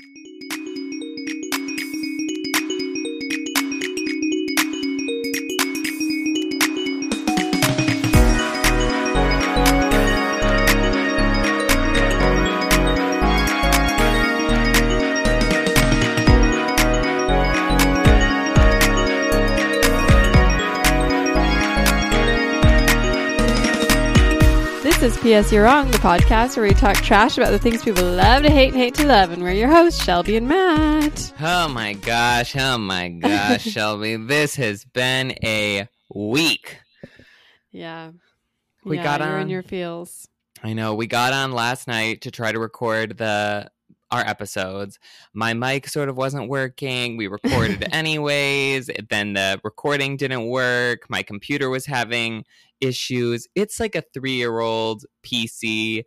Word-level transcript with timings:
This 0.00 0.27
P.S. 25.28 25.52
You're 25.52 25.64
Wrong, 25.64 25.90
the 25.90 25.98
podcast 25.98 26.56
where 26.56 26.66
we 26.66 26.72
talk 26.72 26.96
trash 26.96 27.36
about 27.36 27.50
the 27.50 27.58
things 27.58 27.84
people 27.84 28.02
love 28.02 28.44
to 28.44 28.50
hate 28.50 28.72
and 28.72 28.78
hate 28.78 28.94
to 28.94 29.06
love. 29.06 29.30
And 29.30 29.42
we're 29.42 29.52
your 29.52 29.68
hosts, 29.68 30.02
Shelby 30.02 30.38
and 30.38 30.48
Matt. 30.48 31.34
Oh 31.38 31.68
my 31.68 31.92
gosh, 31.92 32.56
oh 32.56 32.78
my 32.78 33.10
gosh, 33.10 33.62
Shelby. 33.70 34.16
This 34.16 34.56
has 34.56 34.86
been 34.86 35.32
a 35.44 35.86
week. 36.14 36.78
Yeah. 37.70 38.12
We 38.86 38.96
yeah, 38.96 39.04
got 39.04 39.20
you're 39.20 39.36
in 39.36 39.42
on- 39.42 39.48
your 39.50 39.62
feels. 39.62 40.26
I 40.64 40.72
know. 40.72 40.94
We 40.94 41.06
got 41.06 41.34
on 41.34 41.52
last 41.52 41.86
night 41.86 42.22
to 42.22 42.30
try 42.30 42.50
to 42.50 42.58
record 42.58 43.18
the 43.18 43.70
our 44.10 44.20
episodes. 44.20 44.98
My 45.34 45.54
mic 45.54 45.86
sort 45.88 46.08
of 46.08 46.16
wasn't 46.16 46.48
working. 46.48 47.16
We 47.16 47.26
recorded 47.26 47.86
anyways. 47.92 48.90
Then 49.10 49.34
the 49.34 49.60
recording 49.64 50.16
didn't 50.16 50.46
work. 50.46 51.08
My 51.10 51.22
computer 51.22 51.68
was 51.70 51.86
having 51.86 52.44
issues. 52.80 53.46
It's 53.54 53.78
like 53.80 53.94
a 53.94 54.02
3-year-old 54.16 55.04
PC 55.22 56.04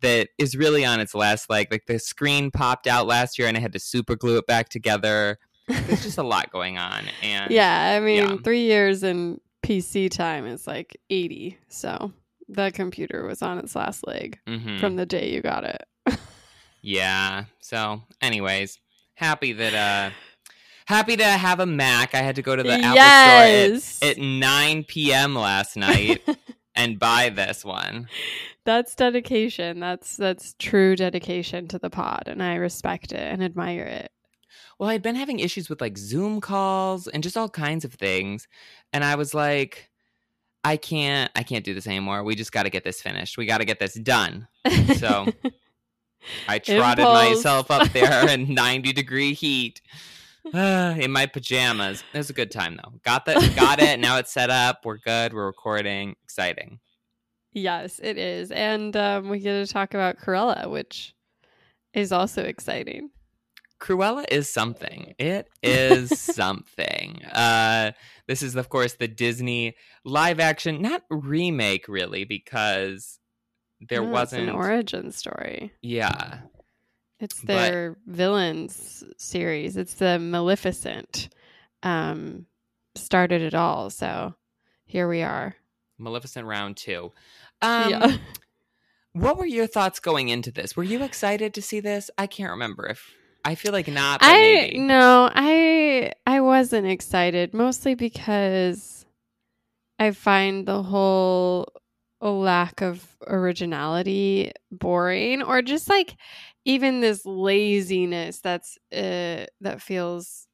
that 0.00 0.28
is 0.38 0.56
really 0.56 0.84
on 0.84 0.98
its 1.00 1.14
last 1.14 1.48
leg. 1.50 1.68
Like 1.70 1.86
the 1.86 1.98
screen 1.98 2.50
popped 2.50 2.86
out 2.86 3.06
last 3.06 3.38
year 3.38 3.48
and 3.48 3.56
I 3.56 3.60
had 3.60 3.72
to 3.74 3.78
super 3.78 4.16
glue 4.16 4.36
it 4.38 4.46
back 4.46 4.68
together. 4.68 5.38
There's 5.68 6.02
just 6.02 6.18
a 6.18 6.22
lot 6.24 6.50
going 6.50 6.76
on 6.78 7.04
and 7.22 7.50
Yeah, 7.50 7.92
I 7.96 8.00
mean, 8.00 8.16
yeah. 8.30 8.36
three 8.42 8.62
years 8.64 9.02
in 9.04 9.40
PC 9.62 10.10
time 10.10 10.44
is 10.46 10.66
like 10.66 10.96
80. 11.10 11.56
So 11.68 12.12
the 12.48 12.72
computer 12.72 13.24
was 13.24 13.42
on 13.42 13.58
its 13.58 13.76
last 13.76 14.04
leg 14.06 14.38
Mhm. 14.48 14.80
from 14.80 14.96
the 14.96 15.06
day 15.06 15.30
you 15.32 15.40
got 15.40 15.64
it. 15.64 15.84
Yeah. 16.82 17.44
So, 17.60 18.02
anyways, 18.20 18.78
happy 19.14 19.52
that 19.52 19.74
uh 19.74 20.14
happy 20.86 21.16
to 21.16 21.24
have 21.24 21.60
a 21.60 21.66
Mac. 21.66 22.14
I 22.14 22.18
had 22.18 22.36
to 22.36 22.42
go 22.42 22.56
to 22.56 22.62
the 22.62 22.72
Apple 22.72 22.94
yes. 22.94 23.84
Store 23.84 24.10
at, 24.10 24.18
at 24.18 24.22
9 24.22 24.84
p.m. 24.84 25.34
last 25.34 25.76
night 25.76 26.22
and 26.74 26.98
buy 26.98 27.30
this 27.30 27.64
one. 27.64 28.08
that's 28.64 28.94
dedication. 28.94 29.80
That's 29.80 30.16
that's 30.16 30.54
true 30.58 30.96
dedication 30.96 31.68
to 31.68 31.78
the 31.78 31.90
pod, 31.90 32.24
and 32.26 32.42
I 32.42 32.56
respect 32.56 33.12
it 33.12 33.20
and 33.20 33.42
admire 33.42 33.84
it. 33.84 34.10
Well, 34.78 34.90
I'd 34.90 35.02
been 35.02 35.14
having 35.14 35.38
issues 35.38 35.68
with 35.68 35.80
like 35.80 35.96
Zoom 35.96 36.40
calls 36.40 37.06
and 37.06 37.22
just 37.22 37.36
all 37.36 37.48
kinds 37.48 37.84
of 37.84 37.94
things, 37.94 38.48
and 38.92 39.04
I 39.04 39.14
was 39.14 39.34
like 39.34 39.90
I 40.64 40.76
can't 40.76 41.30
I 41.34 41.42
can't 41.42 41.64
do 41.64 41.74
this 41.74 41.86
anymore. 41.86 42.22
We 42.22 42.34
just 42.34 42.52
got 42.52 42.64
to 42.64 42.70
get 42.70 42.84
this 42.84 43.00
finished. 43.00 43.36
We 43.36 43.46
got 43.46 43.58
to 43.58 43.64
get 43.64 43.78
this 43.78 43.94
done. 43.94 44.48
So, 44.96 45.26
I 46.48 46.58
trotted 46.58 47.04
Impulse. 47.04 47.36
myself 47.36 47.70
up 47.70 47.88
there 47.92 48.28
in 48.34 48.54
90 48.54 48.92
degree 48.92 49.34
heat 49.34 49.80
in 50.54 51.10
my 51.12 51.26
pajamas. 51.26 52.02
It 52.12 52.18
was 52.18 52.30
a 52.30 52.34
good 52.34 52.50
time 52.50 52.78
though. 52.82 52.92
Got 53.04 53.24
the 53.26 53.52
got 53.56 53.80
it. 53.80 54.00
Now 54.00 54.18
it's 54.18 54.32
set 54.32 54.50
up. 54.50 54.84
We're 54.84 54.98
good. 54.98 55.32
We're 55.32 55.46
recording. 55.46 56.16
Exciting. 56.24 56.80
yes, 57.52 58.00
it 58.02 58.16
is, 58.18 58.50
and 58.50 58.96
um, 58.96 59.28
we 59.28 59.38
get 59.38 59.66
to 59.66 59.72
talk 59.72 59.94
about 59.94 60.18
Cruella, 60.18 60.70
which 60.70 61.14
is 61.92 62.10
also 62.12 62.42
exciting. 62.42 63.10
Cruella 63.80 64.24
is 64.30 64.50
something. 64.52 65.14
It 65.18 65.48
is 65.62 66.18
something. 66.20 67.22
Uh, 67.24 67.92
this 68.26 68.42
is 68.42 68.56
of 68.56 68.68
course 68.68 68.94
the 68.94 69.08
Disney 69.08 69.74
live 70.04 70.40
action, 70.40 70.80
not 70.80 71.02
remake 71.10 71.86
really, 71.88 72.24
because 72.24 73.18
there 73.88 74.02
No, 74.02 74.10
wasn't. 74.10 74.48
an 74.48 74.54
origin 74.54 75.12
story. 75.12 75.72
yeah. 75.82 76.40
It's 77.20 77.38
But- 77.40 77.46
their 77.46 77.96
villains 78.06 79.04
series. 79.16 79.76
It's 79.76 79.94
the 79.94 80.18
Maleficent 80.18 81.28
um, 81.84 82.46
started 82.96 83.42
it 83.42 83.54
all. 83.54 83.90
So 83.90 84.34
here 84.86 85.08
we 85.08 85.22
are. 85.22 85.54
Maleficent 85.98 86.46
round 86.46 86.76
two. 86.76 87.12
Um, 87.60 87.90
yeah. 87.90 88.16
What 89.12 89.36
were 89.36 89.46
your 89.46 89.66
thoughts 89.68 90.00
going 90.00 90.30
into 90.30 90.50
this? 90.50 90.74
Were 90.76 90.82
you 90.82 91.02
excited 91.04 91.54
to 91.54 91.62
see 91.62 91.78
this? 91.80 92.10
I 92.18 92.26
can't 92.26 92.50
remember 92.50 92.86
if 92.88 93.12
I 93.44 93.54
feel 93.56 93.70
like 93.72 93.86
not, 93.88 94.20
but 94.20 94.26
I 94.26 94.32
maybe. 94.40 94.78
no, 94.78 95.30
I 95.32 96.12
I 96.26 96.40
wasn't 96.40 96.86
excited 96.88 97.52
mostly 97.54 97.94
because 97.94 99.04
I 99.98 100.10
find 100.12 100.66
the 100.66 100.82
whole 100.82 101.68
lack 102.30 102.80
of 102.82 103.04
originality 103.26 104.52
boring 104.70 105.42
or 105.42 105.62
just 105.62 105.88
like 105.88 106.16
even 106.64 107.00
this 107.00 107.26
laziness 107.26 108.40
that's 108.40 108.78
uh, 108.92 109.46
that 109.60 109.80
feels 109.80 110.46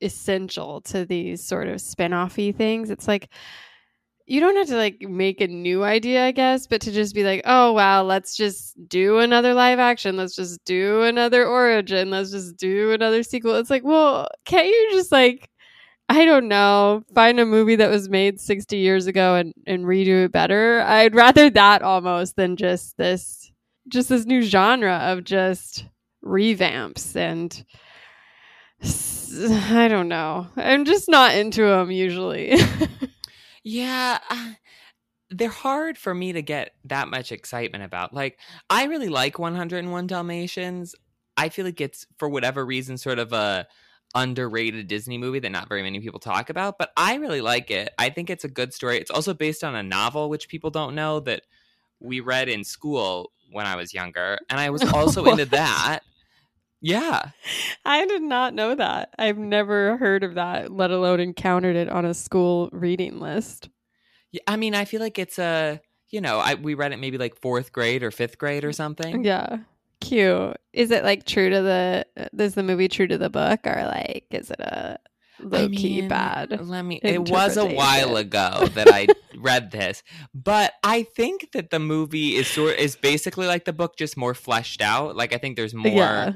essential 0.00 0.80
to 0.82 1.06
these 1.06 1.42
sort 1.42 1.68
of 1.68 1.80
spin-offy 1.80 2.54
things. 2.54 2.90
It's 2.90 3.08
like 3.08 3.30
you 4.26 4.40
don't 4.40 4.56
have 4.56 4.66
to 4.66 4.76
like 4.76 5.00
make 5.02 5.40
a 5.40 5.46
new 5.46 5.84
idea, 5.84 6.26
I 6.26 6.32
guess, 6.32 6.66
but 6.66 6.80
to 6.82 6.90
just 6.90 7.14
be 7.14 7.22
like, 7.22 7.42
oh 7.44 7.72
wow, 7.72 8.02
let's 8.02 8.36
just 8.36 8.76
do 8.88 9.18
another 9.18 9.54
live 9.54 9.78
action. 9.78 10.16
Let's 10.16 10.34
just 10.34 10.64
do 10.64 11.02
another 11.02 11.46
origin. 11.46 12.10
Let's 12.10 12.32
just 12.32 12.56
do 12.56 12.90
another 12.90 13.22
sequel. 13.22 13.54
It's 13.54 13.70
like, 13.70 13.84
well, 13.84 14.26
can't 14.44 14.66
you 14.66 14.88
just 14.92 15.12
like 15.12 15.48
I 16.08 16.24
don't 16.24 16.48
know, 16.48 17.02
find 17.14 17.40
a 17.40 17.46
movie 17.46 17.76
that 17.76 17.90
was 17.90 18.08
made 18.08 18.40
60 18.40 18.76
years 18.76 19.06
ago 19.06 19.34
and, 19.34 19.52
and 19.66 19.84
redo 19.84 20.24
it 20.24 20.32
better? 20.32 20.80
I'd 20.82 21.14
rather 21.14 21.50
that 21.50 21.82
almost 21.82 22.36
than 22.36 22.56
just 22.56 22.96
this 22.96 23.50
just 23.88 24.08
this 24.08 24.24
new 24.26 24.42
genre 24.42 24.94
of 24.94 25.24
just 25.24 25.86
revamps 26.24 27.14
and 27.16 27.64
I 29.74 29.88
don't 29.88 30.08
know. 30.08 30.48
I'm 30.56 30.84
just 30.84 31.08
not 31.08 31.34
into 31.34 31.62
them 31.62 31.90
usually. 31.90 32.56
Yeah, 33.68 34.20
uh, 34.30 34.52
they're 35.30 35.48
hard 35.48 35.98
for 35.98 36.14
me 36.14 36.32
to 36.34 36.40
get 36.40 36.74
that 36.84 37.08
much 37.08 37.32
excitement 37.32 37.82
about. 37.82 38.14
Like, 38.14 38.38
I 38.70 38.84
really 38.84 39.08
like 39.08 39.40
101 39.40 40.06
Dalmatians. 40.06 40.94
I 41.36 41.48
feel 41.48 41.64
like 41.64 41.80
it's 41.80 42.06
for 42.16 42.28
whatever 42.28 42.64
reason 42.64 42.96
sort 42.96 43.18
of 43.18 43.32
a 43.32 43.66
underrated 44.16 44.88
Disney 44.88 45.18
movie 45.18 45.38
that 45.38 45.50
not 45.50 45.68
very 45.68 45.82
many 45.82 46.00
people 46.00 46.18
talk 46.18 46.50
about, 46.50 46.78
but 46.78 46.90
I 46.96 47.16
really 47.16 47.42
like 47.42 47.70
it. 47.70 47.90
I 47.98 48.08
think 48.08 48.30
it's 48.30 48.44
a 48.44 48.48
good 48.48 48.72
story. 48.72 48.98
It's 48.98 49.10
also 49.10 49.34
based 49.34 49.62
on 49.62 49.76
a 49.76 49.82
novel 49.82 50.28
which 50.30 50.48
people 50.48 50.70
don't 50.70 50.94
know 50.94 51.20
that 51.20 51.42
we 52.00 52.20
read 52.20 52.48
in 52.48 52.64
school 52.64 53.30
when 53.52 53.66
I 53.66 53.76
was 53.76 53.94
younger, 53.94 54.38
and 54.50 54.58
I 54.58 54.70
was 54.70 54.82
also 54.94 55.26
into 55.26 55.44
that. 55.46 56.00
Yeah. 56.80 57.30
I 57.84 58.06
did 58.06 58.22
not 58.22 58.54
know 58.54 58.74
that. 58.74 59.14
I've 59.18 59.38
never 59.38 59.96
heard 59.96 60.24
of 60.24 60.34
that, 60.34 60.72
let 60.72 60.90
alone 60.90 61.20
encountered 61.20 61.76
it 61.76 61.88
on 61.88 62.04
a 62.04 62.14
school 62.14 62.68
reading 62.72 63.20
list. 63.20 63.68
Yeah, 64.32 64.42
I 64.46 64.56
mean, 64.56 64.74
I 64.74 64.84
feel 64.84 65.00
like 65.00 65.18
it's 65.18 65.38
a, 65.38 65.80
you 66.10 66.20
know, 66.20 66.38
I 66.38 66.54
we 66.54 66.74
read 66.74 66.92
it 66.92 66.98
maybe 66.98 67.18
like 67.18 67.40
4th 67.40 67.72
grade 67.72 68.02
or 68.02 68.10
5th 68.10 68.38
grade 68.38 68.64
or 68.64 68.72
something. 68.72 69.24
Yeah. 69.24 69.58
Cute. 70.00 70.56
Is 70.72 70.90
it 70.90 71.04
like 71.04 71.24
true 71.24 71.48
to 71.50 71.62
the 71.62 72.06
is 72.38 72.54
the 72.54 72.62
movie 72.62 72.88
true 72.88 73.06
to 73.06 73.18
the 73.18 73.30
book 73.30 73.60
or 73.64 73.82
like 73.84 74.26
is 74.30 74.50
it 74.50 74.60
a 74.60 74.98
low 75.40 75.64
I 75.64 75.68
key 75.68 76.00
mean, 76.02 76.08
bad? 76.08 76.60
Let 76.66 76.82
me. 76.82 77.00
It 77.02 77.28
was 77.28 77.56
a 77.56 77.64
while 77.66 78.16
ago 78.16 78.66
that 78.74 78.88
I 78.88 79.06
read 79.38 79.70
this, 79.70 80.02
but 80.34 80.72
I 80.84 81.02
think 81.02 81.52
that 81.52 81.70
the 81.70 81.78
movie 81.78 82.36
is 82.36 82.46
sort 82.46 82.78
is 82.78 82.94
basically 82.96 83.46
like 83.46 83.64
the 83.64 83.72
book, 83.72 83.96
just 83.96 84.16
more 84.16 84.34
fleshed 84.34 84.82
out. 84.82 85.16
Like 85.16 85.34
I 85.34 85.38
think 85.38 85.56
there's 85.56 85.74
more 85.74 85.92
Yeah. 85.92 86.32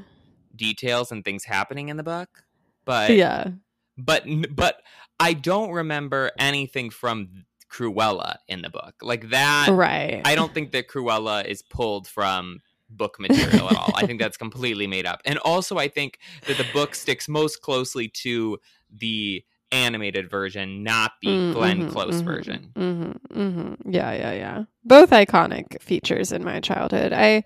details 0.55 1.11
and 1.11 1.23
things 1.23 1.43
happening 1.45 1.89
in 1.89 1.97
the 1.97 2.03
book, 2.03 2.43
but 2.85 3.11
Yeah. 3.11 3.49
but 3.97 4.25
but 4.49 4.81
I 5.19 5.33
don't 5.33 5.71
remember 5.71 6.31
anything 6.39 6.89
from 6.89 7.45
Cruella 7.71 8.37
in 8.47 8.63
the 8.63 8.69
book 8.69 8.95
like 9.01 9.29
that. 9.29 9.69
Right. 9.69 10.21
I 10.25 10.35
don't 10.35 10.53
think 10.53 10.71
that 10.73 10.89
Cruella 10.89 11.45
is 11.45 11.61
pulled 11.61 12.07
from 12.07 12.59
book 12.91 13.19
material 13.19 13.69
at 13.69 13.75
all. 13.75 13.95
I 13.95 14.03
think 14.03 14.19
that's 14.19 14.37
completely 14.37 14.87
made 14.87 15.05
up. 15.05 15.21
And 15.25 15.39
also 15.39 15.77
I 15.77 15.87
think 15.87 16.19
that 16.45 16.57
the 16.57 16.65
book 16.65 16.95
sticks 16.95 17.27
most 17.27 17.61
closely 17.61 18.07
to 18.09 18.59
the 18.91 19.43
animated 19.71 20.29
version, 20.29 20.83
not 20.83 21.13
the 21.21 21.27
Mm, 21.29 21.53
Glenn 21.53 21.77
mhm, 21.83 21.89
Close 21.89 22.21
mhm, 22.21 22.25
version. 22.25 22.75
mhm, 22.77 23.17
mhm. 23.33 23.77
Yeah, 23.85 24.11
yeah, 24.13 24.33
yeah. 24.33 24.63
Both 24.83 25.11
iconic 25.11 25.81
features 25.81 26.31
in 26.31 26.43
my 26.43 26.59
childhood. 26.59 27.13
I 27.13 27.43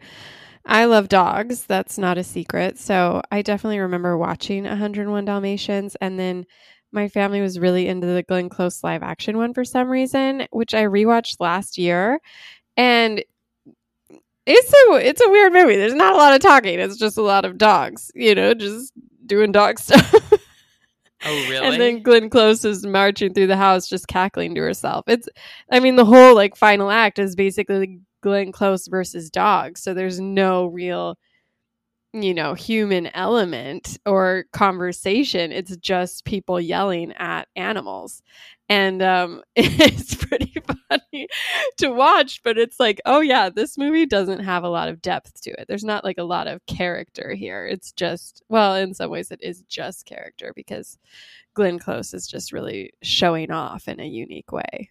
I 0.65 0.85
love 0.85 1.09
dogs. 1.09 1.65
That's 1.65 1.97
not 1.97 2.17
a 2.17 2.23
secret. 2.23 2.77
So 2.79 3.21
I 3.31 3.41
definitely 3.43 3.79
remember 3.79 4.17
watching 4.17 4.63
101 4.65 5.25
Dalmatians, 5.25 5.95
and 6.01 6.17
then 6.19 6.45
my 6.91 7.07
family 7.09 7.41
was 7.41 7.59
really 7.59 7.87
into 7.87 8.07
the 8.07 8.23
Glenn 8.23 8.49
Close 8.49 8.83
live 8.83 9.03
action 9.03 9.37
one 9.37 9.53
for 9.53 9.63
some 9.65 9.89
reason, 9.89 10.47
which 10.51 10.73
I 10.73 10.83
rewatched 10.85 11.37
last 11.39 11.77
year, 11.77 12.19
and 12.77 13.23
it's 14.45 14.73
a 14.73 15.07
it's 15.07 15.21
a 15.21 15.29
weird 15.29 15.53
movie. 15.53 15.75
There's 15.75 15.93
not 15.93 16.13
a 16.13 16.17
lot 16.17 16.33
of 16.33 16.39
talking. 16.39 16.79
It's 16.79 16.97
just 16.97 17.17
a 17.17 17.21
lot 17.21 17.45
of 17.45 17.57
dogs, 17.57 18.11
you 18.13 18.35
know, 18.35 18.53
just 18.53 18.93
doing 19.25 19.51
dog 19.51 19.79
stuff. 19.79 20.13
Oh, 21.27 21.47
really? 21.49 21.67
and 21.67 21.81
then 21.81 22.03
Glenn 22.03 22.29
Close 22.29 22.63
is 22.65 22.85
marching 22.85 23.33
through 23.33 23.47
the 23.47 23.57
house 23.57 23.87
just 23.87 24.07
cackling 24.07 24.53
to 24.55 24.61
herself. 24.61 25.05
It's 25.07 25.27
I 25.71 25.79
mean 25.79 25.95
the 25.95 26.05
whole 26.05 26.35
like 26.35 26.55
final 26.55 26.91
act 26.91 27.17
is 27.17 27.35
basically 27.35 27.99
Glenn 28.21 28.51
Close 28.51 28.87
versus 28.87 29.29
dogs. 29.29 29.81
So 29.81 29.93
there's 29.93 30.19
no 30.19 30.67
real 30.67 31.17
you 32.23 32.33
know, 32.33 32.53
human 32.53 33.07
element 33.07 33.97
or 34.05 34.45
conversation. 34.53 35.51
It's 35.51 35.75
just 35.77 36.25
people 36.25 36.59
yelling 36.59 37.13
at 37.13 37.47
animals. 37.55 38.21
And 38.67 39.01
um, 39.01 39.41
it's 39.55 40.15
pretty 40.15 40.53
funny 40.89 41.27
to 41.77 41.89
watch, 41.89 42.41
but 42.43 42.57
it's 42.57 42.79
like, 42.79 42.99
oh, 43.05 43.21
yeah, 43.21 43.49
this 43.49 43.77
movie 43.77 44.05
doesn't 44.05 44.39
have 44.39 44.63
a 44.63 44.69
lot 44.69 44.89
of 44.89 45.01
depth 45.01 45.41
to 45.41 45.51
it. 45.51 45.67
There's 45.67 45.83
not 45.83 46.03
like 46.03 46.17
a 46.17 46.23
lot 46.23 46.47
of 46.47 46.65
character 46.65 47.33
here. 47.33 47.65
It's 47.67 47.91
just, 47.91 48.41
well, 48.49 48.75
in 48.75 48.93
some 48.93 49.11
ways, 49.11 49.31
it 49.31 49.41
is 49.43 49.61
just 49.63 50.05
character 50.05 50.51
because 50.55 50.97
Glenn 51.53 51.79
Close 51.79 52.13
is 52.13 52.27
just 52.27 52.51
really 52.51 52.91
showing 53.01 53.51
off 53.51 53.87
in 53.87 53.99
a 53.99 54.05
unique 54.05 54.51
way. 54.51 54.89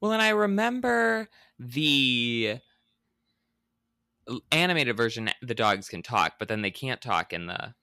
Well, 0.00 0.12
and 0.12 0.22
I 0.22 0.30
remember 0.30 1.28
the 1.58 2.58
animated 4.52 4.96
version 4.96 5.30
the 5.42 5.54
dogs 5.54 5.88
can 5.88 6.02
talk 6.02 6.34
but 6.38 6.48
then 6.48 6.62
they 6.62 6.70
can't 6.70 7.00
talk 7.00 7.32
in 7.32 7.46
the 7.46 7.74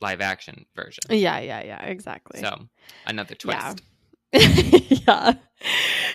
live 0.00 0.20
action 0.20 0.66
version. 0.74 1.02
Yeah 1.08 1.38
yeah 1.40 1.62
yeah 1.62 1.82
exactly. 1.82 2.40
So 2.40 2.68
another 3.06 3.34
twist. 3.34 3.82
Yeah. 4.32 4.32
Yeah 4.88 5.34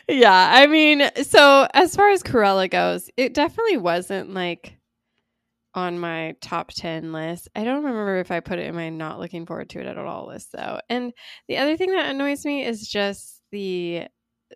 yeah 0.07 0.51
i 0.53 0.67
mean 0.67 1.09
so 1.23 1.67
as 1.73 1.95
far 1.95 2.09
as 2.11 2.21
cruella 2.21 2.69
goes 2.69 3.09
it 3.17 3.33
definitely 3.33 3.77
wasn't 3.77 4.33
like 4.33 4.77
on 5.73 5.97
my 5.97 6.35
top 6.41 6.71
10 6.73 7.13
list. 7.13 7.47
I 7.55 7.63
don't 7.63 7.83
remember 7.83 8.17
if 8.17 8.29
i 8.29 8.39
put 8.41 8.59
it 8.59 8.67
in 8.67 8.75
my 8.75 8.89
not 8.89 9.19
looking 9.19 9.45
forward 9.45 9.69
to 9.69 9.79
it 9.79 9.85
at 9.85 9.97
all 9.97 10.27
list 10.27 10.51
though. 10.51 10.79
And 10.89 11.13
the 11.47 11.57
other 11.57 11.77
thing 11.77 11.91
that 11.91 12.09
annoys 12.09 12.45
me 12.45 12.65
is 12.65 12.87
just 12.87 13.41
the 13.51 14.07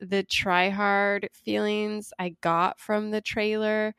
the 0.02 0.24
try 0.24 0.70
hard 0.70 1.30
feelings 1.46 2.12
i 2.20 2.36
got 2.42 2.82
from 2.82 3.12
the 3.12 3.22
trailer 3.22 3.96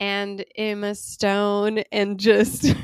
and 0.00 0.44
Emma 0.56 0.94
Stone 0.94 1.84
and 1.92 2.18
just 2.18 2.64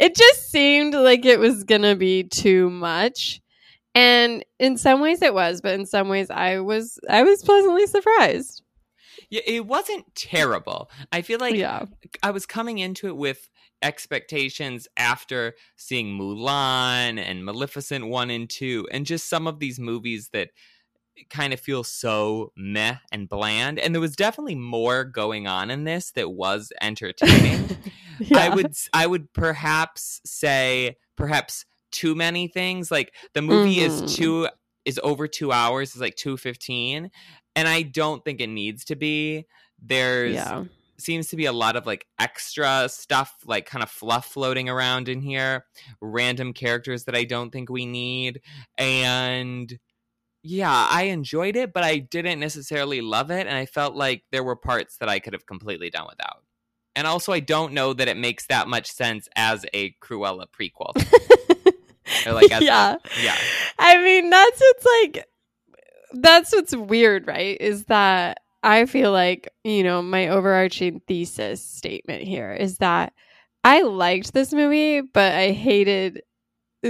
it 0.00 0.14
just 0.14 0.50
seemed 0.50 0.94
like 0.94 1.24
it 1.24 1.38
was 1.38 1.64
going 1.64 1.82
to 1.82 1.96
be 1.96 2.24
too 2.24 2.70
much. 2.70 3.40
And 3.94 4.44
in 4.58 4.76
some 4.76 5.00
ways 5.00 5.22
it 5.22 5.32
was, 5.32 5.60
but 5.60 5.74
in 5.74 5.86
some 5.86 6.08
ways 6.08 6.30
I 6.30 6.60
was 6.60 6.98
I 7.08 7.22
was 7.22 7.42
pleasantly 7.42 7.86
surprised. 7.86 8.62
Yeah, 9.30 9.40
it 9.46 9.66
wasn't 9.66 10.14
terrible. 10.14 10.90
I 11.10 11.22
feel 11.22 11.40
like 11.40 11.56
yeah. 11.56 11.86
I 12.22 12.30
was 12.30 12.46
coming 12.46 12.78
into 12.78 13.08
it 13.08 13.16
with 13.16 13.48
expectations 13.82 14.86
after 14.96 15.54
seeing 15.76 16.18
Mulan 16.18 17.18
and 17.18 17.44
Maleficent 17.44 18.06
1 18.06 18.30
and 18.30 18.48
2 18.48 18.88
and 18.90 19.04
just 19.04 19.28
some 19.28 19.46
of 19.46 19.58
these 19.58 19.78
movies 19.78 20.30
that 20.32 20.50
kind 21.30 21.52
of 21.52 21.60
feels 21.60 21.88
so 21.88 22.52
meh 22.56 22.96
and 23.12 23.28
bland. 23.28 23.78
And 23.78 23.94
there 23.94 24.00
was 24.00 24.16
definitely 24.16 24.54
more 24.54 25.04
going 25.04 25.46
on 25.46 25.70
in 25.70 25.84
this 25.84 26.12
that 26.12 26.30
was 26.30 26.72
entertaining. 26.80 27.76
yeah. 28.20 28.38
I 28.38 28.54
would 28.54 28.74
I 28.92 29.06
would 29.06 29.32
perhaps 29.32 30.20
say 30.24 30.96
perhaps 31.16 31.64
too 31.90 32.14
many 32.14 32.48
things. 32.48 32.90
Like 32.90 33.14
the 33.34 33.42
movie 33.42 33.76
mm-hmm. 33.76 34.04
is 34.04 34.16
two 34.16 34.48
is 34.84 35.00
over 35.02 35.26
two 35.26 35.52
hours, 35.52 35.94
is 35.94 36.00
like 36.00 36.16
two 36.16 36.36
fifteen. 36.36 37.10
And 37.54 37.66
I 37.66 37.82
don't 37.82 38.24
think 38.24 38.40
it 38.40 38.48
needs 38.48 38.84
to 38.86 38.96
be. 38.96 39.46
There's 39.82 40.34
yeah. 40.34 40.64
seems 40.98 41.28
to 41.28 41.36
be 41.36 41.46
a 41.46 41.52
lot 41.52 41.76
of 41.76 41.86
like 41.86 42.06
extra 42.18 42.88
stuff, 42.88 43.34
like 43.46 43.66
kind 43.66 43.82
of 43.82 43.90
fluff 43.90 44.26
floating 44.26 44.68
around 44.68 45.08
in 45.08 45.20
here, 45.20 45.64
random 46.00 46.52
characters 46.52 47.04
that 47.04 47.16
I 47.16 47.24
don't 47.24 47.50
think 47.50 47.70
we 47.70 47.86
need. 47.86 48.42
And 48.76 49.78
yeah, 50.46 50.86
I 50.90 51.04
enjoyed 51.04 51.56
it, 51.56 51.72
but 51.72 51.82
I 51.82 51.98
didn't 51.98 52.38
necessarily 52.38 53.00
love 53.00 53.30
it. 53.30 53.46
And 53.46 53.56
I 53.56 53.66
felt 53.66 53.96
like 53.96 54.22
there 54.30 54.44
were 54.44 54.56
parts 54.56 54.98
that 54.98 55.08
I 55.08 55.18
could 55.18 55.32
have 55.32 55.46
completely 55.46 55.90
done 55.90 56.06
without. 56.08 56.44
And 56.94 57.06
also, 57.06 57.32
I 57.32 57.40
don't 57.40 57.72
know 57.72 57.92
that 57.92 58.08
it 58.08 58.16
makes 58.16 58.46
that 58.46 58.68
much 58.68 58.90
sense 58.90 59.28
as 59.34 59.66
a 59.74 59.94
Cruella 60.02 60.46
prequel. 60.46 60.94
like, 62.26 62.48
yeah. 62.60 62.94
A, 62.94 63.22
yeah. 63.22 63.36
I 63.78 64.02
mean, 64.02 64.30
that's 64.30 64.60
what's 64.60 64.86
like, 64.86 65.26
that's 66.12 66.52
what's 66.52 66.76
weird, 66.76 67.26
right? 67.26 67.60
Is 67.60 67.86
that 67.86 68.38
I 68.62 68.86
feel 68.86 69.10
like, 69.12 69.48
you 69.64 69.82
know, 69.82 70.00
my 70.00 70.28
overarching 70.28 71.00
thesis 71.08 71.62
statement 71.62 72.22
here 72.22 72.52
is 72.52 72.78
that 72.78 73.12
I 73.64 73.82
liked 73.82 74.32
this 74.32 74.52
movie, 74.52 75.00
but 75.00 75.34
I 75.34 75.50
hated 75.50 76.22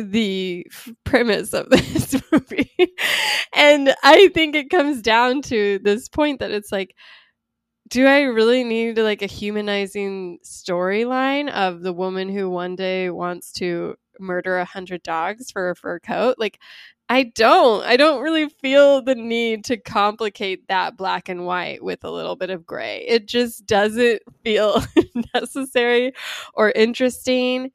the 0.02 0.66
premise 1.04 1.52
of 1.54 1.68
this 1.70 2.20
movie. 2.32 2.72
and 3.54 3.94
I 4.02 4.28
think 4.28 4.56
it 4.56 4.70
comes 4.70 5.02
down 5.02 5.42
to 5.42 5.78
this 5.82 6.08
point 6.08 6.40
that 6.40 6.50
it's 6.50 6.72
like, 6.72 6.94
do 7.88 8.06
I 8.06 8.22
really 8.22 8.64
need 8.64 8.98
like 8.98 9.22
a 9.22 9.26
humanizing 9.26 10.38
storyline 10.44 11.50
of 11.50 11.82
the 11.82 11.92
woman 11.92 12.28
who 12.28 12.50
one 12.50 12.74
day 12.76 13.10
wants 13.10 13.52
to 13.54 13.96
murder 14.18 14.58
a 14.58 14.64
hundred 14.64 15.02
dogs 15.02 15.50
for 15.52 15.70
a 15.70 15.76
fur 15.76 16.00
coat? 16.00 16.36
Like, 16.38 16.58
I 17.08 17.22
don't. 17.36 17.84
I 17.84 17.96
don't 17.96 18.22
really 18.22 18.48
feel 18.48 19.00
the 19.00 19.14
need 19.14 19.64
to 19.66 19.76
complicate 19.76 20.66
that 20.66 20.96
black 20.96 21.28
and 21.28 21.46
white 21.46 21.82
with 21.84 22.02
a 22.02 22.10
little 22.10 22.34
bit 22.34 22.50
of 22.50 22.66
gray. 22.66 23.04
It 23.06 23.28
just 23.28 23.64
doesn't 23.66 24.22
feel 24.42 24.82
necessary 25.34 26.12
or 26.54 26.72
interesting. 26.72 27.70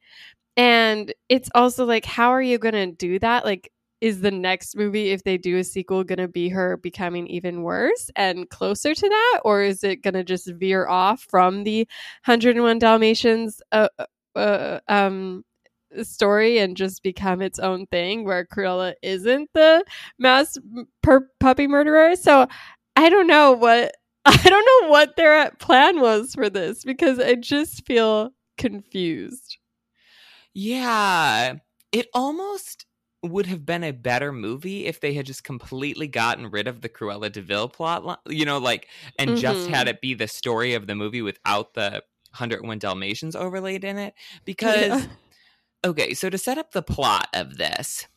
And 0.58 1.14
it's 1.30 1.50
also 1.56 1.86
like, 1.86 2.06
how 2.06 2.30
are 2.32 2.42
you 2.42 2.58
going 2.58 2.74
to 2.74 2.92
do 2.92 3.20
that? 3.20 3.46
Like, 3.46 3.72
is 4.02 4.22
the 4.22 4.32
next 4.32 4.76
movie, 4.76 5.10
if 5.12 5.24
they 5.24 5.38
do 5.38 5.58
a 5.58 5.64
sequel, 5.64 6.04
going 6.04 6.18
to 6.20 6.28
be 6.28 6.50
her 6.50 6.78
becoming 6.78 7.28
even 7.28 7.62
worse 7.64 8.10
and 8.16 8.50
closer 8.50 8.96
to 8.96 9.10
that? 9.10 9.42
Or 9.46 9.62
is 9.62 9.84
it 9.84 9.98
going 10.02 10.16
to 10.16 10.24
just 10.24 10.48
veer 10.54 10.88
off 10.88 11.22
from 11.30 11.64
the 11.64 11.88
101 12.26 12.80
Dalmatians 12.80 13.62
uh, 13.72 13.90
uh, 14.00 14.06
uh, 14.38 14.80
um, 14.88 15.44
story 16.04 16.58
and 16.60 16.76
just 16.78 17.04
become 17.04 17.42
its 17.42 17.60
own 17.60 17.86
thing 17.88 18.24
where 18.26 18.46
Cruella 18.46 18.94
isn't 19.04 19.50
the 19.54 19.84
mass 20.20 20.58
per- 21.04 21.30
puppy 21.40 21.68
murderer? 21.68 22.16
So 22.16 22.48
I 22.96 23.10
don't 23.10 23.28
know 23.28 23.54
what. 23.54 23.96
I 24.26 24.38
don't 24.38 24.84
know 24.84 24.90
what 24.90 25.16
their 25.16 25.50
plan 25.60 26.00
was 26.00 26.36
for 26.36 26.48
this 26.48 26.84
because 26.84 27.20
I 27.20 27.34
just 27.36 27.86
feel 27.88 28.30
confused. 28.58 29.58
Yeah. 30.54 31.56
It 31.92 32.08
almost 32.14 32.86
would 33.24 33.46
have 33.46 33.66
been 33.66 33.84
a 33.84 33.92
better 33.92 34.32
movie 34.32 34.86
if 34.86 35.00
they 35.00 35.14
had 35.14 35.26
just 35.26 35.44
completely 35.44 36.08
gotten 36.08 36.50
rid 36.50 36.68
of 36.68 36.82
the 36.82 36.90
Cruella 36.90 37.32
de 37.32 37.42
Vil 37.42 37.70
plot, 37.70 38.22
you 38.28 38.46
know, 38.46 38.58
like, 38.58 38.88
and 39.20 39.32
mm-hmm. 39.32 39.40
just 39.40 39.70
had 39.70 39.88
mm-hmm. 39.88 39.96
it 39.96 40.02
be 40.02 40.14
the 40.14 40.28
story 40.28 40.74
of 40.74 40.88
the 40.88 40.96
movie 40.96 41.22
without 41.22 41.74
the 41.74 42.04
101 42.32 42.80
Dalmatians 42.80 43.36
overlaid 43.36 43.84
in 43.84 43.98
it. 43.98 44.14
Because, 44.44 45.04
yeah. 45.04 45.08
okay, 45.86 46.14
so 46.14 46.30
to 46.30 46.38
set 46.38 46.58
up 46.58 46.72
the 46.72 46.82
plot 46.82 47.28
of 47.34 47.58
this, 47.58 48.08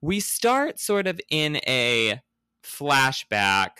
we 0.00 0.20
start 0.20 0.78
sort 0.78 1.06
of 1.06 1.20
in 1.30 1.56
a 1.66 2.20
flashback 2.64 3.70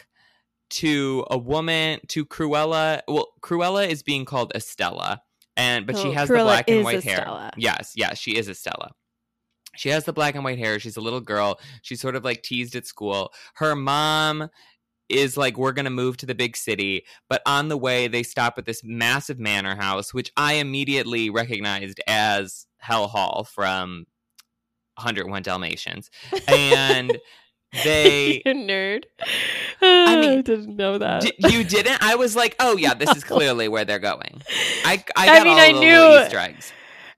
to 0.69 1.25
a 1.31 1.39
woman, 1.39 2.01
to 2.09 2.27
Cruella. 2.27 3.01
Well, 3.09 3.29
Cruella 3.41 3.89
is 3.89 4.03
being 4.03 4.25
called 4.25 4.53
Estella 4.55 5.23
and 5.57 5.87
but 5.87 5.97
oh, 5.97 6.03
she 6.03 6.13
has 6.13 6.29
Cruella 6.29 6.39
the 6.39 6.45
black 6.45 6.71
and 6.71 6.85
white 6.85 7.05
hair. 7.05 7.51
Yes, 7.57 7.93
yes, 7.97 8.19
she 8.19 8.37
is 8.37 8.49
Estella. 8.49 8.91
She 9.77 9.91
has 9.91 10.05
the 10.05 10.13
black 10.13 10.35
and 10.35 10.45
white 10.45 10.59
hair. 10.59 10.79
She's 10.79 10.97
a 10.97 11.01
little 11.03 11.21
girl. 11.21 11.59
She's 11.83 12.01
sort 12.01 12.17
of 12.17 12.25
like 12.25 12.43
teased 12.43 12.75
at 12.77 12.87
school. 12.87 13.33
Her 13.55 13.77
mom 13.77 14.49
is 15.09 15.37
like, 15.37 15.57
we're 15.57 15.73
going 15.73 15.85
to 15.85 15.91
move 15.91 16.17
to 16.19 16.27
the 16.27 16.35
big 16.35 16.57
city. 16.57 17.05
But 17.29 17.43
on 17.47 17.69
the 17.69 17.77
way, 17.77 18.09
they 18.09 18.23
stop 18.23 18.59
at 18.59 18.67
this 18.67 18.83
massive 18.83 19.39
manor 19.39 19.77
house, 19.77 20.13
which 20.13 20.33
I 20.37 20.55
immediately 20.55 21.31
recognized 21.31 22.01
as 22.07 22.67
Hell 22.79 23.09
Hall 23.09 23.45
from 23.45 24.07
101 24.97 25.43
Dalmatians. 25.43 26.11
And 26.49 27.19
they 27.85 28.43
nerd. 28.47 29.05
I 29.81 30.17
mean, 30.17 30.39
I 30.39 30.43
didn't 30.43 30.77
know 30.77 30.99
that. 30.99 31.23
D- 31.23 31.35
you 31.49 31.65
didn't? 31.65 32.03
I 32.03 32.17
was 32.17 32.37
like, 32.37 32.57
oh 32.61 32.77
yeah, 32.77 32.95
this 32.95 33.15
is 33.17 33.25
clearly 33.37 33.69
where 33.69 33.85
they're 33.85 33.99
going. 33.99 34.43
I 34.85 35.05
I, 35.17 35.41
I 35.41 35.45
mean, 35.45 35.59
I 35.59 35.73
knew 35.73 36.25
Easter 36.25 36.39
eggs. 36.39 36.73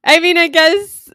I 0.05 0.21
mean, 0.21 0.39
I 0.39 0.49
guess. 0.49 1.11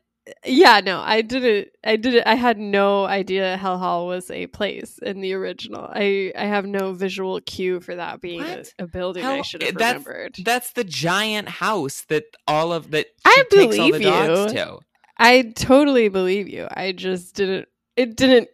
Yeah, 0.46 0.80
no, 0.80 1.02
I 1.02 1.22
didn't. 1.22 1.70
I 1.84 1.98
didn't. 1.98 2.26
I 2.26 2.36
had 2.36 2.58
no 2.58 3.04
idea 3.04 3.58
Hell 3.58 3.78
Hall 3.78 4.08
was 4.08 4.32
a 4.32 4.48
place 4.48 4.98
in 5.00 5.20
the 5.20 5.34
original. 5.34 5.90
I 5.92 6.32
I 6.38 6.46
have 6.46 6.66
no 6.66 6.94
visual 6.94 7.42
cue 7.42 7.82
for 7.82 7.96
that 7.96 8.22
being 8.22 8.42
a, 8.42 8.64
a, 8.80 8.88
building. 8.88 9.24
Hell, 9.24 9.34
I 9.34 9.42
should 9.42 9.64
have 9.64 9.76
eh, 9.76 9.78
that's, 9.78 10.06
remembered. 10.06 10.36
That's 10.46 10.72
the 10.72 10.86
giant 10.86 11.50
house 11.50 12.06
that 12.08 12.24
all 12.48 12.72
of 12.72 12.92
that. 12.92 13.08
I 13.26 13.44
believe 13.50 13.96
you. 13.96 14.02
To. 14.02 14.80
I 15.18 15.54
totally 15.56 16.08
believe 16.08 16.48
you. 16.48 16.68
I 16.72 16.94
just 16.94 17.36
didn't. 17.36 17.68
It 17.98 18.16
didn't 18.16 18.48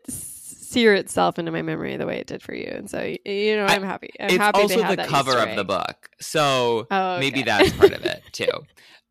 sear 0.69 0.93
itself 0.93 1.39
into 1.39 1.51
my 1.51 1.61
memory 1.61 1.97
the 1.97 2.05
way 2.05 2.17
it 2.19 2.27
did 2.27 2.41
for 2.43 2.53
you. 2.53 2.69
And 2.71 2.89
so 2.89 3.01
you 3.25 3.55
know, 3.55 3.65
I'm 3.65 3.83
happy. 3.83 4.11
I'm 4.19 4.29
it's 4.29 4.38
happy 4.38 4.61
also 4.61 4.95
the 4.95 4.97
cover 4.97 5.38
of 5.38 5.55
the 5.55 5.63
book, 5.63 6.09
so 6.19 6.88
Oh, 6.91 7.19
maybe 7.19 7.41
that's 7.43 7.71
part 7.71 7.93
of 7.93 8.05
it 8.05 8.21
too. 8.31 8.51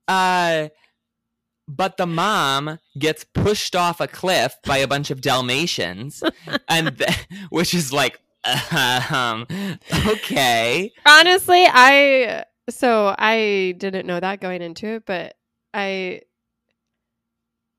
Uh, 0.06 0.68
but 1.66 1.96
the 1.98 2.06
mom 2.06 2.78
gets 2.98 3.24
pushed 3.24 3.76
off 3.76 4.00
a 4.00 4.06
cliff 4.06 4.56
by 4.64 4.78
a 4.78 4.86
bunch 4.86 5.10
of 5.10 5.20
Dalmatians, 5.20 6.22
and 6.68 6.96
th- 6.98 7.26
which 7.50 7.74
is 7.74 7.92
like, 7.92 8.18
um, 9.10 9.46
okay, 10.06 10.90
Honestly, 11.04 11.66
I 11.68 12.44
so 12.70 13.14
I 13.18 13.74
didn't 13.78 14.06
know 14.06 14.20
that 14.20 14.40
going 14.40 14.62
into 14.62 14.86
it, 14.86 15.04
but 15.06 15.34
I 15.74 16.22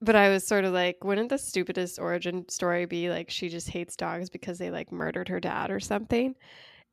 but 0.01 0.15
I 0.15 0.29
was 0.29 0.45
sort 0.45 0.65
of 0.65 0.73
like, 0.73 1.03
wouldn't 1.03 1.29
the 1.29 1.37
stupidest 1.37 1.99
origin 1.99 2.47
story 2.49 2.85
be 2.85 3.09
like 3.09 3.29
she 3.29 3.49
just 3.49 3.69
hates 3.69 3.95
dogs 3.95 4.29
because 4.29 4.57
they 4.57 4.71
like 4.71 4.91
murdered 4.91 5.27
her 5.27 5.39
dad 5.39 5.71
or 5.71 5.79
something? 5.79 6.35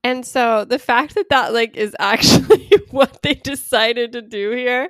And 0.03 0.25
so 0.25 0.65
the 0.65 0.79
fact 0.79 1.15
that 1.15 1.31
that 1.31 1.53
like 1.53 1.77
is 1.77 1.95
actually 2.01 2.71
what 2.91 3.23
they 3.23 3.35
decided 3.35 4.13
to 4.13 4.23
do 4.23 4.51
here 4.53 4.89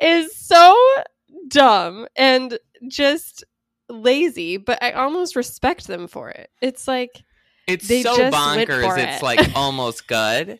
is 0.00 0.36
so 0.36 0.76
dumb 1.48 2.06
and 2.16 2.58
just 2.88 3.44
lazy, 3.88 4.56
but 4.56 4.82
I 4.82 4.92
almost 4.92 5.36
respect 5.36 5.86
them 5.86 6.08
for 6.08 6.28
it. 6.30 6.50
It's 6.60 6.86
like 6.86 7.22
it's 7.66 7.86
so 7.86 8.30
bonkers. 8.30 8.98
It's 8.98 9.22
it. 9.22 9.22
like 9.22 9.50
almost 9.54 10.06
good, 10.06 10.58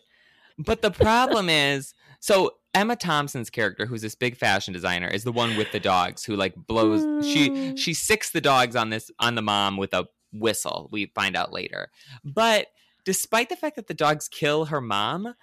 but 0.57 0.81
the 0.81 0.91
problem 0.91 1.49
is, 1.49 1.93
so 2.19 2.51
Emma 2.73 2.95
Thompson's 2.95 3.49
character, 3.49 3.85
who's 3.85 4.01
this 4.01 4.15
big 4.15 4.37
fashion 4.37 4.73
designer, 4.73 5.07
is 5.07 5.23
the 5.23 5.31
one 5.31 5.57
with 5.57 5.71
the 5.71 5.79
dogs 5.79 6.23
who 6.23 6.35
like 6.35 6.55
blows. 6.55 7.01
She 7.25 7.49
Mm. 7.49 7.77
she 7.77 7.93
sicks 7.93 8.29
the 8.31 8.41
dogs 8.41 8.75
on 8.75 8.89
this 8.89 9.09
on 9.19 9.35
the 9.35 9.41
mom 9.41 9.77
with 9.77 9.93
a 9.93 10.05
whistle. 10.31 10.87
We 10.91 11.07
find 11.15 11.35
out 11.35 11.51
later, 11.51 11.89
but 12.23 12.67
despite 13.05 13.49
the 13.49 13.55
fact 13.55 13.75
that 13.77 13.87
the 13.87 13.93
dogs 13.93 14.27
kill 14.27 14.65
her 14.65 14.81
mom, 14.81 15.33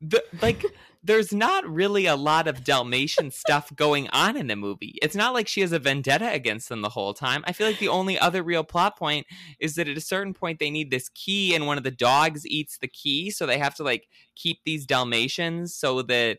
the 0.00 0.22
like. 0.42 0.64
There's 1.06 1.32
not 1.32 1.64
really 1.72 2.06
a 2.06 2.16
lot 2.16 2.48
of 2.48 2.64
Dalmatian 2.64 3.30
stuff 3.30 3.72
going 3.76 4.08
on 4.08 4.36
in 4.36 4.48
the 4.48 4.56
movie. 4.56 4.98
It's 5.00 5.14
not 5.14 5.34
like 5.34 5.46
she 5.46 5.60
has 5.60 5.70
a 5.70 5.78
vendetta 5.78 6.32
against 6.32 6.68
them 6.68 6.82
the 6.82 6.88
whole 6.88 7.14
time. 7.14 7.44
I 7.46 7.52
feel 7.52 7.68
like 7.68 7.78
the 7.78 7.86
only 7.86 8.18
other 8.18 8.42
real 8.42 8.64
plot 8.64 8.98
point 8.98 9.24
is 9.60 9.76
that 9.76 9.86
at 9.86 9.96
a 9.96 10.00
certain 10.00 10.34
point 10.34 10.58
they 10.58 10.68
need 10.68 10.90
this 10.90 11.08
key 11.10 11.54
and 11.54 11.64
one 11.64 11.78
of 11.78 11.84
the 11.84 11.92
dogs 11.92 12.44
eats 12.44 12.78
the 12.78 12.88
key 12.88 13.30
so 13.30 13.46
they 13.46 13.56
have 13.56 13.76
to 13.76 13.84
like 13.84 14.08
keep 14.34 14.64
these 14.64 14.84
dalmatians 14.84 15.76
so 15.76 16.02
that 16.02 16.38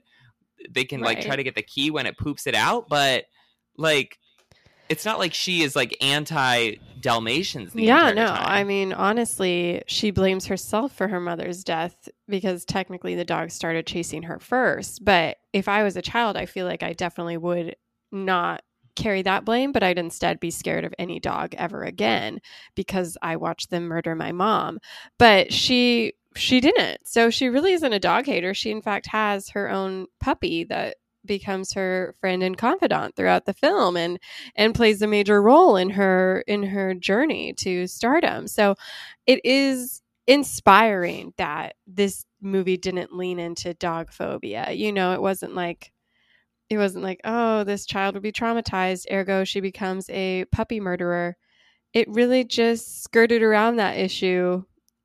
they 0.69 0.85
can 0.85 1.01
like 1.01 1.21
try 1.21 1.35
to 1.35 1.43
get 1.43 1.55
the 1.55 1.61
key 1.61 1.91
when 1.91 2.05
it 2.05 2.17
poops 2.17 2.47
it 2.47 2.55
out 2.55 2.87
but 2.89 3.25
like 3.77 4.17
it's 4.89 5.05
not 5.05 5.19
like 5.19 5.33
she 5.33 5.63
is 5.63 5.75
like 5.75 5.95
anti 6.01 6.75
dalmatians 6.99 7.75
yeah, 7.75 8.11
no. 8.11 8.27
time. 8.27 8.45
I 8.45 8.63
mean, 8.63 8.93
honestly, 8.93 9.83
she 9.87 10.11
blames 10.11 10.47
herself 10.47 10.93
for 10.93 11.07
her 11.07 11.19
mother's 11.19 11.63
death 11.63 12.09
because 12.27 12.65
technically 12.65 13.15
the 13.15 13.25
dog 13.25 13.51
started 13.51 13.85
chasing 13.85 14.23
her 14.23 14.39
first. 14.39 15.03
But 15.03 15.37
if 15.53 15.67
I 15.67 15.83
was 15.83 15.97
a 15.97 16.01
child, 16.01 16.37
I 16.37 16.45
feel 16.45 16.65
like 16.65 16.83
I 16.83 16.93
definitely 16.93 17.37
would 17.37 17.75
not 18.11 18.63
carry 18.95 19.21
that 19.21 19.45
blame, 19.45 19.71
but 19.71 19.83
I'd 19.83 19.99
instead 19.99 20.39
be 20.39 20.51
scared 20.51 20.83
of 20.83 20.93
any 20.97 21.19
dog 21.19 21.53
ever 21.55 21.83
again 21.83 22.39
because 22.75 23.17
I 23.21 23.35
watched 23.35 23.69
them 23.69 23.83
murder 23.83 24.15
my 24.15 24.31
mom. 24.31 24.79
But 25.19 25.53
she 25.53 26.13
she 26.37 26.59
didn't. 26.59 27.07
So 27.07 27.29
she 27.29 27.49
really 27.49 27.73
isn't 27.73 27.93
a 27.93 27.99
dog 27.99 28.25
hater. 28.25 28.53
She 28.53 28.71
in 28.71 28.81
fact 28.81 29.07
has 29.07 29.49
her 29.49 29.69
own 29.69 30.07
puppy 30.19 30.63
that 30.65 30.97
becomes 31.25 31.73
her 31.73 32.15
friend 32.21 32.41
and 32.41 32.57
confidant 32.57 33.15
throughout 33.15 33.45
the 33.45 33.53
film 33.53 33.97
and 33.97 34.19
and 34.55 34.73
plays 34.73 35.01
a 35.01 35.07
major 35.07 35.41
role 35.41 35.75
in 35.75 35.89
her 35.91 36.43
in 36.47 36.63
her 36.63 36.93
journey 36.93 37.53
to 37.53 37.87
stardom. 37.87 38.47
So 38.47 38.75
it 39.25 39.41
is 39.43 40.01
inspiring 40.25 41.33
that 41.37 41.75
this 41.85 42.25
movie 42.41 42.77
didn't 42.77 43.15
lean 43.15 43.39
into 43.39 43.73
dog 43.73 44.11
phobia. 44.11 44.71
You 44.71 44.91
know, 44.91 45.13
it 45.13 45.21
wasn't 45.21 45.55
like 45.55 45.91
it 46.69 46.77
wasn't 46.77 47.03
like, 47.03 47.21
oh, 47.23 47.63
this 47.63 47.85
child 47.85 48.15
would 48.15 48.23
be 48.23 48.31
traumatized, 48.31 49.11
ergo 49.11 49.43
she 49.43 49.61
becomes 49.61 50.09
a 50.09 50.45
puppy 50.45 50.79
murderer. 50.79 51.37
It 51.93 52.09
really 52.09 52.43
just 52.43 53.03
skirted 53.03 53.41
around 53.41 53.77
that 53.77 53.97
issue. 53.97 54.63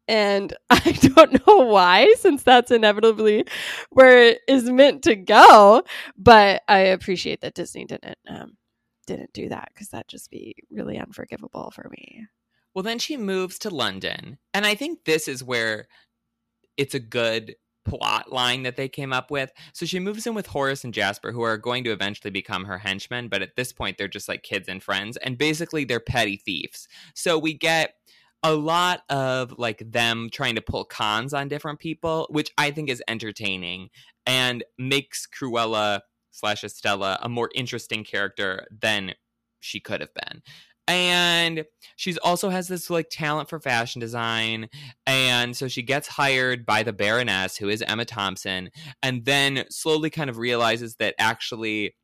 And 0.08 0.52
I 0.70 0.92
don't 1.14 1.46
know 1.46 1.58
why, 1.58 2.12
since 2.18 2.42
that's 2.42 2.70
inevitably 2.70 3.44
where 3.90 4.22
it 4.22 4.40
is 4.48 4.70
meant 4.70 5.02
to 5.04 5.16
go. 5.16 5.82
But 6.16 6.62
I 6.68 6.78
appreciate 6.78 7.40
that 7.42 7.54
Disney 7.54 7.84
didn't 7.84 8.16
um, 8.28 8.56
didn't 9.06 9.32
do 9.32 9.48
that 9.48 9.70
because 9.74 9.88
that'd 9.88 10.08
just 10.08 10.30
be 10.30 10.54
really 10.70 10.98
unforgivable 10.98 11.70
for 11.74 11.88
me. 11.90 12.26
well 12.74 12.82
then 12.82 12.98
she 12.98 13.16
moves 13.16 13.58
to 13.58 13.68
london 13.70 14.38
and 14.54 14.64
i 14.66 14.74
think 14.74 15.04
this 15.04 15.28
is 15.28 15.42
where 15.44 15.86
it's 16.76 16.94
a 16.94 17.00
good 17.00 17.54
plot 17.84 18.30
line 18.32 18.62
that 18.62 18.76
they 18.76 18.88
came 18.88 19.12
up 19.12 19.30
with 19.30 19.50
so 19.72 19.84
she 19.84 19.98
moves 19.98 20.24
in 20.26 20.34
with 20.34 20.46
horace 20.46 20.84
and 20.84 20.94
jasper 20.94 21.32
who 21.32 21.42
are 21.42 21.58
going 21.58 21.82
to 21.82 21.90
eventually 21.90 22.30
become 22.30 22.64
her 22.64 22.78
henchmen 22.78 23.28
but 23.28 23.42
at 23.42 23.56
this 23.56 23.72
point 23.72 23.98
they're 23.98 24.06
just 24.06 24.28
like 24.28 24.44
kids 24.44 24.68
and 24.68 24.82
friends 24.82 25.16
and 25.18 25.36
basically 25.36 25.84
they're 25.84 25.98
petty 26.00 26.36
thieves 26.36 26.86
so 27.14 27.36
we 27.36 27.52
get 27.52 27.94
a 28.42 28.54
lot 28.54 29.02
of 29.08 29.54
like 29.58 29.82
them 29.90 30.28
trying 30.32 30.56
to 30.56 30.60
pull 30.60 30.84
cons 30.84 31.32
on 31.32 31.48
different 31.48 31.78
people 31.78 32.26
which 32.30 32.50
i 32.58 32.70
think 32.70 32.88
is 32.88 33.02
entertaining 33.08 33.88
and 34.26 34.64
makes 34.78 35.26
cruella 35.26 36.00
slash 36.30 36.64
estella 36.64 37.18
a 37.22 37.28
more 37.28 37.50
interesting 37.54 38.04
character 38.04 38.66
than 38.70 39.14
she 39.62 39.80
could 39.80 40.00
have 40.00 40.12
been. 40.14 40.42
And 40.88 41.64
she's 41.94 42.18
also 42.18 42.50
has 42.50 42.66
this 42.66 42.90
like 42.90 43.08
talent 43.08 43.48
for 43.48 43.60
fashion 43.60 44.00
design 44.00 44.68
and 45.06 45.56
so 45.56 45.68
she 45.68 45.80
gets 45.80 46.08
hired 46.08 46.66
by 46.66 46.82
the 46.82 46.92
baroness 46.92 47.56
who 47.56 47.68
is 47.68 47.82
emma 47.86 48.04
thompson 48.04 48.68
and 49.00 49.24
then 49.24 49.64
slowly 49.70 50.10
kind 50.10 50.28
of 50.28 50.38
realizes 50.38 50.96
that 50.96 51.14
actually 51.20 51.94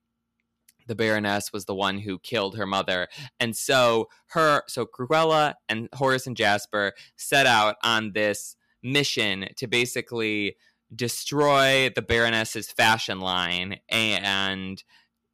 the 0.88 0.96
baroness 0.96 1.52
was 1.52 1.66
the 1.66 1.74
one 1.74 1.98
who 1.98 2.18
killed 2.18 2.56
her 2.56 2.66
mother. 2.66 3.08
And 3.38 3.56
so 3.56 4.08
her 4.28 4.62
so 4.66 4.86
cruella 4.86 5.54
and 5.68 5.88
horace 5.94 6.26
and 6.26 6.36
jasper 6.36 6.94
set 7.16 7.46
out 7.46 7.76
on 7.84 8.12
this 8.12 8.56
mission 8.82 9.48
to 9.56 9.66
basically 9.66 10.56
destroy 10.94 11.90
the 11.94 12.02
baroness's 12.02 12.70
fashion 12.70 13.20
line 13.20 13.78
and 13.90 14.82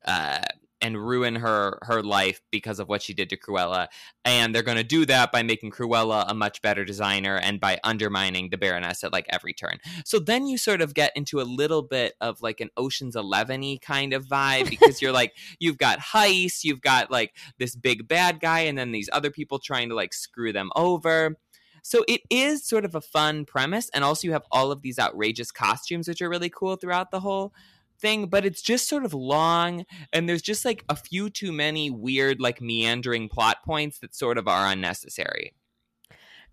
uh 0.04 0.42
and 0.84 0.98
ruin 0.98 1.36
her 1.36 1.78
her 1.80 2.02
life 2.02 2.42
because 2.52 2.78
of 2.78 2.88
what 2.88 3.00
she 3.00 3.14
did 3.14 3.30
to 3.30 3.38
Cruella. 3.38 3.86
And 4.22 4.54
they're 4.54 4.62
going 4.62 4.76
to 4.76 4.84
do 4.84 5.06
that 5.06 5.32
by 5.32 5.42
making 5.42 5.70
Cruella 5.70 6.26
a 6.28 6.34
much 6.34 6.60
better 6.60 6.84
designer 6.84 7.36
and 7.36 7.58
by 7.58 7.78
undermining 7.82 8.50
the 8.50 8.58
Baroness 8.58 9.02
at 9.02 9.10
like 9.10 9.24
every 9.30 9.54
turn. 9.54 9.78
So 10.04 10.18
then 10.18 10.46
you 10.46 10.58
sort 10.58 10.82
of 10.82 10.92
get 10.92 11.12
into 11.16 11.40
a 11.40 11.42
little 11.42 11.80
bit 11.80 12.12
of 12.20 12.42
like 12.42 12.60
an 12.60 12.68
Ocean's 12.76 13.16
11y 13.16 13.80
kind 13.80 14.12
of 14.12 14.26
vibe 14.26 14.68
because 14.68 15.00
you're 15.00 15.10
like 15.10 15.32
you've 15.58 15.78
got 15.78 16.00
heist, 16.00 16.64
you've 16.64 16.82
got 16.82 17.10
like 17.10 17.34
this 17.58 17.74
big 17.74 18.06
bad 18.06 18.40
guy 18.40 18.60
and 18.60 18.76
then 18.76 18.92
these 18.92 19.08
other 19.10 19.30
people 19.30 19.58
trying 19.58 19.88
to 19.88 19.94
like 19.94 20.12
screw 20.12 20.52
them 20.52 20.70
over. 20.76 21.38
So 21.82 22.04
it 22.08 22.20
is 22.28 22.66
sort 22.66 22.84
of 22.84 22.94
a 22.94 23.00
fun 23.00 23.46
premise 23.46 23.90
and 23.94 24.04
also 24.04 24.26
you 24.26 24.32
have 24.32 24.44
all 24.50 24.70
of 24.70 24.82
these 24.82 24.98
outrageous 24.98 25.50
costumes 25.50 26.08
which 26.08 26.20
are 26.20 26.28
really 26.28 26.50
cool 26.50 26.76
throughout 26.76 27.10
the 27.10 27.20
whole 27.20 27.54
thing, 28.04 28.26
but 28.26 28.44
it's 28.44 28.60
just 28.62 28.88
sort 28.88 29.04
of 29.04 29.14
long 29.14 29.84
and 30.12 30.28
there's 30.28 30.42
just 30.42 30.64
like 30.64 30.84
a 30.90 30.96
few 30.96 31.30
too 31.30 31.52
many 31.52 31.90
weird 31.90 32.38
like 32.40 32.60
meandering 32.60 33.28
plot 33.28 33.58
points 33.64 33.98
that 34.00 34.14
sort 34.14 34.36
of 34.36 34.46
are 34.46 34.70
unnecessary 34.70 35.54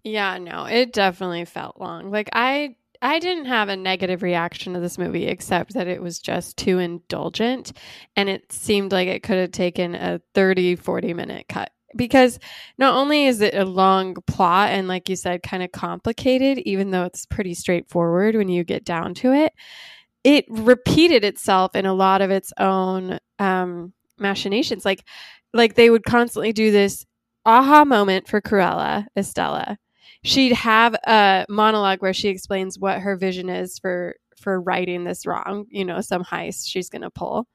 Yeah, 0.03 0.37
no, 0.37 0.65
it 0.65 0.93
definitely 0.93 1.45
felt 1.45 1.79
long. 1.79 2.09
Like 2.11 2.29
I 2.33 2.75
I 3.03 3.19
didn't 3.19 3.45
have 3.45 3.69
a 3.69 3.75
negative 3.75 4.21
reaction 4.21 4.73
to 4.73 4.79
this 4.79 4.97
movie 4.97 5.25
except 5.25 5.73
that 5.73 5.87
it 5.87 6.01
was 6.01 6.19
just 6.19 6.57
too 6.57 6.77
indulgent 6.79 7.73
and 8.15 8.29
it 8.29 8.51
seemed 8.51 8.91
like 8.91 9.07
it 9.07 9.23
could 9.23 9.37
have 9.37 9.51
taken 9.51 9.95
a 9.95 10.21
30 10.35 10.75
40 10.75 11.13
minute 11.13 11.47
cut 11.49 11.71
because 11.95 12.39
not 12.77 12.95
only 12.95 13.25
is 13.25 13.41
it 13.41 13.55
a 13.55 13.65
long 13.65 14.15
plot 14.27 14.69
and 14.69 14.87
like 14.87 15.09
you 15.09 15.15
said 15.15 15.43
kind 15.43 15.63
of 15.63 15.71
complicated 15.71 16.59
even 16.59 16.91
though 16.91 17.03
it's 17.03 17.25
pretty 17.25 17.53
straightforward 17.53 18.35
when 18.35 18.49
you 18.49 18.63
get 18.63 18.85
down 18.85 19.13
to 19.15 19.33
it 19.33 19.51
it 20.23 20.45
repeated 20.49 21.23
itself 21.23 21.75
in 21.75 21.85
a 21.85 21.93
lot 21.93 22.21
of 22.21 22.31
its 22.31 22.53
own 22.59 23.19
um 23.39 23.93
machinations. 24.17 24.85
Like 24.85 25.03
like 25.53 25.75
they 25.75 25.89
would 25.89 26.03
constantly 26.03 26.53
do 26.53 26.71
this 26.71 27.05
aha 27.45 27.85
moment 27.85 28.27
for 28.27 28.41
Cruella 28.41 29.05
Estella. 29.17 29.77
She'd 30.23 30.53
have 30.53 30.95
a 31.07 31.45
monologue 31.49 32.01
where 32.01 32.13
she 32.13 32.29
explains 32.29 32.77
what 32.77 32.99
her 32.99 33.17
vision 33.17 33.49
is 33.49 33.79
for 33.79 34.15
for 34.37 34.59
righting 34.59 35.03
this 35.03 35.25
wrong 35.25 35.65
you 35.69 35.85
know 35.85 36.01
some 36.01 36.23
heist 36.23 36.67
she's 36.67 36.89
going 36.89 37.03
to 37.03 37.11
pull 37.11 37.47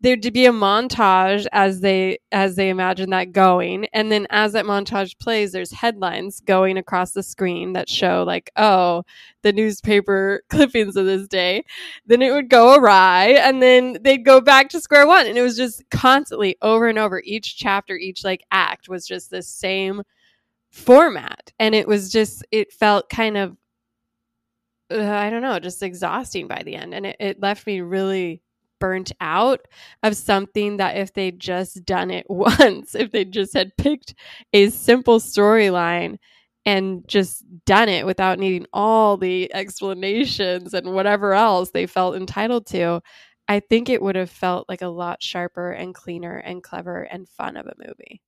there'd 0.00 0.32
be 0.32 0.46
a 0.46 0.52
montage 0.52 1.46
as 1.52 1.80
they 1.80 2.18
as 2.30 2.56
they 2.56 2.68
imagine 2.68 3.10
that 3.10 3.32
going. 3.32 3.86
And 3.92 4.12
then 4.12 4.26
as 4.30 4.52
that 4.52 4.64
montage 4.64 5.18
plays 5.18 5.52
there's 5.52 5.72
headlines 5.72 6.40
going 6.40 6.78
across 6.78 7.12
the 7.12 7.22
screen 7.22 7.72
that 7.72 7.88
show 7.88 8.24
like 8.26 8.50
oh 8.56 9.02
the 9.42 9.52
newspaper 9.52 10.42
clippings 10.50 10.96
of 10.96 11.06
this 11.06 11.26
day. 11.26 11.64
Then 12.06 12.22
it 12.22 12.32
would 12.32 12.48
go 12.48 12.76
awry 12.76 13.38
and 13.40 13.62
then 13.62 13.98
they'd 14.02 14.24
go 14.24 14.40
back 14.40 14.68
to 14.70 14.80
square 14.80 15.06
one. 15.06 15.26
And 15.26 15.36
it 15.38 15.42
was 15.42 15.56
just 15.56 15.88
constantly 15.90 16.56
over 16.62 16.88
and 16.88 16.98
over. 16.98 17.22
Each 17.24 17.56
chapter 17.56 17.96
each 17.96 18.24
like 18.24 18.44
act 18.50 18.88
was 18.88 19.06
just 19.06 19.30
the 19.30 19.42
same 19.42 20.02
format. 20.70 21.52
And 21.58 21.74
it 21.74 21.88
was 21.88 22.10
just 22.12 22.44
it 22.52 22.72
felt 22.72 23.08
kind 23.08 23.36
of 23.36 23.56
uh, 24.90 25.02
i 25.02 25.28
don't 25.28 25.42
know 25.42 25.58
just 25.58 25.82
exhausting 25.82 26.46
by 26.46 26.62
the 26.64 26.76
end. 26.76 26.94
And 26.94 27.06
it, 27.06 27.16
it 27.18 27.40
left 27.40 27.66
me 27.66 27.80
really 27.80 28.42
burnt 28.80 29.12
out 29.20 29.60
of 30.02 30.16
something 30.16 30.76
that 30.78 30.96
if 30.96 31.12
they'd 31.12 31.40
just 31.40 31.84
done 31.84 32.10
it 32.10 32.26
once 32.30 32.94
if 32.94 33.10
they 33.12 33.24
just 33.24 33.54
had 33.54 33.76
picked 33.76 34.14
a 34.52 34.70
simple 34.70 35.18
storyline 35.20 36.16
and 36.64 37.06
just 37.08 37.44
done 37.64 37.88
it 37.88 38.04
without 38.06 38.38
needing 38.38 38.66
all 38.72 39.16
the 39.16 39.52
explanations 39.54 40.74
and 40.74 40.92
whatever 40.92 41.32
else 41.34 41.70
they 41.70 41.86
felt 41.86 42.16
entitled 42.16 42.66
to 42.66 43.00
i 43.48 43.60
think 43.60 43.88
it 43.88 44.02
would 44.02 44.16
have 44.16 44.30
felt 44.30 44.68
like 44.68 44.82
a 44.82 44.88
lot 44.88 45.22
sharper 45.22 45.70
and 45.72 45.94
cleaner 45.94 46.36
and 46.38 46.62
clever 46.62 47.02
and 47.02 47.28
fun 47.28 47.56
of 47.56 47.66
a 47.66 47.74
movie 47.78 48.20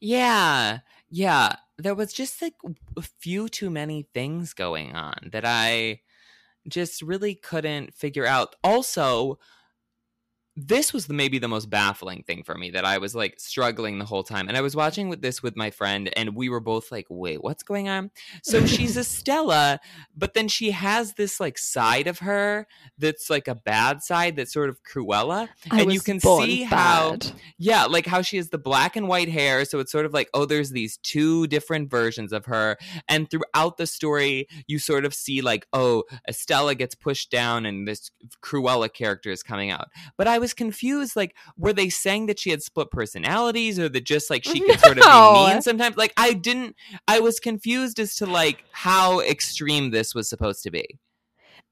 Yeah. 0.00 0.78
Yeah. 1.10 1.56
There 1.78 1.94
was 1.94 2.12
just 2.12 2.40
like 2.42 2.54
a 2.96 3.02
few 3.02 3.48
too 3.48 3.70
many 3.70 4.08
things 4.14 4.54
going 4.54 4.94
on 4.94 5.14
that 5.32 5.44
I 5.44 6.00
just 6.68 7.02
really 7.02 7.34
couldn't 7.34 7.94
figure 7.94 8.26
out. 8.26 8.56
Also, 8.64 9.38
this 10.56 10.92
was 10.94 11.06
the, 11.06 11.12
maybe 11.12 11.38
the 11.38 11.48
most 11.48 11.68
baffling 11.68 12.22
thing 12.22 12.42
for 12.42 12.54
me 12.54 12.70
that 12.70 12.86
I 12.86 12.96
was 12.96 13.14
like 13.14 13.38
struggling 13.38 13.98
the 13.98 14.06
whole 14.06 14.22
time. 14.22 14.48
And 14.48 14.56
I 14.56 14.62
was 14.62 14.74
watching 14.74 15.10
with 15.10 15.20
this 15.20 15.42
with 15.42 15.54
my 15.54 15.70
friend, 15.70 16.10
and 16.16 16.34
we 16.34 16.48
were 16.48 16.60
both 16.60 16.90
like, 16.90 17.06
wait, 17.10 17.42
what's 17.42 17.62
going 17.62 17.90
on? 17.90 18.10
So 18.42 18.64
she's 18.64 18.96
Estella, 18.96 19.80
but 20.16 20.32
then 20.32 20.48
she 20.48 20.70
has 20.70 21.14
this 21.14 21.38
like 21.40 21.58
side 21.58 22.06
of 22.06 22.20
her 22.20 22.66
that's 22.96 23.28
like 23.28 23.48
a 23.48 23.54
bad 23.54 24.02
side 24.02 24.36
that's 24.36 24.52
sort 24.52 24.70
of 24.70 24.82
Cruella. 24.82 25.48
I 25.70 25.82
and 25.82 25.92
you 25.92 26.00
can 26.00 26.20
see 26.20 26.62
how 26.62 27.18
yeah, 27.58 27.84
like 27.84 28.06
how 28.06 28.22
she 28.22 28.38
has 28.38 28.48
the 28.48 28.58
black 28.58 28.96
and 28.96 29.08
white 29.08 29.28
hair. 29.28 29.64
So 29.66 29.78
it's 29.78 29.92
sort 29.92 30.06
of 30.06 30.14
like, 30.14 30.30
oh, 30.32 30.46
there's 30.46 30.70
these 30.70 30.96
two 30.98 31.46
different 31.48 31.90
versions 31.90 32.32
of 32.32 32.46
her. 32.46 32.78
And 33.08 33.30
throughout 33.30 33.76
the 33.76 33.86
story, 33.86 34.48
you 34.66 34.78
sort 34.78 35.04
of 35.04 35.12
see 35.12 35.42
like, 35.42 35.66
oh, 35.74 36.04
Estella 36.26 36.74
gets 36.74 36.94
pushed 36.94 37.30
down 37.30 37.66
and 37.66 37.86
this 37.86 38.10
Cruella 38.42 38.92
character 38.92 39.30
is 39.30 39.42
coming 39.42 39.70
out. 39.70 39.88
But 40.16 40.28
I 40.28 40.38
was 40.38 40.45
confused. 40.54 41.16
Like, 41.16 41.36
were 41.56 41.72
they 41.72 41.88
saying 41.88 42.26
that 42.26 42.38
she 42.38 42.50
had 42.50 42.62
split 42.62 42.90
personalities 42.90 43.78
or 43.78 43.88
that 43.88 44.04
just 44.04 44.30
like 44.30 44.44
she 44.44 44.60
could 44.60 44.80
sort 44.80 44.98
of 44.98 45.04
be 45.04 45.32
mean 45.52 45.62
sometimes? 45.62 45.96
Like, 45.96 46.12
I 46.16 46.32
didn't, 46.32 46.76
I 47.08 47.20
was 47.20 47.40
confused 47.40 47.98
as 47.98 48.16
to 48.16 48.26
like 48.26 48.64
how 48.72 49.20
extreme 49.20 49.90
this 49.90 50.14
was 50.14 50.28
supposed 50.28 50.62
to 50.64 50.70
be. 50.70 50.98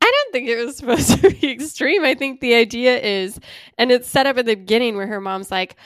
I 0.00 0.10
don't 0.10 0.32
think 0.32 0.48
it 0.48 0.64
was 0.64 0.76
supposed 0.76 1.18
to 1.22 1.30
be 1.30 1.50
extreme. 1.50 2.04
I 2.04 2.14
think 2.14 2.40
the 2.40 2.54
idea 2.54 2.98
is, 2.98 3.40
and 3.78 3.90
it's 3.90 4.08
set 4.08 4.26
up 4.26 4.36
at 4.36 4.46
the 4.46 4.54
beginning 4.54 4.96
where 4.96 5.06
her 5.06 5.20
mom's 5.20 5.50
like, 5.50 5.76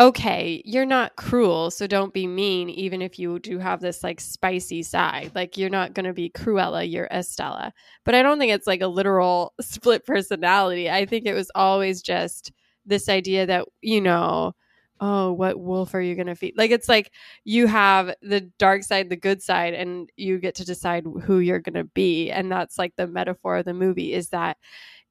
okay, 0.00 0.62
you're 0.64 0.86
not 0.86 1.16
cruel, 1.16 1.70
so 1.70 1.86
don't 1.86 2.14
be 2.14 2.26
mean, 2.26 2.70
even 2.70 3.02
if 3.02 3.18
you 3.18 3.38
do 3.40 3.58
have 3.58 3.80
this 3.80 4.04
like 4.04 4.20
spicy 4.20 4.82
side. 4.82 5.32
Like, 5.34 5.58
you're 5.58 5.70
not 5.70 5.92
going 5.94 6.06
to 6.06 6.12
be 6.12 6.30
Cruella, 6.30 6.88
you're 6.90 7.08
Estella. 7.10 7.72
But 8.04 8.14
I 8.14 8.22
don't 8.22 8.38
think 8.38 8.52
it's 8.52 8.66
like 8.66 8.80
a 8.80 8.86
literal 8.86 9.54
split 9.60 10.06
personality. 10.06 10.88
I 10.90 11.04
think 11.04 11.26
it 11.26 11.34
was 11.34 11.50
always 11.54 12.00
just 12.02 12.52
this 12.86 13.08
idea 13.08 13.46
that, 13.46 13.66
you 13.82 14.00
know, 14.00 14.52
oh, 15.00 15.32
what 15.32 15.58
wolf 15.60 15.94
are 15.94 16.00
you 16.00 16.14
going 16.14 16.26
to 16.28 16.34
feed? 16.36 16.54
Like, 16.56 16.70
it's 16.70 16.88
like 16.88 17.12
you 17.44 17.66
have 17.66 18.14
the 18.22 18.40
dark 18.58 18.84
side, 18.84 19.10
the 19.10 19.16
good 19.16 19.42
side, 19.42 19.74
and 19.74 20.10
you 20.16 20.38
get 20.38 20.54
to 20.56 20.64
decide 20.64 21.04
who 21.24 21.40
you're 21.40 21.60
going 21.60 21.74
to 21.74 21.84
be. 21.84 22.30
And 22.30 22.50
that's 22.50 22.78
like 22.78 22.94
the 22.96 23.06
metaphor 23.08 23.58
of 23.58 23.64
the 23.64 23.74
movie 23.74 24.12
is 24.12 24.28
that 24.30 24.58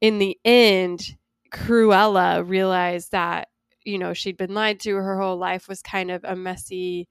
in 0.01 0.20
the 0.20 0.38
end, 0.46 1.17
Cruella 1.51 2.48
realized 2.48 3.12
that, 3.12 3.50
you 3.88 3.98
know, 3.98 4.13
she'd 4.13 4.38
been 4.38 4.53
lied 4.53 4.79
to. 4.82 4.96
Her 4.96 5.20
whole 5.20 5.38
life 5.38 5.67
was 5.67 5.82
kind 5.82 6.12
of 6.12 6.24
a 6.25 6.36
messy 6.36 7.08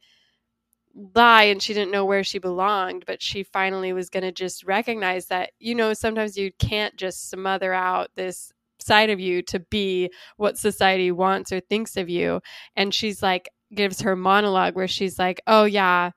lie 1.14 1.44
and 1.44 1.62
she 1.62 1.74
didn't 1.74 1.90
know 1.90 2.04
where 2.04 2.22
she 2.22 2.38
belonged. 2.38 3.04
But 3.06 3.22
she 3.22 3.42
finally 3.42 3.92
was 3.92 4.10
going 4.10 4.24
to 4.24 4.32
just 4.32 4.64
recognize 4.64 5.26
that, 5.26 5.50
you 5.58 5.74
know, 5.74 5.94
sometimes 5.94 6.36
you 6.36 6.52
can't 6.58 6.96
just 6.96 7.30
smother 7.30 7.72
out 7.72 8.10
this 8.14 8.52
side 8.78 9.10
of 9.10 9.18
you 9.18 9.42
to 9.42 9.58
be 9.58 10.10
what 10.36 10.58
society 10.58 11.10
wants 11.10 11.50
or 11.50 11.60
thinks 11.60 11.96
of 11.96 12.08
you. 12.10 12.40
And 12.76 12.92
she's 12.94 13.22
like, 13.22 13.48
gives 13.74 14.02
her 14.02 14.14
monologue 14.14 14.76
where 14.76 14.86
she's 14.86 15.18
like, 15.18 15.40
oh, 15.46 15.64
yeah, 15.64 16.10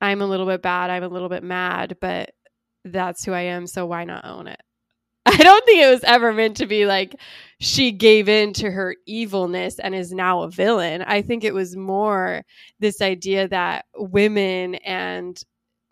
I'm 0.00 0.22
a 0.22 0.26
little 0.26 0.46
bit 0.46 0.62
bad. 0.62 0.90
I'm 0.90 1.02
a 1.02 1.08
little 1.08 1.28
bit 1.30 1.42
mad, 1.42 1.96
but 2.00 2.30
that's 2.84 3.24
who 3.24 3.32
I 3.32 3.42
am. 3.42 3.66
So 3.66 3.86
why 3.86 4.04
not 4.04 4.24
own 4.26 4.46
it? 4.46 4.60
I 5.38 5.42
don't 5.42 5.64
think 5.64 5.80
it 5.80 5.90
was 5.90 6.02
ever 6.04 6.32
meant 6.32 6.56
to 6.58 6.66
be 6.66 6.86
like 6.86 7.14
she 7.60 7.92
gave 7.92 8.28
in 8.28 8.52
to 8.54 8.70
her 8.70 8.96
evilness 9.06 9.78
and 9.78 9.94
is 9.94 10.12
now 10.12 10.42
a 10.42 10.50
villain. 10.50 11.02
I 11.02 11.22
think 11.22 11.44
it 11.44 11.54
was 11.54 11.76
more 11.76 12.42
this 12.80 13.00
idea 13.00 13.46
that 13.48 13.84
women 13.96 14.76
and 14.76 15.40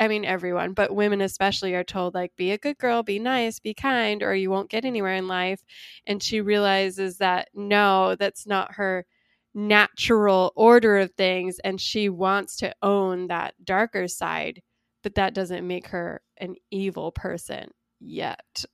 I 0.01 0.09
mean 0.09 0.25
everyone, 0.25 0.73
but 0.75 0.95
women 0.95 1.21
especially 1.21 1.75
are 1.75 1.85
told 1.85 2.15
like 2.15 2.35
be 2.37 2.51
a 2.53 2.59
good 2.59 2.79
girl, 2.79 3.03
be 3.03 3.19
nice, 3.19 3.61
be 3.61 3.75
kind 3.75 4.23
or 4.23 4.35
you 4.35 4.51
won't 4.51 4.71
get 4.71 4.85
anywhere 4.85 5.15
in 5.15 5.29
life. 5.29 5.61
And 6.07 6.23
she 6.23 6.41
realizes 6.41 7.19
that 7.19 7.49
no, 7.55 8.17
that's 8.17 8.47
not 8.47 8.75
her 8.75 9.07
natural 9.55 10.53
order 10.57 10.99
of 10.99 11.13
things 11.13 11.59
and 11.65 11.81
she 11.81 12.09
wants 12.09 12.57
to 12.57 12.75
own 12.83 13.29
that 13.29 13.55
darker 13.65 14.09
side, 14.09 14.63
but 15.05 15.15
that 15.17 15.35
doesn't 15.35 15.67
make 15.67 15.89
her 15.89 16.23
an 16.39 16.57
evil 16.71 17.13
person 17.13 17.71
yet. 18.01 18.65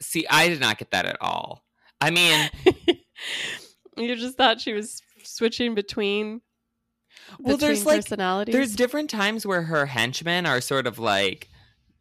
See, 0.00 0.26
I 0.28 0.48
did 0.48 0.60
not 0.60 0.78
get 0.78 0.90
that 0.92 1.06
at 1.06 1.16
all. 1.20 1.64
I 2.00 2.10
mean, 2.10 2.50
you 3.96 4.16
just 4.16 4.36
thought 4.36 4.60
she 4.60 4.72
was 4.72 5.00
switching 5.24 5.74
between 5.74 6.42
well, 7.40 7.56
there's 7.56 7.78
between 7.80 7.94
like 7.96 8.04
personalities. 8.04 8.52
there's 8.54 8.76
different 8.76 9.10
times 9.10 9.46
where 9.46 9.62
her 9.62 9.86
henchmen 9.86 10.46
are 10.46 10.60
sort 10.60 10.86
of 10.86 10.98
like 10.98 11.48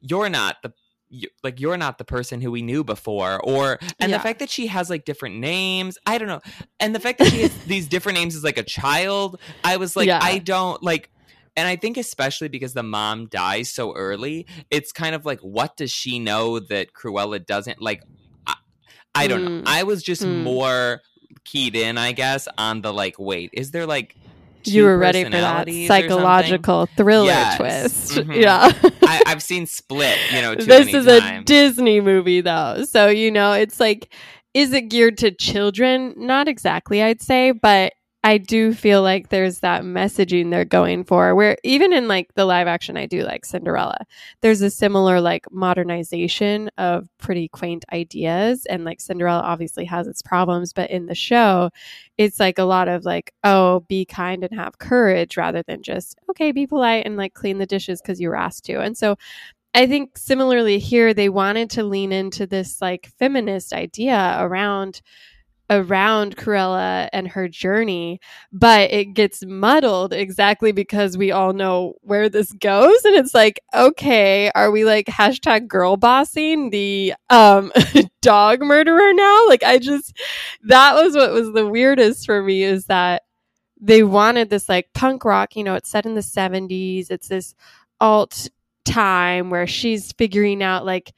you're 0.02 0.30
not 0.30 0.58
the 0.62 0.74
you, 1.08 1.30
like 1.44 1.60
you're 1.60 1.78
not 1.78 1.98
the 1.98 2.04
person 2.04 2.42
who 2.42 2.52
we 2.52 2.62
knew 2.62 2.84
before 2.84 3.40
or 3.44 3.80
and 4.00 4.12
Yeah. 4.12 4.18
the 4.18 4.24
fact 4.24 4.40
that 4.40 4.50
she 4.50 4.68
has 4.68 4.90
like 4.90 5.06
different 5.06 5.36
names 5.38 5.98
i 6.06 6.18
don't 6.18 6.28
know 6.28 6.42
and 6.80 6.94
the 6.94 7.00
fact 7.00 7.20
that 7.20 7.28
she 7.30 7.42
has 7.44 7.58
these 7.68 7.88
different 7.88 8.18
names 8.18 8.36
as 8.36 8.44
like 8.44 8.58
a 8.58 8.64
child 8.64 9.40
i 9.64 9.78
was 9.78 9.96
like 9.96 10.08
Yeah. 10.08 10.20
i 10.22 10.40
don't 10.40 10.82
like 10.84 11.10
and 11.58 11.68
i 11.68 11.76
think 11.76 11.98
especially 11.98 12.48
because 12.48 12.74
the 12.74 12.84
mom 12.84 13.28
dies 13.28 13.72
so 13.72 13.94
early 13.96 14.46
it's 14.72 14.92
kind 14.92 15.16
of 15.16 15.26
like 15.26 15.40
what 15.42 15.76
does 15.78 15.92
she 15.92 16.20
know 16.20 16.60
that 16.60 16.94
cruella 16.94 17.44
doesn't 17.46 17.82
like 17.82 18.04
i, 18.48 18.56
I 19.14 19.28
don't 19.28 19.44
know 19.44 19.50
Mm. 19.62 19.64
i 19.68 19.84
was 19.84 20.04
just 20.04 20.24
Mm. 20.24 20.44
more 20.44 21.02
keyed 21.44 21.76
in 21.76 21.98
i 21.98 22.12
guess 22.12 22.48
on 22.58 22.82
the 22.82 22.92
like 22.94 23.16
wait 23.20 23.50
is 23.54 23.72
there 23.72 23.86
like 23.86 24.16
you 24.68 24.84
were 24.84 24.98
ready 24.98 25.24
for 25.24 25.30
that 25.30 25.68
psychological 25.88 26.88
thriller 26.98 27.28
Yes. 27.28 27.58
twist. 27.58 28.12
Mhm. 28.28 28.42
Yeah. 28.42 28.72
I, 29.04 29.22
I've 29.28 29.44
seen 29.44 29.68
Split, 29.68 30.18
you 30.34 30.42
know, 30.42 30.56
this 30.56 30.88
is 30.92 31.06
times. 31.06 31.42
a 31.42 31.44
Disney 31.44 32.02
movie 32.02 32.42
though. 32.42 32.84
So, 32.86 33.08
you 33.10 33.30
know, 33.30 33.52
it's 33.54 33.80
like 33.80 34.12
is 34.56 34.74
it 34.74 34.90
geared 34.90 35.20
to 35.20 35.30
children? 35.30 36.16
Not 36.18 36.48
exactly, 36.48 37.04
I'd 37.04 37.22
say, 37.22 37.52
but 37.52 37.94
I 38.26 38.40
do 38.40 38.74
feel 38.74 39.04
like 39.04 39.30
there's 39.30 39.60
that 39.60 39.84
messaging 39.84 40.50
they're 40.50 40.66
going 40.66 41.04
for 41.04 41.36
where 41.36 41.58
even 41.64 41.94
in 41.94 42.08
like 42.08 42.34
the 42.34 42.46
live 42.46 42.66
action 42.66 42.98
I 42.98 43.06
do 43.06 43.22
like 43.22 43.46
Cinderella, 43.46 44.00
there's 44.42 44.64
a 44.64 44.72
similar 44.72 45.22
like 45.22 45.46
modernization 45.52 46.72
of 46.80 47.08
pretty 47.20 47.50
quaint 47.50 47.86
ideas 47.94 48.66
and 48.66 48.84
like 48.84 49.00
Cinderella 49.00 49.42
obviously 49.44 49.86
has 49.86 50.08
its 50.08 50.24
problems, 50.24 50.74
but 50.74 50.90
in 50.90 51.06
the 51.06 51.14
show 51.14 51.70
it's 52.18 52.40
like 52.40 52.58
a 52.58 52.64
lot 52.64 52.88
of 52.88 53.06
like 53.06 53.32
oh, 53.44 53.82
be 53.82 54.06
kind 54.06 54.44
and 54.44 54.60
have 54.60 54.80
courage 54.80 55.38
rather 55.38 55.62
than 55.62 55.84
just 55.84 56.18
okay, 56.32 56.52
be 56.52 56.66
polite 56.66 57.06
and 57.06 57.18
like 57.18 57.36
clean 57.36 57.60
the 57.60 57.68
dishes 57.68 58.02
cuz 58.02 58.20
you 58.20 58.30
were 58.30 58.36
asked 58.36 58.66
to. 58.66 58.82
And 58.82 58.98
so 58.98 59.18
I 59.76 59.86
think 59.86 60.18
similarly 60.18 60.80
here 60.80 61.14
they 61.14 61.30
wanted 61.30 61.70
to 61.72 61.84
lean 61.84 62.12
into 62.12 62.48
this 62.48 62.82
like 62.82 63.12
feminist 63.20 63.72
idea 63.72 64.38
around 64.40 65.04
around 65.70 66.38
Cruella 66.38 67.10
and 67.12 67.28
her 67.28 67.48
journey, 67.48 68.20
but 68.52 68.92
it 68.92 69.14
gets 69.14 69.44
muddled 69.46 70.14
exactly 70.14 70.72
because 70.72 71.18
we 71.18 71.32
all 71.32 71.54
know 71.54 71.96
where 72.02 72.30
this 72.30 72.52
goes. 72.54 73.04
And 73.04 73.16
it's 73.16 73.34
like, 73.34 73.60
okay, 73.74 74.52
are 74.54 74.72
we 74.72 74.86
like 74.86 75.08
hashtag 75.08 75.68
girl 75.68 75.98
bossing 75.98 76.70
the 76.70 77.14
um 77.30 77.72
dog 78.22 78.62
murderer 78.62 79.14
now? 79.14 79.48
Like 79.48 79.64
I 79.64 79.80
just 79.80 80.16
that 80.64 80.96
was 80.96 81.16
what 81.16 81.32
was 81.32 81.52
the 81.54 81.68
weirdest 81.68 82.26
for 82.26 82.44
me 82.44 82.64
is 82.64 82.86
that 82.86 83.24
they 83.82 84.04
wanted 84.04 84.50
this 84.50 84.70
like 84.70 84.94
punk 84.94 85.26
rock, 85.26 85.56
you 85.56 85.64
know, 85.64 85.76
it's 85.76 85.90
set 85.90 86.06
in 86.06 86.16
the 86.16 86.22
70s. 86.22 87.12
It's 87.12 87.28
this 87.28 87.56
alt 88.00 88.50
time 88.86 89.50
where 89.50 89.68
she's 89.68 90.12
figuring 90.14 90.64
out 90.64 90.86
like 90.86 91.14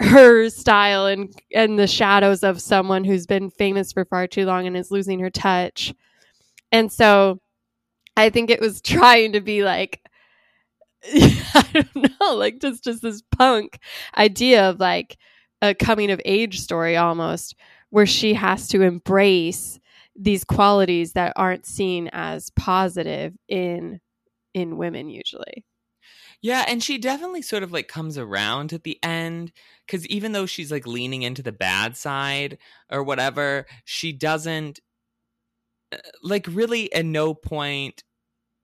her 0.00 0.48
style 0.50 1.06
and 1.06 1.34
and 1.54 1.78
the 1.78 1.86
shadows 1.86 2.42
of 2.42 2.60
someone 2.60 3.04
who's 3.04 3.26
been 3.26 3.50
famous 3.50 3.92
for 3.92 4.04
far 4.04 4.26
too 4.26 4.44
long 4.44 4.66
and 4.66 4.76
is 4.76 4.90
losing 4.90 5.20
her 5.20 5.30
touch. 5.30 5.94
And 6.72 6.92
so 6.92 7.40
I 8.16 8.30
think 8.30 8.50
it 8.50 8.60
was 8.60 8.80
trying 8.82 9.32
to 9.32 9.40
be 9.40 9.64
like 9.64 10.02
I 11.14 11.64
don't 11.72 12.20
know, 12.20 12.34
like 12.34 12.60
just 12.60 12.84
just 12.84 13.02
this 13.02 13.22
punk 13.36 13.78
idea 14.16 14.68
of 14.68 14.80
like 14.80 15.16
a 15.62 15.74
coming 15.74 16.10
of 16.10 16.20
age 16.24 16.60
story 16.60 16.96
almost 16.96 17.54
where 17.90 18.06
she 18.06 18.34
has 18.34 18.68
to 18.68 18.82
embrace 18.82 19.78
these 20.16 20.44
qualities 20.44 21.12
that 21.12 21.32
aren't 21.36 21.66
seen 21.66 22.08
as 22.12 22.50
positive 22.50 23.34
in 23.48 24.00
in 24.54 24.76
women 24.76 25.08
usually. 25.08 25.64
Yeah, 26.42 26.64
and 26.68 26.82
she 26.82 26.98
definitely 26.98 27.42
sort 27.42 27.62
of 27.62 27.72
like 27.72 27.88
comes 27.88 28.18
around 28.18 28.72
at 28.72 28.84
the 28.84 28.98
end 29.02 29.52
because 29.86 30.06
even 30.08 30.32
though 30.32 30.46
she's 30.46 30.70
like 30.70 30.86
leaning 30.86 31.22
into 31.22 31.42
the 31.42 31.52
bad 31.52 31.96
side 31.96 32.58
or 32.90 33.02
whatever, 33.02 33.66
she 33.84 34.12
doesn't 34.12 34.80
uh, 35.92 35.98
like 36.22 36.46
really 36.48 36.92
at 36.92 37.04
no 37.04 37.34
point 37.34 38.02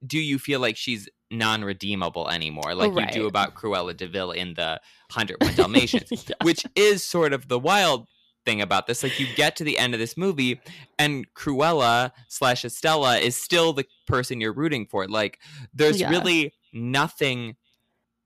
do 0.07 0.19
you 0.19 0.39
feel 0.39 0.61
like 0.61 0.77
she's 0.77 1.09
non-redeemable 1.31 2.29
anymore 2.29 2.75
like 2.75 2.93
right. 2.93 3.15
you 3.15 3.23
do 3.23 3.27
about 3.27 3.55
Cruella 3.55 3.97
de 3.97 4.07
Vil 4.07 4.33
in 4.33 4.55
the 4.55 4.81
101 5.15 5.55
Dalmatians, 5.55 6.11
Yeah. 6.29 6.35
which 6.43 6.65
is 6.75 7.05
sort 7.05 7.33
of 7.33 7.49
the 7.49 7.59
wild 7.59 8.07
thing 8.45 8.61
about 8.61 8.87
this. 8.87 9.03
Like 9.03 9.19
you 9.21 9.27
get 9.37 9.57
to 9.57 9.65
the 9.65 9.79
end 9.79 9.95
of 9.95 10.01
this 10.01 10.17
movie 10.17 10.61
and 10.99 11.33
Cruella 11.35 12.11
slash 12.29 12.65
Estella 12.65 13.19
is 13.19 13.37
still 13.37 13.73
the 13.73 13.87
person 14.07 14.41
you're 14.41 14.53
rooting 14.53 14.87
for. 14.87 15.07
Like 15.07 15.39
there's 15.73 16.01
Yeah. 16.01 16.11
really 16.11 16.53
nothing 16.73 17.57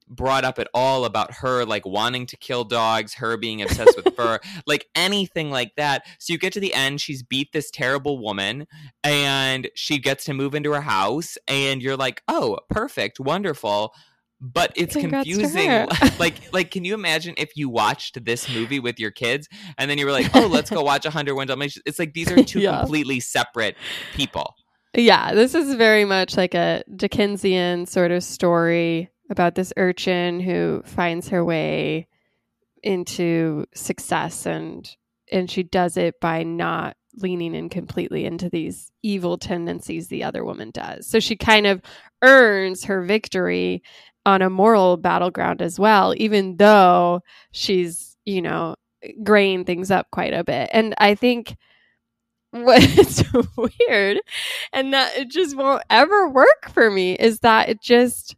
brought 0.09 0.45
up 0.45 0.59
at 0.59 0.69
all 0.73 1.05
about 1.05 1.33
her 1.35 1.65
like 1.65 1.85
wanting 1.85 2.27
to 2.27 2.37
kill 2.37 2.65
dogs, 2.65 3.15
her 3.15 3.37
being 3.37 3.61
obsessed 3.63 3.97
with 3.97 4.15
fur, 4.15 4.39
like 4.67 4.87
anything 4.95 5.51
like 5.51 5.73
that. 5.77 6.05
So 6.19 6.33
you 6.33 6.39
get 6.39 6.53
to 6.55 6.61
the 6.61 6.75
end, 6.75 7.01
she's 7.01 7.23
beat 7.23 7.53
this 7.53 7.71
terrible 7.71 8.19
woman 8.19 8.67
and 9.03 9.69
she 9.75 9.99
gets 9.99 10.25
to 10.27 10.35
move 10.35 10.55
into 10.55 10.73
her 10.73 10.81
house 10.81 11.37
and 11.49 11.83
you're 11.83 11.97
like, 11.97 12.23
"Oh, 12.29 12.59
perfect, 12.71 13.19
wonderful." 13.21 13.93
But 14.39 14.73
it's 14.77 14.95
Congrats 14.95 15.27
confusing. 15.27 15.89
like 16.19 16.35
like 16.53 16.71
can 16.71 16.85
you 16.85 16.93
imagine 16.95 17.35
if 17.39 17.57
you 17.57 17.71
watched 17.71 18.23
this 18.25 18.49
movie 18.51 18.79
with 18.79 19.01
your 19.01 19.11
kids 19.11 19.49
and 19.79 19.91
then 19.91 19.97
you 19.99 20.05
were 20.07 20.13
like, 20.13 20.31
"Oh, 20.37 20.47
let's 20.47 20.71
go 20.71 20.83
watch 20.83 21.05
101 21.07 21.47
Dalmatians." 21.47 21.83
It's 21.87 21.99
like 21.99 22.13
these 22.13 22.31
are 22.31 22.45
two 22.45 22.61
Yeah. 22.61 22.81
completely 22.81 23.19
separate 23.19 23.77
people. 24.15 24.55
Yeah, 24.95 25.35
this 25.35 25.55
is 25.55 25.75
very 25.75 26.05
much 26.05 26.37
like 26.37 26.55
a 26.55 26.83
Dickensian 26.95 27.87
sort 27.87 28.11
of 28.11 28.23
story 28.23 29.11
about 29.31 29.55
this 29.55 29.73
urchin 29.77 30.41
who 30.41 30.83
finds 30.85 31.29
her 31.29 31.45
way 31.45 32.07
into 32.83 33.67
success 33.75 34.47
and 34.47 34.97
and 35.33 35.51
she 35.51 35.65
does 35.65 35.97
it 35.97 36.21
by 36.21 36.45
not 36.45 36.97
leaning 37.17 37.55
in 37.55 37.69
completely 37.69 38.25
into 38.25 38.49
these 38.49 38.93
evil 39.03 39.39
tendencies 39.39 40.09
the 40.09 40.23
other 40.23 40.45
woman 40.45 40.71
does. 40.71 41.09
So 41.09 41.19
she 41.19 41.35
kind 41.35 41.67
of 41.67 41.83
earns 42.23 42.85
her 42.85 43.03
victory 43.03 43.83
on 44.25 44.43
a 44.43 44.51
moral 44.51 44.97
battleground 44.97 45.63
as 45.63 45.79
well, 45.79 46.15
even 46.17 46.57
though 46.59 47.23
she's, 47.53 48.17
you 48.25 48.43
know, 48.43 48.77
graying 49.23 49.65
things 49.65 49.91
up 49.91 50.07
quite 50.11 50.35
a 50.35 50.45
bit. 50.45 50.69
And 50.73 50.95
I 50.99 51.15
think 51.15 51.57
what's 52.51 53.23
weird 53.57 54.21
and 54.73 54.93
that 54.95 55.17
it 55.17 55.31
just 55.31 55.57
won't 55.57 55.83
ever 55.91 56.29
work 56.29 56.71
for 56.73 56.91
me 56.91 57.15
is 57.15 57.41
that 57.41 57.69
it 57.69 57.81
just 57.81 58.37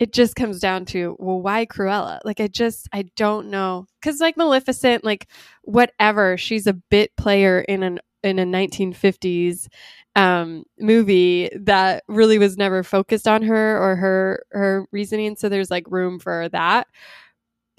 it 0.00 0.12
just 0.12 0.36
comes 0.36 0.60
down 0.60 0.84
to 0.86 1.16
well 1.18 1.40
why 1.40 1.66
cruella? 1.66 2.20
Like 2.24 2.40
i 2.40 2.46
just 2.48 2.88
i 2.92 3.02
don't 3.16 3.48
know. 3.50 3.86
Because 4.00 4.20
like 4.20 4.36
maleficent 4.36 5.04
like 5.04 5.28
whatever 5.62 6.36
she's 6.36 6.66
a 6.66 6.72
bit 6.72 7.16
player 7.16 7.60
in 7.60 7.82
an 7.82 7.98
in 8.22 8.38
a 8.38 8.44
1950s 8.44 9.68
um 10.16 10.64
movie 10.80 11.48
that 11.54 12.02
really 12.08 12.38
was 12.38 12.56
never 12.56 12.82
focused 12.82 13.28
on 13.28 13.42
her 13.42 13.78
or 13.80 13.96
her 13.96 14.44
her 14.52 14.86
reasoning 14.92 15.36
so 15.36 15.48
there's 15.48 15.70
like 15.70 15.84
room 15.90 16.18
for 16.18 16.48
that. 16.50 16.86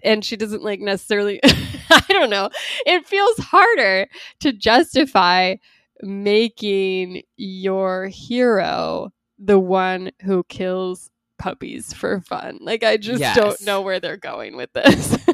And 0.04 0.24
she 0.24 0.38
doesn't 0.38 0.64
like 0.64 0.80
necessarily 0.80 1.40
i 1.44 2.04
don't 2.10 2.30
know. 2.30 2.50
It 2.86 3.06
feels 3.08 3.38
harder 3.38 4.08
to 4.42 4.54
justify 4.54 5.56
making 6.02 7.24
your 7.38 8.08
hero 8.08 9.12
the 9.38 9.60
one 9.60 10.12
who 10.24 10.44
kills 10.46 11.10
puppies 11.40 11.94
for 11.94 12.22
fun. 12.22 12.60
Like 12.62 12.84
I 12.84 12.98
just 12.98 13.20
Yes. 13.20 13.36
don't 13.36 13.62
know 13.66 13.82
where 13.82 14.00
they're 14.00 14.18
going 14.18 14.56
with 14.56 14.72
this. 14.74 15.18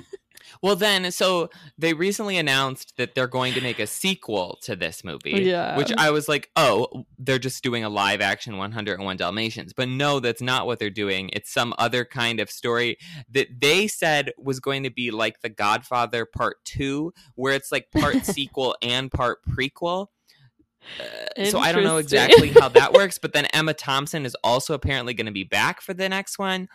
Well, 0.61 0.75
then, 0.75 1.11
so 1.11 1.49
they 1.77 1.93
recently 1.93 2.37
announced 2.37 2.93
that 2.97 3.13
they're 3.13 3.27
going 3.27 3.53
to 3.53 3.61
make 3.61 3.77
a 3.77 3.85
sequel 3.85 4.57
to 4.63 4.75
this 4.75 5.03
movie. 5.03 5.43
Yeah. 5.43 5.77
Which 5.77 5.91
I 5.97 6.11
was 6.11 6.27
like, 6.27 6.49
oh, 6.55 7.05
they're 7.19 7.39
just 7.39 7.63
doing 7.63 7.83
a 7.83 7.89
live 7.89 8.21
action 8.21 8.57
101 8.57 9.17
Dalmatians. 9.17 9.73
But 9.73 9.89
no, 9.89 10.19
that's 10.19 10.41
not 10.41 10.65
what 10.65 10.79
they're 10.79 10.89
doing. 10.89 11.29
It's 11.33 11.51
some 11.53 11.73
other 11.77 12.05
kind 12.05 12.39
of 12.39 12.49
story 12.49 12.97
that 13.29 13.47
they 13.59 13.87
said 13.87 14.31
was 14.37 14.59
going 14.59 14.83
to 14.83 14.89
be 14.89 15.11
like 15.11 15.41
The 15.41 15.49
Godfather 15.49 16.25
Part 16.25 16.57
2, 16.65 17.13
where 17.35 17.53
it's 17.53 17.71
like 17.71 17.91
part 17.91 18.15
sequel 18.25 18.75
and 18.81 19.11
part 19.11 19.39
prequel. 19.47 20.07
Uh, 21.37 21.45
so 21.45 21.59
I 21.59 21.71
don't 21.71 21.83
know 21.83 21.97
exactly 21.97 22.49
how 22.49 22.69
that 22.69 22.93
works, 22.93 23.17
but 23.17 23.33
then 23.33 23.45
Emma 23.53 23.73
Thompson 23.73 24.25
is 24.25 24.35
also 24.43 24.73
apparently 24.73 25.13
going 25.13 25.25
to 25.25 25.31
be 25.31 25.43
back 25.43 25.81
for 25.81 25.93
the 25.93 26.07
next 26.09 26.37
one. 26.39 26.67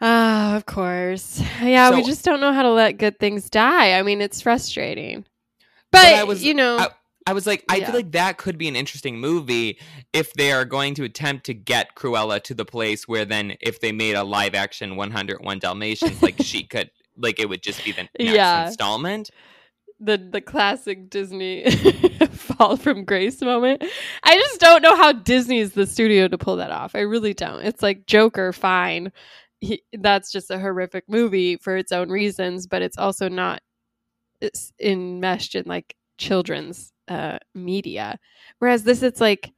Ah, 0.00 0.54
of 0.56 0.66
course. 0.66 1.42
Yeah, 1.62 1.90
we 1.94 2.04
just 2.04 2.24
don't 2.24 2.40
know 2.40 2.52
how 2.52 2.62
to 2.62 2.70
let 2.70 2.98
good 2.98 3.18
things 3.18 3.50
die. 3.50 3.98
I 3.98 4.02
mean, 4.02 4.20
it's 4.20 4.40
frustrating. 4.40 5.24
But 5.90 6.02
But, 6.02 6.14
I 6.14 6.24
was- 6.24 6.44
you 6.44 6.54
know, 6.54 6.78
I- 6.78 6.88
I 7.26 7.32
was 7.34 7.46
like, 7.46 7.62
I 7.68 7.76
Yeah. 7.76 7.86
feel 7.86 7.94
like 7.96 8.12
that 8.12 8.38
could 8.38 8.56
be 8.56 8.68
an 8.68 8.76
interesting 8.76 9.18
movie 9.18 9.78
if 10.14 10.32
they 10.32 10.50
are 10.52 10.64
going 10.64 10.94
to 10.94 11.04
attempt 11.04 11.44
to 11.46 11.54
get 11.54 11.94
Cruella 11.94 12.42
to 12.44 12.54
the 12.54 12.64
place 12.64 13.06
where 13.06 13.26
then 13.26 13.56
if 13.60 13.80
they 13.80 13.92
made 13.92 14.14
a 14.14 14.24
live 14.24 14.54
action 14.54 14.96
101 14.96 15.58
Dalmatians, 15.58 16.22
like 16.22 16.36
she 16.42 16.62
could, 16.66 16.90
like 17.18 17.38
it 17.38 17.48
would 17.50 17.62
just 17.62 17.84
be 17.84 17.92
the 17.92 18.02
next 18.02 18.12
Yeah. 18.18 18.68
installment. 18.68 19.30
The 20.00 20.16
the 20.16 20.40
classic 20.40 21.10
Disney 21.10 21.68
fall 22.30 22.76
from 22.76 23.04
grace 23.04 23.40
moment. 23.40 23.84
I 24.22 24.36
just 24.36 24.60
don't 24.60 24.82
know 24.82 24.96
how 24.96 25.12
Disney 25.12 25.58
is 25.58 25.72
the 25.72 25.86
studio 25.86 26.28
to 26.28 26.38
pull 26.38 26.56
that 26.56 26.70
off. 26.70 26.94
I 26.94 27.00
really 27.00 27.34
don't. 27.34 27.64
It's 27.64 27.82
like 27.82 28.06
Joker, 28.06 28.52
fine. 28.52 29.12
He, 29.60 29.82
that's 29.92 30.30
just 30.30 30.50
a 30.50 30.58
horrific 30.58 31.04
movie 31.08 31.56
for 31.56 31.76
its 31.76 31.90
own 31.90 32.10
reasons, 32.10 32.66
but 32.66 32.82
it's 32.82 32.98
also 32.98 33.28
not 33.28 33.60
it's 34.40 34.72
enmeshed 34.80 35.54
in 35.54 35.64
like 35.66 35.96
children's 36.16 36.92
uh, 37.08 37.38
media. 37.54 38.18
Whereas 38.58 38.84
this, 38.84 39.02
it's 39.02 39.20
like, 39.20 39.52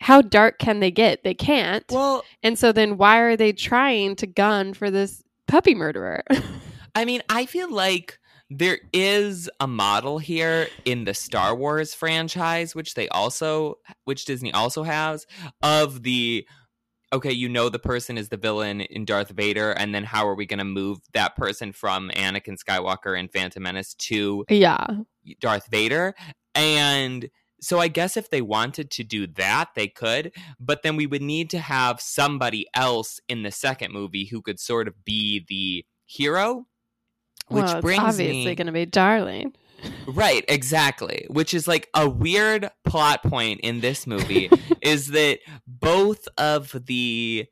how 0.00 0.20
dark 0.20 0.58
can 0.58 0.80
they 0.80 0.90
get? 0.90 1.22
They 1.22 1.34
can't. 1.34 1.84
Well, 1.90 2.24
and 2.42 2.58
so 2.58 2.72
then 2.72 2.96
why 2.96 3.18
are 3.18 3.36
they 3.36 3.52
trying 3.52 4.16
to 4.16 4.26
gun 4.26 4.74
for 4.74 4.90
this 4.90 5.22
puppy 5.46 5.74
murderer? 5.74 6.22
I 6.94 7.04
mean, 7.04 7.22
I 7.28 7.46
feel 7.46 7.72
like 7.72 8.18
there 8.58 8.78
is 8.92 9.50
a 9.60 9.66
model 9.66 10.18
here 10.18 10.68
in 10.84 11.04
the 11.04 11.14
Star 11.14 11.54
Wars 11.54 11.94
franchise, 11.94 12.74
which 12.74 12.94
they 12.94 13.08
also, 13.08 13.78
which 14.04 14.24
Disney 14.24 14.52
also 14.52 14.82
has, 14.82 15.26
of 15.62 16.02
the 16.02 16.46
okay, 17.12 17.32
you 17.32 17.48
know 17.48 17.68
the 17.68 17.78
person 17.78 18.16
is 18.16 18.30
the 18.30 18.36
villain 18.36 18.80
in 18.80 19.04
Darth 19.04 19.30
Vader, 19.30 19.72
and 19.72 19.94
then 19.94 20.04
how 20.04 20.26
are 20.26 20.34
we 20.34 20.46
going 20.46 20.58
to 20.58 20.64
move 20.64 20.98
that 21.12 21.36
person 21.36 21.72
from 21.72 22.10
Anakin 22.10 22.56
Skywalker 22.56 23.18
and 23.18 23.30
Phantom 23.30 23.62
Menace 23.62 23.94
to 23.94 24.44
yeah. 24.48 24.86
Darth 25.40 25.66
Vader? 25.70 26.14
And 26.54 27.28
so 27.60 27.78
I 27.78 27.88
guess 27.88 28.16
if 28.16 28.30
they 28.30 28.42
wanted 28.42 28.90
to 28.92 29.04
do 29.04 29.26
that, 29.26 29.70
they 29.76 29.88
could, 29.88 30.32
but 30.58 30.82
then 30.82 30.96
we 30.96 31.06
would 31.06 31.22
need 31.22 31.50
to 31.50 31.58
have 31.58 32.00
somebody 32.00 32.66
else 32.74 33.20
in 33.28 33.42
the 33.42 33.52
second 33.52 33.92
movie 33.92 34.26
who 34.26 34.42
could 34.42 34.58
sort 34.58 34.88
of 34.88 35.04
be 35.04 35.44
the 35.48 35.84
hero. 36.06 36.66
Which 37.48 37.64
well, 37.64 37.80
brings 37.80 38.02
obviously 38.02 38.44
me 38.46 38.54
going 38.54 38.66
to 38.66 38.72
be 38.72 38.86
Dearly. 38.86 39.52
right, 40.06 40.44
exactly. 40.48 41.26
Which 41.28 41.54
is 41.54 41.66
like 41.68 41.88
a 41.94 42.08
weird 42.08 42.70
plot 42.84 43.22
point 43.22 43.60
in 43.60 43.80
this 43.80 44.06
movie 44.06 44.50
is 44.80 45.08
that 45.08 45.40
both 45.66 46.26
of 46.38 46.72
the 46.86 47.46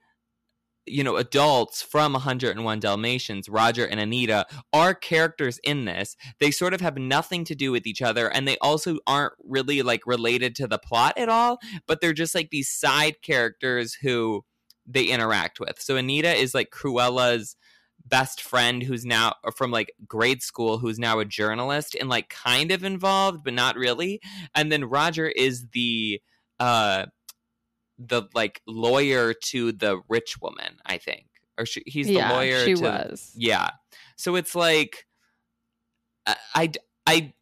you 0.87 1.05
know 1.05 1.16
adults 1.16 1.83
from 1.83 2.12
101 2.12 2.81
Dalmatians, 2.81 3.48
Roger 3.48 3.87
and 3.87 4.00
Anita, 4.00 4.46
are 4.72 4.94
characters 4.94 5.59
in 5.62 5.85
this. 5.85 6.16
They 6.38 6.50
sort 6.50 6.74
of 6.74 6.81
have 6.81 6.96
nothing 6.96 7.44
to 7.44 7.55
do 7.55 7.72
with 7.72 7.87
each 7.87 8.03
other, 8.03 8.29
and 8.29 8.46
they 8.46 8.59
also 8.59 8.98
aren't 9.07 9.35
really 9.44 9.83
like 9.83 10.07
related 10.07 10.55
to 10.57 10.66
the 10.66 10.79
plot 10.79 11.14
at 11.16 11.29
all. 11.29 11.59
But 11.87 12.00
they're 12.00 12.12
just 12.12 12.35
like 12.35 12.50
these 12.50 12.70
side 12.70 13.16
characters 13.22 13.94
who 14.03 14.44
they 14.87 15.05
interact 15.05 15.61
with. 15.61 15.81
So 15.81 15.96
Anita 15.96 16.35
is 16.35 16.55
like 16.55 16.70
Cruella's 16.70 17.57
best 18.11 18.42
friend 18.42 18.83
who's 18.83 19.05
now 19.05 19.35
from 19.57 19.70
like 19.70 19.92
grade 20.07 20.42
school 20.42 20.79
who's 20.79 20.99
now 20.99 21.18
a 21.20 21.25
journalist 21.25 21.96
and 21.99 22.09
like 22.09 22.29
kind 22.29 22.70
of 22.73 22.85
involved 22.85 23.44
but 23.44 23.55
not 23.55 23.77
really. 23.77 24.20
And 24.55 24.70
then 24.70 24.85
roger 24.85 25.27
is 25.27 25.68
the 25.73 26.20
uh 26.59 27.07
the 27.99 28.23
like 28.35 28.61
lawyer 28.66 29.35
to 29.35 29.73
the 29.73 30.01
rich 30.09 30.37
woman 30.40 30.79
i 30.85 30.99
think. 30.99 31.27
Or 31.59 31.66
she, 31.66 31.83
he's 31.87 32.07
the 32.07 32.14
yeah, 32.14 32.33
lawyer 32.33 32.64
she 32.64 32.75
to 32.75 32.83
was. 32.83 33.33
yeah. 33.37 33.70
So 34.16 34.35
it's 34.37 34.55
like 34.55 35.07
I, 36.27 36.37
I 36.55 36.73
i 37.07 37.33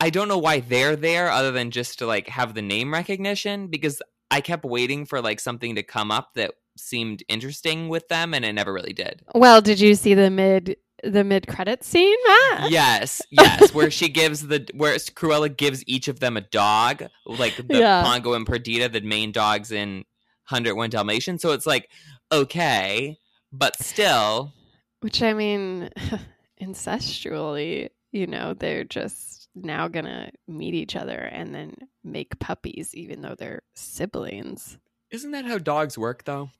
i 0.00 0.10
don't 0.10 0.28
know 0.28 0.38
why 0.38 0.60
they're 0.60 0.96
there 0.96 1.30
other 1.30 1.50
than 1.50 1.70
just 1.70 1.98
to 1.98 2.06
like 2.06 2.28
have 2.28 2.54
the 2.54 2.62
name 2.62 2.92
recognition 2.92 3.68
because 3.68 4.02
i 4.30 4.40
kept 4.40 4.64
waiting 4.64 5.06
for 5.06 5.20
like 5.20 5.40
something 5.40 5.74
to 5.74 5.82
come 5.82 6.10
up 6.10 6.34
that 6.34 6.54
seemed 6.78 7.22
interesting 7.28 7.88
with 7.88 8.08
them 8.08 8.34
and 8.34 8.44
it 8.44 8.52
never 8.52 8.72
really 8.72 8.92
did 8.92 9.22
Well, 9.34 9.60
did 9.60 9.80
you 9.80 9.94
see 9.94 10.14
the 10.14 10.30
mid 10.30 10.76
the 11.04 11.22
mid 11.22 11.46
credit 11.46 11.84
scene, 11.84 12.16
Matt? 12.26 12.70
yes, 12.72 13.22
yes, 13.30 13.72
where 13.72 13.90
she 13.90 14.08
gives 14.08 14.48
the 14.48 14.66
where 14.74 14.94
Cruella 14.96 15.54
gives 15.54 15.84
each 15.86 16.08
of 16.08 16.18
them 16.20 16.36
a 16.36 16.40
dog, 16.40 17.04
like 17.24 17.56
the 17.56 17.78
Yeah. 17.78 18.02
Pongo 18.02 18.34
and 18.34 18.44
Perdita, 18.44 18.88
the 18.88 19.00
main 19.02 19.30
dogs 19.30 19.70
in 19.70 20.04
101 20.48 20.90
Dalmatian. 20.90 21.38
So 21.38 21.52
it's 21.52 21.66
like 21.66 21.88
okay, 22.32 23.16
but 23.52 23.80
still. 23.80 24.52
Which 25.00 25.22
I 25.22 25.34
mean, 25.34 25.90
incestually, 26.60 27.90
you 28.10 28.26
know, 28.26 28.54
they're 28.54 28.84
just 28.84 29.48
now 29.54 29.88
gonna 29.88 30.30
meet 30.46 30.74
each 30.74 30.96
other 30.96 31.16
and 31.18 31.54
then 31.54 31.74
make 32.02 32.38
puppies, 32.40 32.94
even 32.94 33.20
though 33.20 33.34
they're 33.38 33.62
siblings. 33.74 34.78
Isn't 35.10 35.30
that 35.30 35.44
how 35.46 35.58
dogs 35.58 35.96
work, 35.96 36.24
though? 36.24 36.50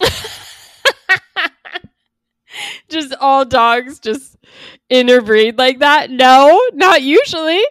just 2.88 3.14
all 3.20 3.44
dogs 3.44 3.98
just 4.00 4.36
interbreed 4.88 5.58
like 5.58 5.80
that? 5.80 6.10
No, 6.10 6.60
not 6.74 7.02
usually. 7.02 7.62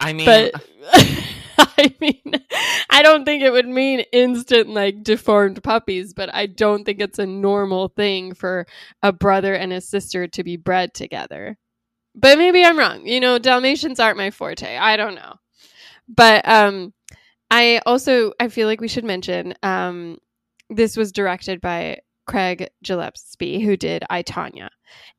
I 0.00 0.12
mean, 0.12 0.26
But 0.26 0.54
I 1.58 1.94
mean, 2.00 2.22
I 2.90 3.02
don't 3.02 3.24
think 3.24 3.42
it 3.42 3.50
would 3.50 3.68
mean 3.68 4.00
instant 4.12 4.68
like 4.70 5.02
deformed 5.02 5.62
puppies, 5.62 6.14
but 6.14 6.32
I 6.34 6.46
don't 6.46 6.84
think 6.84 7.00
it's 7.00 7.18
a 7.18 7.26
normal 7.26 7.88
thing 7.88 8.34
for 8.34 8.66
a 9.02 9.12
brother 9.12 9.54
and 9.54 9.72
a 9.72 9.80
sister 9.80 10.26
to 10.28 10.44
be 10.44 10.56
bred 10.56 10.94
together. 10.94 11.58
But 12.14 12.38
maybe 12.38 12.64
I'm 12.64 12.78
wrong. 12.78 13.06
You 13.06 13.20
know, 13.20 13.38
Dalmatians 13.38 14.00
aren't 14.00 14.16
my 14.16 14.30
forte. 14.30 14.76
I 14.76 14.96
don't 14.96 15.14
know. 15.14 15.34
But 16.08 16.48
um 16.48 16.92
I 17.50 17.80
also 17.86 18.32
I 18.40 18.48
feel 18.48 18.66
like 18.68 18.80
we 18.80 18.88
should 18.88 19.04
mention 19.04 19.54
um 19.62 20.18
this 20.70 20.96
was 20.96 21.12
directed 21.12 21.60
by 21.60 21.98
Craig 22.26 22.68
Gillespie 22.82 23.60
who 23.60 23.76
did 23.76 24.04
I 24.10 24.22
Tonya. 24.22 24.68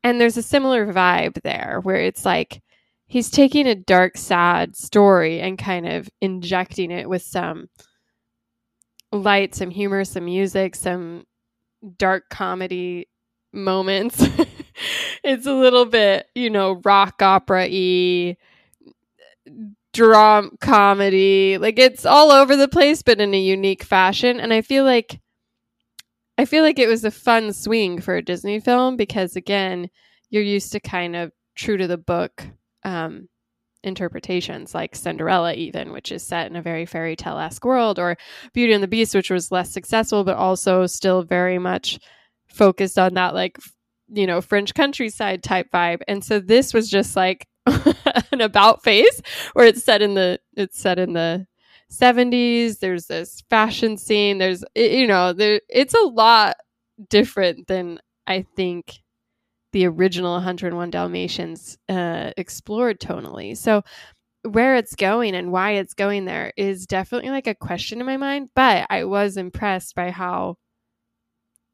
And 0.04 0.20
there's 0.20 0.38
a 0.38 0.44
similar 0.44 0.92
vibe 0.94 1.42
there 1.42 1.80
where 1.84 1.98
it's 1.98 2.24
like 2.26 2.62
he's 3.08 3.30
taking 3.30 3.68
a 3.68 3.76
dark, 3.76 4.18
sad 4.18 4.76
story 4.76 5.42
and 5.42 5.58
kind 5.58 5.88
of 5.88 6.10
injecting 6.22 6.92
it 6.92 7.10
with 7.10 7.24
some 7.24 7.68
light, 9.12 9.56
some 9.56 9.72
humor, 9.72 10.06
some 10.06 10.26
music, 10.26 10.76
some 10.76 11.26
dark 11.98 12.30
comedy 12.30 13.08
moments. 13.52 14.24
it's 15.24 15.48
a 15.48 15.54
little 15.54 15.86
bit, 15.86 16.28
you 16.36 16.50
know, 16.50 16.80
rock 16.86 17.22
opera 17.22 17.68
y, 17.68 18.38
drum 19.94 20.58
comedy. 20.62 21.58
Like 21.58 21.80
it's 21.80 22.06
all 22.06 22.32
over 22.32 22.56
the 22.56 22.68
place, 22.68 23.02
but 23.02 23.20
in 23.20 23.34
a 23.34 23.40
unique 23.40 23.84
fashion. 23.84 24.40
And 24.40 24.54
I 24.54 24.62
feel 24.62 24.84
like 24.84 25.20
I 26.39 26.45
feel 26.45 26.63
like 26.63 26.80
it 26.80 26.88
was 26.88 27.04
a 27.04 27.12
fun 27.12 27.52
swing 27.52 27.99
for 27.99 28.15
a 28.15 28.21
Disney 28.21 28.62
film 28.62 28.95
because 28.95 29.36
again, 29.36 29.89
you're 30.30 30.41
used 30.41 30.71
to 30.71 30.80
kind 30.80 31.13
of 31.13 31.34
true 31.56 31.75
to 31.75 31.86
the 31.86 31.97
book 31.97 32.47
um, 32.86 33.28
interpretations, 33.84 34.73
like 34.73 34.95
Cinderella, 34.95 35.54
even, 35.54 35.91
which 35.91 36.13
is 36.13 36.23
set 36.23 36.49
in 36.49 36.56
a 36.56 36.62
very 36.62 36.86
fairy 36.86 37.17
tale 37.17 37.38
esque 37.38 37.65
world, 37.65 37.99
or 37.99 38.15
Beauty 38.54 38.71
and 38.71 38.82
the 38.82 38.88
Beast, 38.88 39.13
which 39.13 39.30
was 39.30 39.52
less 39.52 39.69
successful, 39.69 40.23
but 40.23 40.38
also 40.38 40.86
still 40.86 41.23
very 41.23 41.60
much 41.60 41.99
focused 42.47 42.97
on 42.97 43.15
that, 43.15 43.34
like, 43.34 43.58
you 44.08 44.25
know, 44.25 44.39
French 44.39 44.73
countryside 44.73 45.43
type 45.43 45.69
vibe. 45.73 45.99
And 46.08 46.23
so 46.23 46.39
this 46.39 46.73
was 46.73 46.89
just 46.89 47.17
like 47.17 47.49
an 48.32 48.39
about 48.39 48.82
face 48.82 49.21
where 49.52 49.67
it's 49.67 49.84
set 49.84 50.02
in 50.02 50.13
the, 50.13 50.39
it's 50.56 50.80
set 50.80 50.99
in 50.99 51.12
the, 51.12 51.47
70s 51.91 52.80
there's 52.80 53.08
this 53.08 53.43
fashion 53.49 53.97
scene 53.97 54.38
there's 54.38 54.63
you 54.75 55.08
know 55.08 55.34
there 55.34 55.60
it's 55.69 55.93
a 55.93 56.08
lot 56.08 56.56
different 57.10 57.67
than 57.67 57.99
i 58.28 58.45
think 58.56 59.02
the 59.71 59.86
original 59.86 60.34
101 60.34 60.89
Dalmatians 60.89 61.78
uh, 61.88 62.32
explored 62.38 62.99
tonally. 62.99 63.56
So, 63.56 63.84
where 64.43 64.75
it's 64.78 64.95
going 64.95 65.36
and 65.36 65.52
why 65.52 65.71
it's 65.71 65.93
going 65.93 66.25
there 66.25 66.54
is 66.56 66.86
definitely 66.88 67.30
like 67.30 67.47
a 67.47 67.56
question 67.56 67.99
in 67.99 68.06
my 68.06 68.17
mind. 68.17 68.49
But 68.56 68.88
I 68.89 69.04
was 69.04 69.38
impressed 69.38 69.95
by 69.95 70.12
how, 70.12 70.58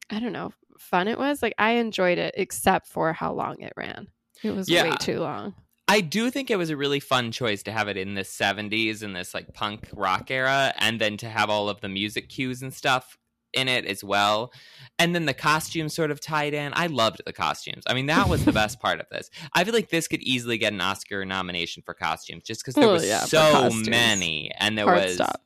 I 0.10 0.19
don't 0.19 0.34
know, 0.34 0.51
fun 0.80 1.08
it 1.08 1.17
was. 1.19 1.41
Like, 1.41 1.54
I 1.58 1.71
enjoyed 1.73 2.17
it, 2.17 2.34
except 2.36 2.88
for 2.88 3.13
how 3.13 3.34
long 3.34 3.62
it 3.62 3.73
ran. 3.78 4.08
It 4.43 4.51
was 4.51 4.67
way 4.69 4.91
too 4.99 5.19
long. 5.19 5.54
I 5.88 6.02
do 6.02 6.32
think 6.32 6.50
it 6.50 6.58
was 6.58 6.69
a 6.71 6.78
really 6.78 7.00
fun 7.00 7.32
choice 7.32 7.62
to 7.63 7.71
have 7.71 7.88
it 7.88 7.95
in 7.98 8.15
the 8.15 8.21
70s 8.21 9.04
in 9.04 9.13
this 9.13 9.34
like 9.34 9.54
punk 9.54 9.88
rock 9.93 10.32
era 10.32 10.74
and 10.80 11.00
then 11.00 11.15
to 11.17 11.30
have 11.30 11.50
all 11.50 11.69
of 11.69 11.82
the 11.82 11.89
music 11.89 12.30
cues 12.30 12.62
and 12.63 12.74
stuff 12.74 13.17
in 13.54 13.67
it 13.67 13.86
as 13.86 14.04
well. 14.04 14.52
And 14.98 15.13
then 15.13 15.26
the 15.26 15.34
costumes 15.34 15.93
sort 15.93 16.10
of 16.12 16.19
tied 16.19 16.54
in. 16.56 16.74
I 16.76 16.88
loved 16.88 17.21
the 17.26 17.32
costumes. 17.34 17.84
I 17.88 17.93
mean, 17.93 18.08
that 18.08 18.28
was 18.28 18.43
the 18.43 18.52
best 18.63 18.80
part 18.80 19.00
of 19.00 19.06
this. 19.12 19.30
I 19.54 19.63
feel 19.63 19.74
like 19.74 19.89
this 19.89 20.08
could 20.08 20.21
easily 20.24 20.58
get 20.58 20.74
an 20.74 20.82
Oscar 20.82 21.24
nomination 21.24 21.84
for 21.86 21.93
costumes 21.93 22.43
just 22.43 22.62
because 22.62 22.74
there 22.74 22.86
Well, 22.86 22.93
was 22.93 23.08
yeah, 23.08 23.19
so 23.19 23.69
many 23.88 24.52
and 24.60 24.78
there 24.78 24.86
Hard 24.88 25.04
was 25.04 25.13
stop. 25.15 25.41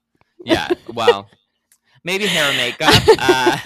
yeah, 0.45 0.69
well, 0.93 1.29
maybe 2.05 2.25
hair 2.27 2.45
and 2.45 2.57
makeup. 2.57 2.93
Uh, 3.19 3.57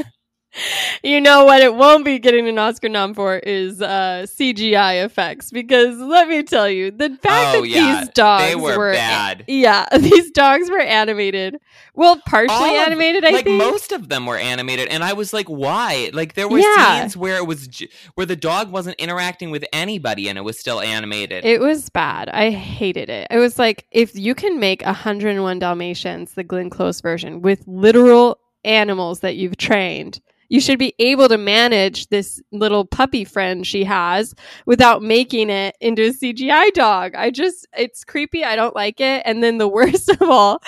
You 1.04 1.20
know 1.20 1.46
what 1.46 1.62
it 1.62 1.74
won't 1.76 2.06
be 2.06 2.20
getting 2.20 2.48
an 2.48 2.58
Oscar 2.60 2.88
nom 2.90 3.14
for 3.14 3.38
is 3.38 3.82
uh, 3.82 4.26
CGI 4.28 5.04
effects 5.04 5.50
because 5.52 5.98
let 5.98 6.28
me 6.28 6.44
tell 6.44 6.70
you, 6.70 6.92
the 6.92 7.10
fact 7.22 7.58
Oh, 7.58 7.62
that 7.62 7.68
yeah, 7.68 8.00
these 8.02 8.10
dogs 8.10 8.44
they 8.44 8.56
were 8.56 8.94
bad. 8.94 9.46
Yeah, 9.48 9.86
these 10.00 10.32
dogs 10.32 10.70
were 10.70 10.80
animated. 10.80 11.58
Well, 11.96 12.22
partially 12.28 12.78
of- 12.78 12.86
animated, 12.86 13.26
I 13.26 13.32
like 13.32 13.46
think. 13.46 13.58
most 13.58 13.92
of 13.92 14.10
them 14.10 14.26
were 14.26 14.38
animated 14.38 14.88
and 14.90 15.04
i 15.04 15.14
was 15.14 15.34
like 15.34 15.48
why 15.48 16.10
like 16.14 16.34
there 16.36 16.48
were 16.48 16.60
Yeah. 16.60 17.00
scenes 17.02 17.18
where 17.18 17.38
it 17.38 17.46
was 17.48 17.68
j- 17.68 17.90
where 18.16 18.26
the 18.26 18.36
dog 18.36 18.72
wasn't 18.72 18.96
interacting 19.00 19.52
with 19.52 19.64
anybody 19.74 20.28
and 20.30 20.38
it 20.38 20.42
was 20.42 20.58
still 20.60 20.80
animated 20.80 21.46
It 21.46 21.60
was 21.62 21.90
bad. 21.90 22.30
I 22.30 22.50
hated 22.52 23.10
it. 23.10 23.28
It 23.32 23.38
was 23.40 23.58
like 23.60 23.86
if 23.92 24.16
you 24.16 24.36
can 24.36 24.60
make 24.60 24.82
101 24.84 25.60
Dalmatians, 25.60 26.34
the 26.34 26.44
Glenn 26.44 26.70
Close 26.70 27.02
version, 27.02 27.42
with 27.42 27.64
literal 27.68 28.40
animals 28.64 29.20
that 29.22 29.36
you've 29.36 29.58
trained, 29.58 30.22
you 30.54 30.62
should 30.62 30.78
be 30.78 30.94
able 31.00 31.28
to 31.28 31.38
manage 31.40 32.10
this 32.10 32.40
little 32.52 32.86
puppy 32.86 33.26
friend 33.26 33.66
she 33.66 33.84
has 33.84 34.36
without 34.68 35.02
making 35.02 35.50
it 35.50 35.76
into 35.82 36.04
a 36.04 36.10
CGI 36.12 36.72
dog. 36.74 37.16
I 37.16 37.32
just, 37.32 37.68
it's 37.76 38.04
creepy. 38.04 38.46
I 38.46 38.56
don't 38.56 38.76
like 38.76 39.02
it. 39.02 39.24
And 39.26 39.42
then 39.42 39.58
the 39.58 39.68
worst 39.80 40.10
of 40.10 40.22
all 40.22 40.62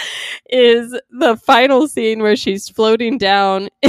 is 0.50 1.00
the 1.12 1.38
final 1.38 1.88
scene 1.88 2.24
where 2.24 2.36
she's 2.36 2.68
floating 2.68 3.20
down 3.20 3.70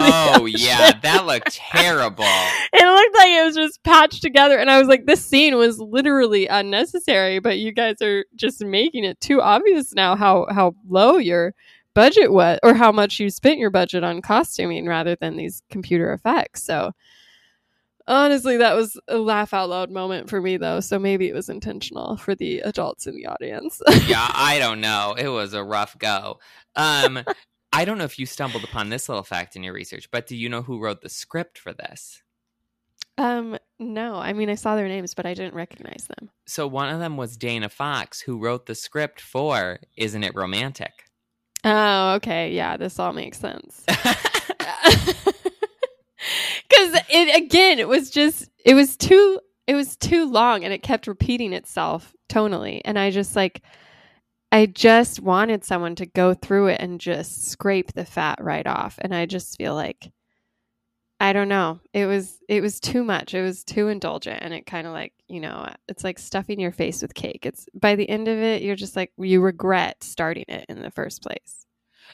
oh 0.00 0.46
yeah 0.46 0.92
that 1.02 1.26
looked 1.26 1.56
terrible 1.56 2.24
It 2.74 2.84
looked 2.84 3.16
like 3.16 3.30
it 3.30 3.44
was 3.44 3.54
just 3.54 3.82
patched 3.82 4.22
together, 4.22 4.58
and 4.58 4.70
I 4.70 4.78
was 4.78 4.88
like, 4.88 5.06
"This 5.06 5.24
scene 5.24 5.56
was 5.56 5.78
literally 5.78 6.46
unnecessary." 6.46 7.38
But 7.38 7.58
you 7.58 7.70
guys 7.72 8.00
are 8.00 8.24
just 8.34 8.64
making 8.64 9.04
it 9.04 9.20
too 9.20 9.40
obvious 9.40 9.94
now 9.94 10.16
how 10.16 10.46
how 10.50 10.74
low 10.88 11.18
your 11.18 11.54
budget 11.94 12.32
was, 12.32 12.58
or 12.62 12.74
how 12.74 12.92
much 12.92 13.20
you 13.20 13.30
spent 13.30 13.58
your 13.58 13.70
budget 13.70 14.04
on 14.04 14.22
costuming 14.22 14.86
rather 14.86 15.16
than 15.16 15.36
these 15.36 15.62
computer 15.70 16.12
effects. 16.12 16.62
So, 16.62 16.92
honestly, 18.06 18.56
that 18.56 18.74
was 18.74 18.98
a 19.08 19.18
laugh 19.18 19.54
out 19.54 19.68
loud 19.68 19.90
moment 19.90 20.28
for 20.28 20.40
me, 20.40 20.56
though. 20.56 20.80
So 20.80 20.98
maybe 20.98 21.28
it 21.28 21.34
was 21.34 21.48
intentional 21.48 22.16
for 22.16 22.34
the 22.34 22.60
adults 22.60 23.06
in 23.06 23.14
the 23.14 23.26
audience. 23.26 23.80
yeah 24.06 24.30
i 24.34 24.58
don't 24.58 24.80
know 24.80 25.14
it 25.16 25.28
was 25.28 25.54
a 25.54 25.62
rough 25.62 25.96
go 25.98 26.38
um 26.76 27.22
i 27.72 27.84
don't 27.84 27.98
know 27.98 28.04
if 28.04 28.18
you 28.18 28.26
stumbled 28.26 28.64
upon 28.64 28.88
this 28.88 29.08
little 29.08 29.22
fact 29.22 29.56
in 29.56 29.62
your 29.62 29.72
research 29.72 30.10
but 30.10 30.26
do 30.26 30.36
you 30.36 30.48
know 30.48 30.62
who 30.62 30.78
wrote 30.80 31.00
the 31.02 31.08
script 31.08 31.58
for 31.58 31.72
this 31.72 32.22
um, 33.18 33.58
no, 33.78 34.14
I 34.14 34.32
mean 34.32 34.48
I 34.48 34.54
saw 34.54 34.74
their 34.74 34.88
names, 34.88 35.12
but 35.12 35.26
I 35.26 35.34
didn't 35.34 35.54
recognize 35.54 36.08
them. 36.08 36.30
so 36.46 36.66
one 36.66 36.88
of 36.88 36.98
them 36.98 37.18
was 37.18 37.36
dana 37.36 37.68
fox 37.68 38.20
who 38.20 38.38
wrote 38.38 38.64
the 38.66 38.74
script 38.74 39.20
for 39.20 39.78
isn't 39.96 40.24
it 40.24 40.34
romantic 40.34 41.04
Oh, 41.64 42.14
okay, 42.14 42.52
yeah, 42.52 42.76
this 42.76 42.98
all 42.98 43.12
makes 43.12 43.38
sense. 43.38 43.84
because 46.68 47.00
it 47.10 47.36
again 47.36 47.78
it 47.78 47.88
was 47.88 48.10
just 48.10 48.48
it 48.64 48.74
was 48.74 48.96
too 48.96 49.40
it 49.66 49.74
was 49.74 49.96
too 49.96 50.24
long 50.30 50.64
and 50.64 50.72
it 50.72 50.82
kept 50.82 51.06
repeating 51.06 51.52
itself 51.52 52.12
tonally. 52.28 52.80
And 52.84 52.98
i 52.98 53.10
just 53.10 53.36
like 53.36 53.62
i 54.50 54.66
just 54.66 55.20
wanted 55.20 55.64
someone 55.64 55.94
to 55.96 56.06
go 56.06 56.34
through 56.34 56.68
it 56.68 56.80
and 56.80 57.00
just 57.00 57.48
scrape 57.48 57.92
the 57.92 58.04
fat 58.04 58.38
right 58.42 58.66
off. 58.66 58.98
And 59.00 59.14
i 59.14 59.26
just 59.26 59.56
feel 59.56 59.74
like 59.74 60.12
i 61.22 61.32
don't 61.32 61.48
know. 61.48 61.80
It 61.94 62.06
was 62.06 62.38
it 62.48 62.60
was 62.60 62.80
too 62.80 63.04
much. 63.04 63.32
It 63.32 63.42
was 63.42 63.64
too 63.64 63.88
indulgent 63.88 64.40
and 64.42 64.52
it 64.52 64.66
kind 64.66 64.86
of 64.86 64.92
like 64.92 65.12
you 65.28 65.40
know 65.40 65.68
it's 65.88 66.04
like 66.04 66.18
stuffing 66.18 66.60
your 66.60 66.72
face 66.72 67.00
with 67.00 67.14
cake. 67.14 67.46
It's 67.46 67.66
by 67.72 67.96
the 67.96 68.08
end 68.08 68.28
of 68.28 68.38
it 68.38 68.62
you're 68.62 68.76
just 68.76 68.96
like 68.96 69.12
you 69.16 69.40
regret 69.40 70.02
starting 70.02 70.44
it 70.48 70.66
in 70.68 70.82
the 70.82 70.90
first 70.90 71.22
place. 71.22 71.64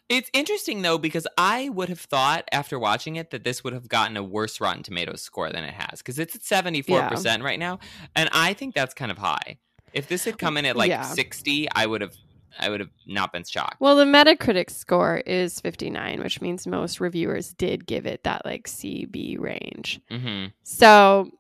It's 0.09 0.31
interesting 0.33 0.83
though 0.83 0.99
because 0.99 1.27
I 1.37 1.71
would 1.71 1.88
have 1.88 2.01
thought 2.01 2.44
after 2.53 2.79
watching 2.79 3.16
it 3.16 3.31
that 3.31 3.44
this 3.44 3.64
would 3.64 3.73
have 3.73 3.88
gotten 3.88 4.16
a 4.16 4.23
worse 4.23 4.61
Rotten 4.61 4.83
Tomatoes 4.83 5.23
score 5.23 5.51
than 5.51 5.64
it 5.64 5.75
has 5.75 5.99
because 5.99 6.18
it's 6.18 6.37
at 6.37 6.44
seventy 6.44 6.83
four 6.83 7.03
percent 7.09 7.42
right 7.42 7.59
now, 7.59 7.79
and 8.14 8.29
I 8.33 8.53
think 8.53 8.75
that's 8.75 8.94
kind 8.94 9.11
of 9.11 9.18
high. 9.18 9.59
If 9.94 10.07
this 10.07 10.25
had 10.27 10.38
come 10.38 10.59
in 10.59 10.66
at 10.66 10.77
like 10.77 10.90
Yeah. 10.90 11.03
sixty, 11.03 11.66
I 11.75 11.87
would 11.87 12.03
have, 12.03 12.14
I 12.59 12.68
would 12.71 12.81
have 12.81 12.90
not 13.07 13.33
been 13.33 13.44
shocked. 13.44 13.81
Well, 13.81 13.97
the 13.97 14.05
Metacritic 14.05 14.71
score 14.71 15.18
is 15.18 15.61
59, 15.61 16.23
which 16.23 16.40
means 16.40 16.66
most 16.66 17.01
reviewers 17.01 17.53
did 17.55 17.87
give 17.87 18.07
it 18.07 18.25
that 18.25 18.44
like 18.44 18.66
CB 18.66 19.38
range. 19.38 20.01
hmm 20.11 20.47
So, 20.62 21.31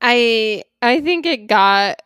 I 0.00 0.64
I 0.82 1.00
think 1.00 1.26
it 1.26 1.46
got 1.46 2.00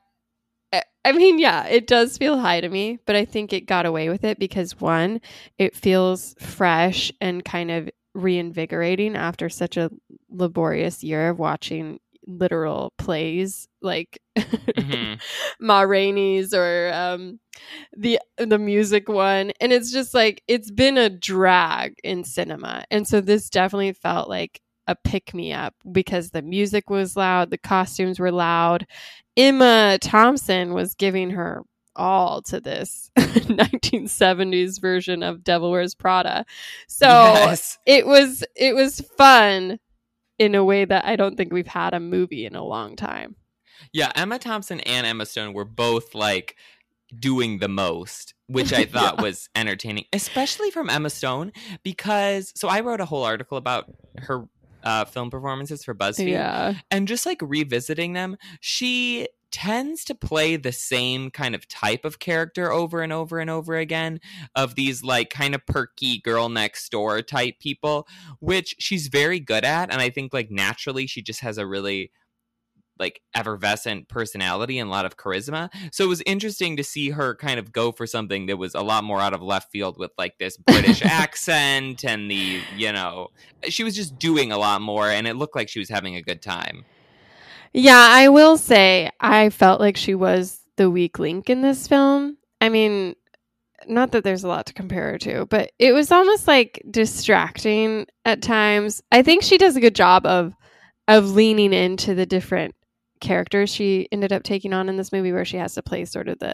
I 1.05 1.12
mean, 1.12 1.38
yeah, 1.38 1.64
it 1.66 1.87
does 1.87 2.18
feel 2.18 2.38
high 2.38 2.61
to 2.61 2.68
me, 2.68 2.99
but 3.07 3.16
I 3.16 3.25
think 3.25 3.53
it 3.53 3.66
got 3.66 3.87
away 3.87 4.11
with 4.11 4.25
it 4.25 4.38
because 4.38 4.79
one, 4.79 5.23
it 5.57 5.75
feels 5.75 6.35
fresh 6.38 7.11
and 7.21 7.42
kind 7.42 7.71
of 7.71 7.88
reinvigorating 8.14 9.16
after 9.16 9.49
such 9.49 9.79
a 9.79 9.90
laborious 10.29 11.03
year 11.03 11.31
of 11.31 11.38
watching 11.38 12.01
literal 12.28 12.92
plays 12.98 13.66
like 13.80 14.18
hmm 14.76 15.14
Ma 15.60 15.80
Rainey's 15.80 16.52
or 16.52 16.92
um, 16.92 17.40
the 17.96 18.20
the 18.36 18.58
music 18.58 19.08
one, 19.08 19.52
and 19.60 19.72
it's 19.72 19.90
just 19.90 20.14
like 20.14 20.42
it's 20.46 20.70
been 20.70 20.98
a 20.98 21.08
drag 21.08 21.94
in 22.04 22.22
cinema, 22.24 22.84
and 22.90 23.08
so 23.08 23.20
this 23.20 23.48
definitely 23.48 23.94
felt 23.94 24.28
like 24.28 24.60
a 24.86 24.94
pick 24.94 25.34
me 25.34 25.52
up 25.52 25.74
because 25.90 26.30
the 26.30 26.42
music 26.42 26.88
was 26.90 27.16
loud, 27.16 27.50
the 27.50 27.58
costumes 27.58 28.20
were 28.20 28.32
loud. 28.32 28.86
Emma 29.36 29.98
Thompson 30.00 30.74
was 30.74 30.94
giving 30.94 31.30
her 31.30 31.62
all 31.96 32.42
to 32.42 32.60
this 32.60 33.10
1970s 33.18 34.80
version 34.80 35.22
of 35.22 35.42
Devil 35.42 35.70
Wears 35.70 35.94
Prada, 35.94 36.44
so 36.86 37.08
yes. 37.08 37.78
it 37.86 38.06
was 38.06 38.44
it 38.54 38.74
was 38.74 39.00
fun 39.16 39.78
in 40.38 40.55
a 40.55 40.64
way 40.64 40.85
that 40.85 41.05
I 41.05 41.16
don't 41.16 41.37
think 41.37 41.53
we've 41.53 41.66
had 41.66 41.94
a 41.94 42.01
movie 42.01 42.46
in 42.46 42.55
a 42.55 42.64
long 42.64 42.96
time. 42.96 43.37
Yeah, 43.92 44.11
Emma 44.14 44.38
Thompson 44.38 44.81
and 44.81 45.07
Emma 45.07 45.27
Stone 45.27 45.53
were 45.55 45.64
both 45.64 46.14
like 46.14 46.57
doing 47.18 47.59
the 47.59 47.68
most, 47.68 48.35
which 48.48 48.72
I 48.72 48.85
thought 48.87 49.16
Yeah. 49.18 49.22
was 49.22 49.48
entertaining, 49.55 50.05
especially 50.12 50.70
from 50.70 50.90
Emma 50.90 51.11
Stone 51.11 51.53
because 51.83 52.53
so 52.57 52.68
I 52.68 52.81
wrote 52.81 53.01
a 53.01 53.05
whole 53.07 53.24
article 53.24 53.57
about 53.57 53.90
her 54.18 54.46
uh, 54.85 55.05
film 55.05 55.31
performances 55.31 55.85
for 55.85 55.94
BuzzFeed 55.94 56.29
Yeah. 56.29 56.74
and 56.90 57.09
just 57.09 57.24
like 57.27 57.38
revisiting 57.42 58.12
them, 58.12 58.37
she 58.61 59.29
tends 59.50 60.04
to 60.04 60.14
play 60.14 60.56
the 60.56 60.72
same 60.72 61.30
kind 61.30 61.54
of 61.54 61.66
type 61.68 62.04
of 62.04 62.18
character 62.18 62.70
over 62.72 63.02
and 63.02 63.12
over 63.12 63.38
and 63.38 63.50
over 63.50 63.76
again 63.76 64.20
of 64.54 64.74
these 64.74 65.02
like 65.02 65.30
kind 65.30 65.54
of 65.54 65.64
perky 65.66 66.20
girl 66.20 66.48
next 66.48 66.90
door 66.90 67.22
type 67.22 67.58
people 67.58 68.06
which 68.40 68.74
she's 68.78 69.08
very 69.08 69.40
good 69.40 69.64
at 69.64 69.90
and 69.92 70.00
i 70.00 70.11
think 70.11 70.32
like 70.32 70.50
naturally 70.50 71.06
she 71.06 71.22
just 71.22 71.40
has 71.40 71.58
a 71.58 71.66
really 71.66 72.11
like 72.98 73.20
effervescent 73.34 74.08
personality 74.08 74.78
and 74.78 74.88
a 74.88 74.90
lot 74.90 75.04
of 75.04 75.16
charisma. 75.16 75.70
So 75.92 76.04
it 76.04 76.08
was 76.08 76.22
interesting 76.26 76.76
to 76.76 76.84
see 76.84 77.11
her 77.11 77.34
kind 77.34 77.58
of 77.58 77.72
go 77.72 77.92
for 77.92 78.06
something 78.06 78.46
that 78.46 78.56
was 78.56 78.74
a 78.74 78.82
lot 78.82 79.04
more 79.04 79.20
out 79.20 79.34
of 79.34 79.42
left 79.42 79.70
field 79.70 79.98
with 79.98 80.11
like 80.18 80.38
this 80.38 80.56
british 80.56 81.02
accent 81.04 82.04
and 82.04 82.30
the 82.30 82.61
you 82.76 82.92
know 82.92 83.28
she 83.68 83.84
was 83.84 83.94
just 83.94 84.18
doing 84.18 84.52
a 84.52 84.58
lot 84.58 84.80
more 84.80 85.08
and 85.08 85.26
it 85.26 85.37
looked 85.37 85.54
like 85.54 85.68
she 85.68 85.78
was 85.78 85.88
having 85.88 86.16
a 86.16 86.22
good 86.22 86.42
time 86.42 86.84
Yeah, 87.72 88.07
I 88.11 88.28
will 88.28 88.57
say 88.57 89.11
I 89.20 89.50
felt 89.50 89.81
like 89.81 89.96
she 89.96 90.14
was 90.14 90.61
the 90.76 90.90
weak 90.90 91.18
link 91.18 91.50
in 91.50 91.62
this 91.62 91.87
film. 91.87 92.38
I 92.61 92.68
mean, 92.68 93.14
not 93.87 94.12
that 94.12 94.24
there's 94.24 94.44
a 94.44 94.48
lot 94.48 94.66
to 94.66 94.72
compare 94.72 95.12
her 95.12 95.18
to, 95.18 95.46
but 95.46 95.72
it 95.78 95.92
was 95.92 96.11
almost 96.11 96.48
like 96.48 96.83
distracting 96.90 98.07
at 98.24 98.42
times. 98.42 99.02
I 99.12 99.22
think 99.22 99.42
she 99.42 99.59
does 99.59 99.76
a 99.76 99.81
good 99.81 99.94
job 99.94 100.26
of 100.26 100.54
of 101.07 101.31
leaning 101.31 101.72
into 101.72 102.14
the 102.14 102.26
different 102.26 102.74
characters 103.20 103.70
she 103.70 104.09
ended 104.12 104.33
up 104.33 104.42
taking 104.42 104.72
on 104.72 104.88
in 104.88 104.96
this 104.96 105.11
movie 105.11 105.33
where 105.33 105.44
she 105.44 105.57
has 105.57 105.74
to 105.74 105.83
play 105.83 106.04
sort 106.04 106.28
of 106.28 106.38
the 106.38 106.46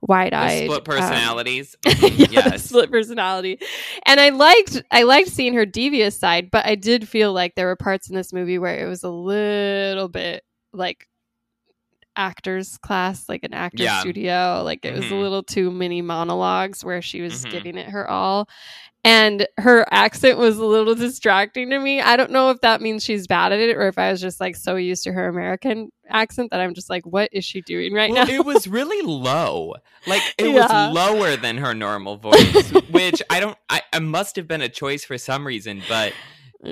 The 0.00 0.06
wide-eyed 0.08 0.64
split 0.64 0.78
um, 0.78 0.84
personalities 0.84 1.76
yeah, 1.86 1.92
the 1.92 2.28
yes 2.30 2.64
split 2.64 2.90
personality. 2.90 3.58
And 4.06 4.20
I 4.20 4.30
liked 4.30 4.82
I 4.90 5.02
liked 5.02 5.28
seeing 5.28 5.54
her 5.54 5.66
devious 5.66 6.18
side, 6.18 6.50
but 6.50 6.66
I 6.66 6.74
did 6.74 7.08
feel 7.08 7.32
like 7.32 7.54
there 7.54 7.66
were 7.66 7.76
parts 7.76 8.08
in 8.08 8.16
this 8.16 8.32
movie 8.32 8.58
where 8.58 8.78
it 8.78 8.88
was 8.88 9.02
a 9.02 9.10
little 9.10 10.08
bit 10.08 10.42
like 10.76 11.08
actors 12.18 12.78
class, 12.78 13.28
like 13.28 13.44
an 13.44 13.52
actor 13.52 13.82
Yeah. 13.82 14.00
studio. 14.00 14.62
Like 14.64 14.84
it 14.86 14.94
was 14.94 15.04
a 15.04 15.14
Mhm. 15.14 15.20
little 15.20 15.42
too 15.42 15.70
many 15.70 16.00
monologues 16.00 16.82
where 16.82 17.02
she 17.02 17.20
was 17.20 17.44
Mhm. 17.44 17.50
giving 17.50 17.76
it 17.76 17.90
her 17.90 18.08
all. 18.08 18.48
And 19.04 19.46
her 19.58 19.86
accent 19.92 20.38
was 20.38 20.56
a 20.58 20.64
little 20.64 20.94
distracting 20.94 21.68
to 21.70 21.78
me. 21.78 22.00
I 22.00 22.16
don't 22.16 22.30
know 22.32 22.50
if 22.50 22.60
that 22.62 22.80
means 22.80 23.04
she's 23.04 23.26
bad 23.26 23.52
at 23.52 23.60
it 23.60 23.76
or 23.76 23.86
if 23.86 23.98
I 23.98 24.10
was 24.10 24.20
just 24.20 24.40
like 24.40 24.56
so 24.56 24.76
used 24.76 25.04
to 25.04 25.12
her 25.12 25.28
American 25.28 25.90
accent 26.08 26.50
that 26.52 26.60
I'm 26.60 26.72
just 26.74 26.88
like, 26.88 27.04
what 27.04 27.28
is 27.32 27.44
she 27.44 27.60
doing 27.60 27.92
right 27.92 28.10
well, 28.10 28.26
now? 28.26 28.32
it 28.32 28.44
was 28.46 28.66
really 28.66 29.02
low. 29.02 29.74
Like 30.06 30.22
it 30.38 30.48
Yeah. 30.48 30.88
was 30.88 30.94
lower 30.94 31.36
than 31.36 31.58
her 31.58 31.74
normal 31.74 32.16
voice, 32.16 32.70
which 32.90 33.22
I 33.28 33.40
don't. 33.40 33.58
I, 33.68 33.82
I 33.92 33.98
must 33.98 34.36
have 34.36 34.48
been 34.48 34.62
a 34.62 34.68
choice 34.70 35.04
for 35.04 35.18
some 35.18 35.46
reason, 35.46 35.82
but 35.88 36.14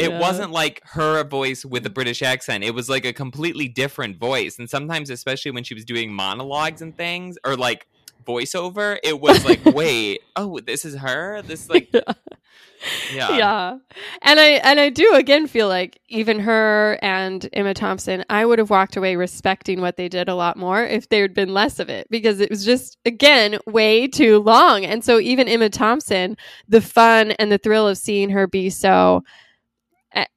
it 0.00 0.10
Yeah. 0.10 0.20
wasn't 0.20 0.50
like 0.52 0.80
her 0.84 1.22
voice 1.24 1.64
with 1.64 1.84
a 1.86 1.90
British 1.90 2.22
accent. 2.22 2.64
It 2.64 2.72
was 2.74 2.88
like 2.88 3.04
a 3.04 3.12
completely 3.12 3.68
different 3.68 4.18
voice, 4.18 4.58
and 4.58 4.68
sometimes, 4.68 5.10
especially 5.10 5.50
when 5.50 5.64
she 5.64 5.74
was 5.74 5.84
doing 5.84 6.12
monologues 6.12 6.82
and 6.82 6.96
things, 6.96 7.36
or 7.44 7.56
like 7.56 7.86
voiceover, 8.26 8.98
it 9.02 9.20
was 9.20 9.44
like, 9.44 9.64
wait, 9.74 10.20
oh, 10.36 10.58
this 10.60 10.84
is 10.84 10.96
her. 10.96 11.42
This 11.42 11.68
like, 11.68 11.88
yeah, 13.14 13.36
yeah 13.36 13.78
and 14.22 14.38
i 14.38 14.44
and 14.62 14.78
i 14.78 14.90
do 14.90 15.14
again 15.14 15.46
feel 15.46 15.68
like 15.68 15.98
even 16.08 16.38
her 16.38 16.98
and 17.00 17.48
emma 17.54 17.72
thompson 17.72 18.22
i 18.28 18.44
would 18.44 18.58
have 18.58 18.68
walked 18.68 18.96
away 18.96 19.16
respecting 19.16 19.80
what 19.80 19.96
they 19.96 20.06
did 20.08 20.28
a 20.28 20.34
lot 20.34 20.56
more 20.58 20.82
if 20.84 21.08
there 21.08 21.22
had 21.22 21.32
been 21.32 21.54
less 21.54 21.78
of 21.78 21.88
it 21.88 22.06
because 22.10 22.40
it 22.40 22.50
was 22.50 22.62
just 22.64 22.98
again 23.06 23.58
way 23.66 24.06
too 24.06 24.38
long 24.42 24.84
and 24.84 25.02
so 25.02 25.18
even 25.18 25.48
emma 25.48 25.70
thompson 25.70 26.36
the 26.68 26.80
fun 26.82 27.30
and 27.32 27.50
the 27.50 27.58
thrill 27.58 27.88
of 27.88 27.96
seeing 27.96 28.28
her 28.28 28.46
be 28.46 28.68
so 28.68 29.22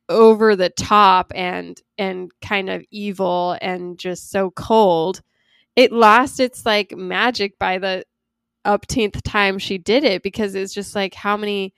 over 0.09 0.55
the 0.55 0.69
top 0.69 1.31
and 1.35 1.81
and 1.97 2.31
kind 2.41 2.69
of 2.69 2.83
evil 2.91 3.57
and 3.61 3.97
just 3.97 4.29
so 4.31 4.51
cold. 4.51 5.21
It 5.75 5.91
lost 5.91 6.39
its 6.39 6.65
like 6.65 6.95
magic 6.95 7.59
by 7.59 7.77
the 7.77 8.05
upteenth 8.65 9.21
time 9.23 9.59
she 9.59 9.77
did 9.77 10.03
it 10.03 10.23
because 10.23 10.55
it's 10.55 10.73
just 10.73 10.95
like 10.95 11.13
how 11.13 11.37
many 11.37 11.73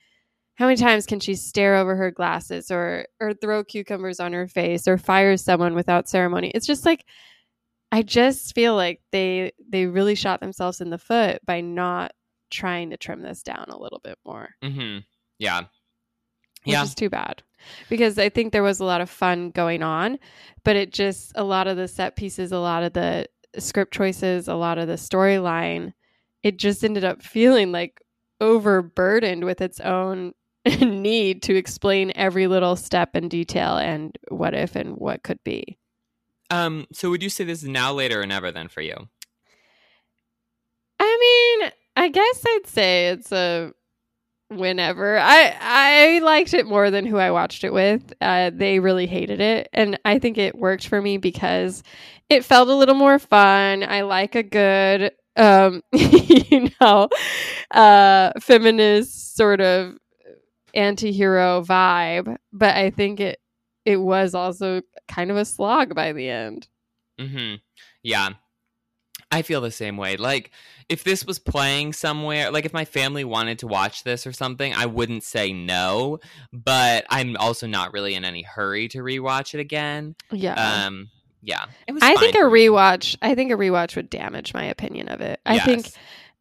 how 0.54 0.66
many 0.66 0.76
times 0.76 1.06
can 1.06 1.20
she 1.20 1.34
stare 1.34 1.76
over 1.76 1.96
her 1.96 2.10
glasses 2.10 2.70
or 2.70 3.06
or 3.20 3.34
throw 3.34 3.64
cucumbers 3.64 4.20
on 4.20 4.32
her 4.32 4.46
face 4.48 4.86
or 4.86 4.98
fire 4.98 5.36
someone 5.36 5.74
without 5.74 6.08
ceremony? 6.08 6.50
It's 6.54 6.66
just 6.66 6.84
like 6.84 7.04
i 7.92 8.02
just 8.02 8.54
feel 8.54 8.76
like 8.76 9.00
they 9.10 9.50
they 9.68 9.86
really 9.86 10.14
shot 10.14 10.38
themselves 10.38 10.80
in 10.80 10.90
the 10.90 10.98
foot 10.98 11.44
by 11.44 11.60
not 11.60 12.12
trying 12.48 12.90
to 12.90 12.96
trim 12.96 13.20
this 13.20 13.42
down 13.42 13.66
a 13.68 13.78
little 13.78 14.00
bit 14.00 14.18
more. 14.24 14.50
Mm-hmm. 14.62 14.98
yeah, 15.38 15.62
yeah. 16.64 16.82
is 16.82 16.94
too 16.94 17.10
bad 17.10 17.42
because 17.88 18.18
i 18.18 18.28
think 18.28 18.52
there 18.52 18.62
was 18.62 18.80
a 18.80 18.84
lot 18.84 19.00
of 19.00 19.10
fun 19.10 19.50
going 19.50 19.82
on 19.82 20.18
but 20.64 20.76
it 20.76 20.92
just 20.92 21.32
a 21.34 21.44
lot 21.44 21.66
of 21.66 21.76
the 21.76 21.88
set 21.88 22.16
pieces 22.16 22.52
a 22.52 22.58
lot 22.58 22.82
of 22.82 22.92
the 22.92 23.26
script 23.58 23.92
choices 23.92 24.48
a 24.48 24.54
lot 24.54 24.78
of 24.78 24.86
the 24.88 24.94
storyline 24.94 25.92
it 26.42 26.56
just 26.58 26.84
ended 26.84 27.04
up 27.04 27.22
feeling 27.22 27.72
like 27.72 28.00
overburdened 28.40 29.44
with 29.44 29.60
its 29.60 29.80
own 29.80 30.32
need 30.80 31.42
to 31.42 31.54
explain 31.56 32.12
every 32.14 32.46
little 32.46 32.76
step 32.76 33.10
and 33.14 33.30
detail 33.30 33.76
and 33.76 34.16
what 34.28 34.54
if 34.54 34.76
and 34.76 34.96
what 34.96 35.22
could 35.22 35.42
be 35.44 35.76
Um, 36.50 36.86
so 36.92 37.10
would 37.10 37.22
you 37.22 37.30
say 37.30 37.44
this 37.44 37.62
is 37.62 37.68
now, 37.68 37.92
later, 37.92 38.20
or 38.20 38.26
never? 38.26 38.50
Then 38.50 38.68
for 38.68 38.80
you, 38.80 39.08
I 40.98 41.58
mean, 41.60 41.70
I 41.96 42.08
guess 42.08 42.44
I'd 42.44 42.66
say 42.66 43.08
it's 43.08 43.32
a 43.32 43.72
whenever. 44.50 45.18
I 45.18 45.56
I 45.60 46.18
liked 46.20 46.54
it 46.54 46.66
more 46.66 46.90
than 46.90 47.06
who 47.06 47.16
I 47.16 47.30
watched 47.30 47.64
it 47.64 47.72
with. 47.72 48.12
Uh, 48.20 48.50
they 48.52 48.78
really 48.80 49.06
hated 49.06 49.40
it, 49.40 49.68
and 49.72 49.98
I 50.04 50.18
think 50.18 50.38
it 50.38 50.56
worked 50.56 50.86
for 50.88 51.00
me 51.00 51.16
because 51.16 51.82
it 52.28 52.44
felt 52.44 52.68
a 52.68 52.74
little 52.74 52.94
more 52.94 53.18
fun. 53.18 53.82
I 53.82 54.02
like 54.02 54.34
a 54.34 54.42
good, 54.42 55.12
um, 55.36 55.82
you 55.92 56.68
know, 56.80 57.08
uh, 57.70 58.32
feminist 58.40 59.36
sort 59.36 59.60
of 59.60 59.96
anti-hero 60.74 61.62
vibe, 61.62 62.36
but 62.52 62.76
I 62.76 62.90
think 62.90 63.20
it 63.20 63.40
it 63.84 63.96
was 63.96 64.34
also 64.34 64.82
kind 65.08 65.30
of 65.30 65.36
a 65.36 65.44
slog 65.44 65.94
by 65.94 66.12
the 66.12 66.28
end. 66.28 66.68
hmm 67.18 67.54
Yeah. 68.02 68.30
I 69.32 69.42
feel 69.42 69.60
the 69.60 69.70
same 69.70 69.96
way. 69.96 70.16
Like, 70.16 70.50
if 70.88 71.04
this 71.04 71.24
was 71.24 71.38
playing 71.38 71.92
somewhere, 71.92 72.50
like 72.50 72.64
if 72.64 72.72
my 72.72 72.84
family 72.84 73.22
wanted 73.24 73.60
to 73.60 73.68
watch 73.68 74.02
this 74.02 74.26
or 74.26 74.32
something, 74.32 74.74
I 74.74 74.86
wouldn't 74.86 75.22
say 75.22 75.52
no, 75.52 76.18
but 76.52 77.04
I'm 77.10 77.36
also 77.36 77.66
not 77.68 77.92
really 77.92 78.14
in 78.14 78.24
any 78.24 78.42
hurry 78.42 78.88
to 78.88 78.98
rewatch 78.98 79.54
it 79.54 79.60
again. 79.60 80.16
Yeah. 80.32 80.54
Um, 80.86 81.10
yeah. 81.42 81.66
It 81.86 81.92
was 81.92 82.02
I 82.02 82.14
fine 82.14 82.18
think 82.18 82.34
a 82.34 82.38
for 82.40 82.50
me. 82.50 82.66
rewatch. 82.66 83.16
I 83.22 83.34
think 83.36 83.52
a 83.52 83.56
rewatch 83.56 83.94
would 83.96 84.10
damage 84.10 84.52
my 84.52 84.64
opinion 84.64 85.08
of 85.08 85.20
it. 85.20 85.40
I 85.46 85.60
think. 85.60 85.90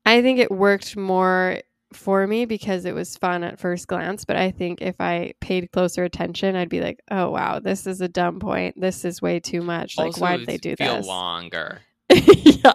I 0.05 0.21
think 0.23 0.39
it 0.39 0.49
worked 0.51 0.97
more 0.97 1.61
for 1.93 2.25
me 2.25 2.45
because 2.45 2.85
it 2.85 2.95
was 2.95 3.17
fun 3.17 3.43
at 3.43 3.59
first 3.59 3.87
glance. 3.87 4.25
But 4.25 4.35
I 4.37 4.49
think 4.49 4.81
if 4.81 4.95
I 4.99 5.33
paid 5.41 5.71
closer 5.71 6.03
attention, 6.03 6.55
I'd 6.55 6.69
be 6.69 6.81
like, 6.81 7.01
"Oh 7.11 7.29
wow, 7.29 7.59
this 7.59 7.85
is 7.85 8.01
a 8.01 8.07
dumb 8.07 8.39
point. 8.39 8.79
This 8.79 9.05
is 9.05 9.21
way 9.21 9.39
too 9.39 9.61
much. 9.61 9.97
Like, 9.97 10.07
Also, 10.07 10.21
why 10.21 10.37
did 10.37 10.47
they 10.47 10.53
would 10.53 10.61
do 10.61 10.75
feel 10.75 10.97
this?" 10.97 11.05
longer. 11.07 11.81
yeah. 12.43 12.73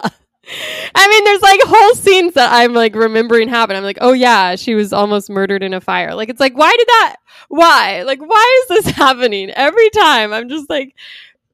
I 0.93 1.07
mean, 1.07 1.23
there's 1.23 1.41
like 1.41 1.59
whole 1.63 1.95
scenes 1.95 2.33
that 2.35 2.53
I'm 2.53 2.73
like 2.73 2.95
remembering 2.95 3.47
happen. 3.49 3.75
I'm 3.75 3.83
like, 3.83 3.97
oh 4.01 4.13
yeah, 4.13 4.55
she 4.55 4.75
was 4.75 4.93
almost 4.93 5.29
murdered 5.29 5.63
in 5.63 5.73
a 5.73 5.81
fire. 5.81 6.13
Like, 6.13 6.29
it's 6.29 6.39
like, 6.39 6.55
why 6.57 6.71
did 6.77 6.87
that? 6.87 7.15
Why? 7.49 8.03
Like, 8.03 8.19
why 8.21 8.63
is 8.69 8.83
this 8.85 8.95
happening 8.95 9.49
every 9.51 9.89
time? 9.89 10.33
I'm 10.33 10.47
just 10.49 10.69
like, 10.69 10.93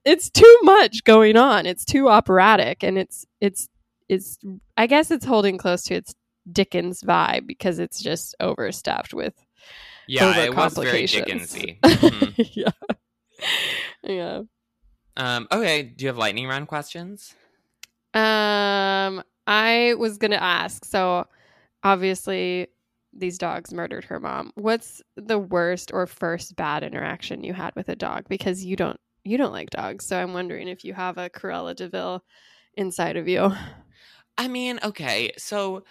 it's 0.03 0.29
too 0.29 0.57
much 0.63 1.03
going 1.03 1.38
on. 1.38 1.65
It's 1.65 1.86
too 1.86 2.09
operatic, 2.09 2.84
and 2.84 2.97
it's 2.97 3.25
it's 3.39 3.69
it's. 4.09 4.38
I 4.75 4.88
guess 4.88 5.09
it's 5.11 5.25
holding 5.25 5.57
close 5.57 5.84
to 5.84 5.95
its 5.95 6.15
Dickens 6.51 7.01
vibe 7.01 7.45
because 7.47 7.79
it's 7.79 8.01
just 8.01 8.36
overstuffed 8.39 9.13
with 9.13 9.36
Yeah, 10.07 10.38
it 10.39 10.55
was 10.55 10.73
very. 10.77 11.03
Dickensy. 11.03 11.79
Mhm. 11.84 12.49
yeah. 12.53 12.71
Yeah. 14.03 14.41
um, 15.17 15.47
okay, 15.51 15.84
do 15.84 16.03
you 16.03 16.09
have 16.09 16.17
lightning 16.17 16.47
round 16.47 16.67
questions? 16.67 17.36
Um, 18.14 19.24
I 19.47 19.95
was 19.97 20.18
gonna 20.18 20.36
ask. 20.36 20.86
So, 20.86 21.28
obviously, 21.84 22.68
these 23.14 23.38
dogs 23.38 23.74
murdered 23.74 24.05
her 24.05 24.20
mom. 24.20 24.51
What's 24.55 25.01
the 25.18 25.39
worst 25.39 25.91
or 25.93 26.07
first 26.07 26.55
bad 26.55 26.84
interaction 26.84 27.43
you 27.43 27.53
had 27.53 27.76
with 27.76 27.89
a 27.89 27.95
dog? 27.95 28.28
Because 28.30 28.66
you 28.66 28.76
don't 28.76 28.99
you 29.26 29.38
don't 29.38 29.53
like 29.53 29.70
dogs, 29.72 30.05
so 30.05 30.18
I'm 30.22 30.34
wondering 30.34 30.68
if 30.68 30.84
you 30.86 30.93
have 30.93 31.18
a 31.18 31.30
Cruella 31.30 31.76
de 31.76 31.89
Vil 31.89 32.24
inside 32.76 33.18
of 33.18 33.28
you. 33.28 33.51
I 34.38 34.47
mean, 34.47 34.80
okay, 34.84 35.32
so 35.38 35.84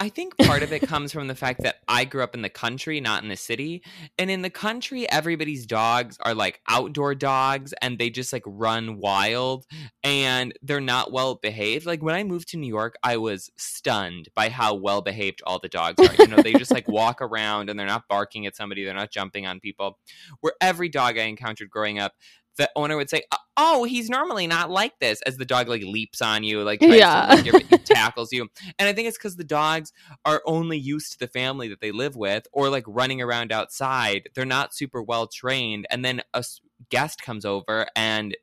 I 0.00 0.08
think 0.08 0.36
part 0.36 0.62
of 0.62 0.72
it 0.72 0.82
comes 0.88 1.12
from 1.12 1.28
the 1.28 1.34
fact 1.34 1.62
that 1.62 1.76
I 1.86 2.04
grew 2.04 2.22
up 2.22 2.34
in 2.34 2.42
the 2.42 2.48
country, 2.48 3.00
not 3.00 3.22
in 3.22 3.28
the 3.28 3.36
city. 3.36 3.82
And 4.18 4.30
in 4.30 4.42
the 4.42 4.50
country, 4.50 5.08
everybody's 5.08 5.64
dogs 5.64 6.18
are 6.20 6.34
like 6.34 6.60
outdoor 6.68 7.14
dogs 7.14 7.72
and 7.80 7.98
they 7.98 8.10
just 8.10 8.32
like 8.32 8.42
run 8.44 8.98
wild 8.98 9.64
and 10.02 10.52
they're 10.62 10.80
not 10.80 11.12
well 11.12 11.36
behaved. 11.36 11.86
Like 11.86 12.02
when 12.02 12.14
I 12.14 12.24
moved 12.24 12.48
to 12.48 12.56
New 12.56 12.66
York, 12.66 12.96
I 13.02 13.16
was 13.16 13.50
stunned 13.56 14.28
by 14.34 14.48
how 14.48 14.74
well 14.74 15.02
behaved 15.02 15.40
all 15.46 15.60
the 15.60 15.68
dogs 15.68 16.04
are. 16.06 16.14
You 16.18 16.28
know, 16.28 16.42
they 16.42 16.54
just 16.54 16.72
like 16.72 16.88
walk 16.88 17.22
around 17.22 17.70
and 17.70 17.78
they're 17.78 17.86
not 17.86 18.08
barking 18.08 18.46
at 18.46 18.56
somebody, 18.56 18.84
they're 18.84 18.94
not 18.94 19.12
jumping 19.12 19.46
on 19.46 19.60
people. 19.60 19.98
Where 20.40 20.54
every 20.60 20.88
dog 20.88 21.16
I 21.16 21.24
encountered 21.24 21.70
growing 21.70 21.98
up, 21.98 22.14
the 22.56 22.70
owner 22.76 22.96
would 22.96 23.08
say, 23.10 23.22
uh, 23.32 23.36
"Oh, 23.56 23.84
he's 23.84 24.10
normally 24.10 24.46
not 24.46 24.70
like 24.70 24.98
this," 25.00 25.22
as 25.22 25.36
the 25.36 25.44
dog 25.44 25.68
like 25.68 25.82
leaps 25.82 26.20
on 26.20 26.44
you, 26.44 26.62
like 26.62 26.80
tries 26.80 26.98
Yeah. 26.98 27.34
to 27.44 27.78
tackles 27.84 28.32
you. 28.32 28.48
And 28.78 28.88
I 28.88 28.92
think 28.92 29.08
it's 29.08 29.16
because 29.18 29.36
the 29.36 29.44
dogs 29.44 29.92
are 30.24 30.42
only 30.46 30.78
used 30.78 31.12
to 31.12 31.18
the 31.18 31.28
family 31.28 31.68
that 31.68 31.80
they 31.80 31.92
live 31.92 32.16
with, 32.16 32.46
or 32.52 32.68
like 32.68 32.84
running 32.86 33.20
around 33.22 33.52
outside. 33.52 34.28
They're 34.34 34.44
not 34.44 34.74
super 34.74 35.02
well 35.02 35.26
trained, 35.26 35.86
and 35.90 36.04
then 36.04 36.22
a 36.34 36.44
guest 36.90 37.22
comes 37.22 37.44
over 37.44 37.86
and 37.96 38.36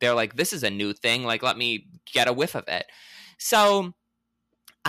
they're 0.00 0.14
like, 0.14 0.36
"This 0.36 0.52
is 0.52 0.62
a 0.62 0.70
new 0.70 0.92
thing. 0.92 1.24
Like, 1.24 1.42
let 1.42 1.56
me 1.58 1.86
get 2.12 2.28
a 2.28 2.32
whiff 2.32 2.54
of 2.54 2.68
it." 2.68 2.86
So. 3.38 3.94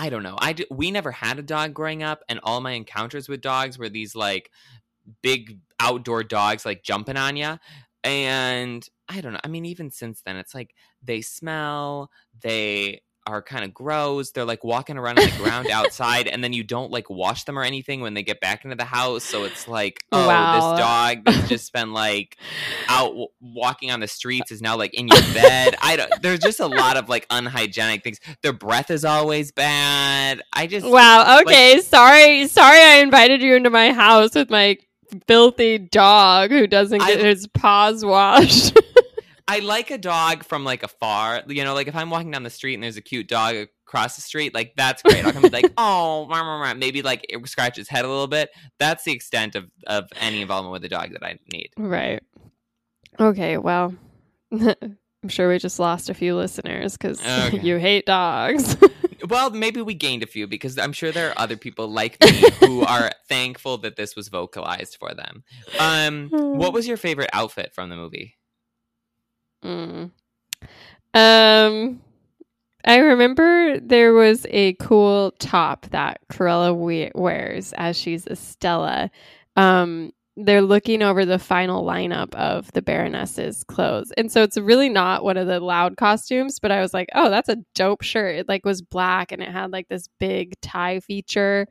I 0.00 0.10
don't 0.10 0.22
know. 0.22 0.36
I 0.38 0.52
d- 0.52 0.66
we 0.70 0.92
never 0.92 1.10
had 1.10 1.40
a 1.40 1.42
dog 1.42 1.74
growing 1.74 2.04
up, 2.04 2.22
and 2.28 2.38
all 2.44 2.60
my 2.60 2.70
encounters 2.70 3.28
with 3.28 3.40
dogs 3.40 3.78
were 3.80 3.88
these 3.88 4.14
like 4.14 4.52
big 5.22 5.58
outdoor 5.80 6.22
dogs 6.22 6.64
like 6.64 6.84
jumping 6.84 7.16
on 7.16 7.36
you. 7.36 7.58
And 8.08 8.86
I 9.08 9.20
don't 9.20 9.32
know. 9.32 9.40
I 9.44 9.48
mean, 9.48 9.64
even 9.66 9.90
since 9.90 10.22
then, 10.24 10.36
it's 10.36 10.54
like 10.54 10.74
they 11.02 11.20
smell, 11.20 12.10
they 12.42 13.02
are 13.26 13.42
kind 13.42 13.62
of 13.64 13.74
gross. 13.74 14.30
They're 14.30 14.44
like 14.46 14.64
walking 14.64 14.96
around 14.96 15.18
on 15.18 15.26
the 15.26 15.36
ground 15.36 15.70
outside, 15.72 16.26
and 16.26 16.42
then 16.42 16.52
you 16.54 16.64
don't 16.64 16.90
like 16.90 17.10
wash 17.10 17.44
them 17.44 17.58
or 17.58 17.62
anything 17.62 18.00
when 18.00 18.14
they 18.14 18.22
get 18.22 18.40
back 18.40 18.64
into 18.64 18.76
the 18.76 18.84
house. 18.86 19.24
So 19.24 19.44
it's 19.44 19.68
like, 19.68 20.00
oh, 20.12 20.26
Wow. 20.26 20.52
this 20.74 20.80
dog 20.80 21.24
that's 21.24 21.48
just 21.48 21.72
been 21.72 21.92
like 21.92 22.36
out 22.88 23.08
w- 23.08 23.26
walking 23.40 23.90
on 23.90 24.00
the 24.00 24.04
uh 24.04 24.08
streets 24.08 24.50
is 24.50 24.62
now 24.62 24.76
like 24.76 24.94
in 24.94 25.08
your 25.08 25.20
bed. 25.34 25.76
I 25.82 25.96
don't. 25.96 26.22
There's 26.22 26.38
just 26.40 26.60
a 26.60 26.66
lot 26.66 26.96
of 26.96 27.08
like 27.10 27.26
unhygienic 27.30 28.02
things. 28.02 28.18
Their 28.42 28.54
breath 28.54 28.90
is 28.90 29.04
always 29.04 29.52
bad. 29.52 30.42
I 30.54 30.66
just 30.66 30.86
Wow. 30.86 31.40
Okay. 31.42 31.80
sorry. 31.80 32.46
Sorry, 32.48 32.80
I 32.80 32.96
invited 33.02 33.42
you 33.42 33.54
into 33.56 33.68
my 33.70 33.92
house 33.92 34.34
with 34.34 34.48
my 34.50 34.78
filthy 35.26 35.78
dog 35.78 36.50
who 36.50 36.66
doesn't 36.66 36.98
get 36.98 37.18
I- 37.20 37.22
his 37.22 37.46
paws 37.48 38.04
washed. 38.04 38.78
I 39.50 39.60
like 39.60 39.90
a 39.90 39.96
dog 39.96 40.44
from 40.44 40.62
like 40.64 40.82
afar. 40.82 41.42
You 41.46 41.64
know, 41.64 41.72
like 41.72 41.86
if 41.88 41.96
I'm 41.96 42.10
walking 42.10 42.30
down 42.30 42.42
the 42.42 42.50
street 42.50 42.74
and 42.74 42.82
there's 42.82 42.98
a 42.98 43.00
cute 43.00 43.28
dog 43.28 43.56
across 43.86 44.14
the 44.16 44.20
street, 44.20 44.52
like 44.54 44.74
that's 44.76 45.02
great. 45.02 45.24
I'll 45.24 45.32
come 45.32 45.40
be 45.40 45.48
like, 45.48 45.72
oh, 45.78 46.26
rah, 46.28 46.40
rah, 46.40 46.60
rah," 46.60 46.74
maybe 46.74 47.00
like 47.00 47.24
it 47.30 47.48
scratch 47.48 47.76
his 47.76 47.88
head 47.88 48.04
a 48.04 48.08
little 48.08 48.26
bit. 48.26 48.50
That's 48.78 49.04
the 49.04 49.12
extent 49.12 49.54
of 49.56 49.70
of 49.86 50.04
any 50.20 50.42
involvement 50.42 50.72
with 50.72 50.82
the 50.82 50.90
dog 50.90 51.12
that 51.12 51.24
I 51.24 51.38
need. 51.50 51.70
right. 51.78 52.22
Okay. 53.18 53.56
Well, 53.56 53.94
I'm 54.52 55.28
sure 55.28 55.48
we 55.48 55.58
just 55.58 55.78
lost 55.78 56.10
a 56.10 56.14
few 56.14 56.36
listeners 56.36 56.92
because 56.98 57.18
Okay. 57.26 57.60
you 57.60 57.78
hate 57.78 58.04
dogs. 58.04 58.76
Well, 59.28 59.50
maybe 59.50 59.82
we 59.82 59.94
gained 59.94 60.22
a 60.22 60.26
few 60.26 60.46
because 60.46 60.78
I'm 60.78 60.92
sure 60.92 61.12
there 61.12 61.30
are 61.30 61.38
other 61.38 61.56
people 61.56 61.88
like 61.88 62.18
me 62.20 62.42
who 62.60 62.82
are 62.86 63.12
thankful 63.28 63.78
that 63.78 63.96
this 63.96 64.16
was 64.16 64.28
vocalized 64.28 64.96
for 64.98 65.14
them. 65.14 65.44
Um, 65.78 66.28
what 66.30 66.72
was 66.72 66.88
your 66.88 66.96
favorite 66.96 67.30
outfit 67.32 67.72
from 67.74 67.90
the 67.90 67.96
movie? 67.96 68.36
Mm. 69.64 70.10
Um, 71.14 72.00
I 72.84 72.96
remember 72.96 73.80
there 73.80 74.12
was 74.12 74.46
a 74.50 74.74
cool 74.74 75.32
top 75.38 75.86
that 75.90 76.20
Cruella 76.30 76.74
we- 76.76 77.10
wears 77.14 77.72
as 77.74 77.96
she's 77.98 78.26
Estella. 78.26 79.10
Um, 79.56 80.12
they're 80.44 80.62
looking 80.62 81.02
over 81.02 81.24
the 81.24 81.38
final 81.38 81.84
lineup 81.84 82.34
of 82.34 82.70
the 82.72 82.82
Baroness's 82.82 83.64
clothes, 83.64 84.12
and 84.16 84.30
so 84.30 84.42
it's 84.42 84.56
really 84.56 84.88
not 84.88 85.24
one 85.24 85.36
of 85.36 85.46
the 85.46 85.60
loud 85.60 85.96
costumes. 85.96 86.58
But 86.60 86.70
I 86.70 86.80
was 86.80 86.94
like, 86.94 87.08
"Oh, 87.14 87.28
that's 87.30 87.48
a 87.48 87.56
dope 87.74 88.02
shirt!" 88.02 88.36
It 88.36 88.48
like 88.48 88.64
was 88.64 88.80
black 88.82 89.32
and 89.32 89.42
it 89.42 89.50
had 89.50 89.72
like 89.72 89.88
this 89.88 90.08
big 90.18 90.54
tie 90.60 91.00
feature, 91.00 91.66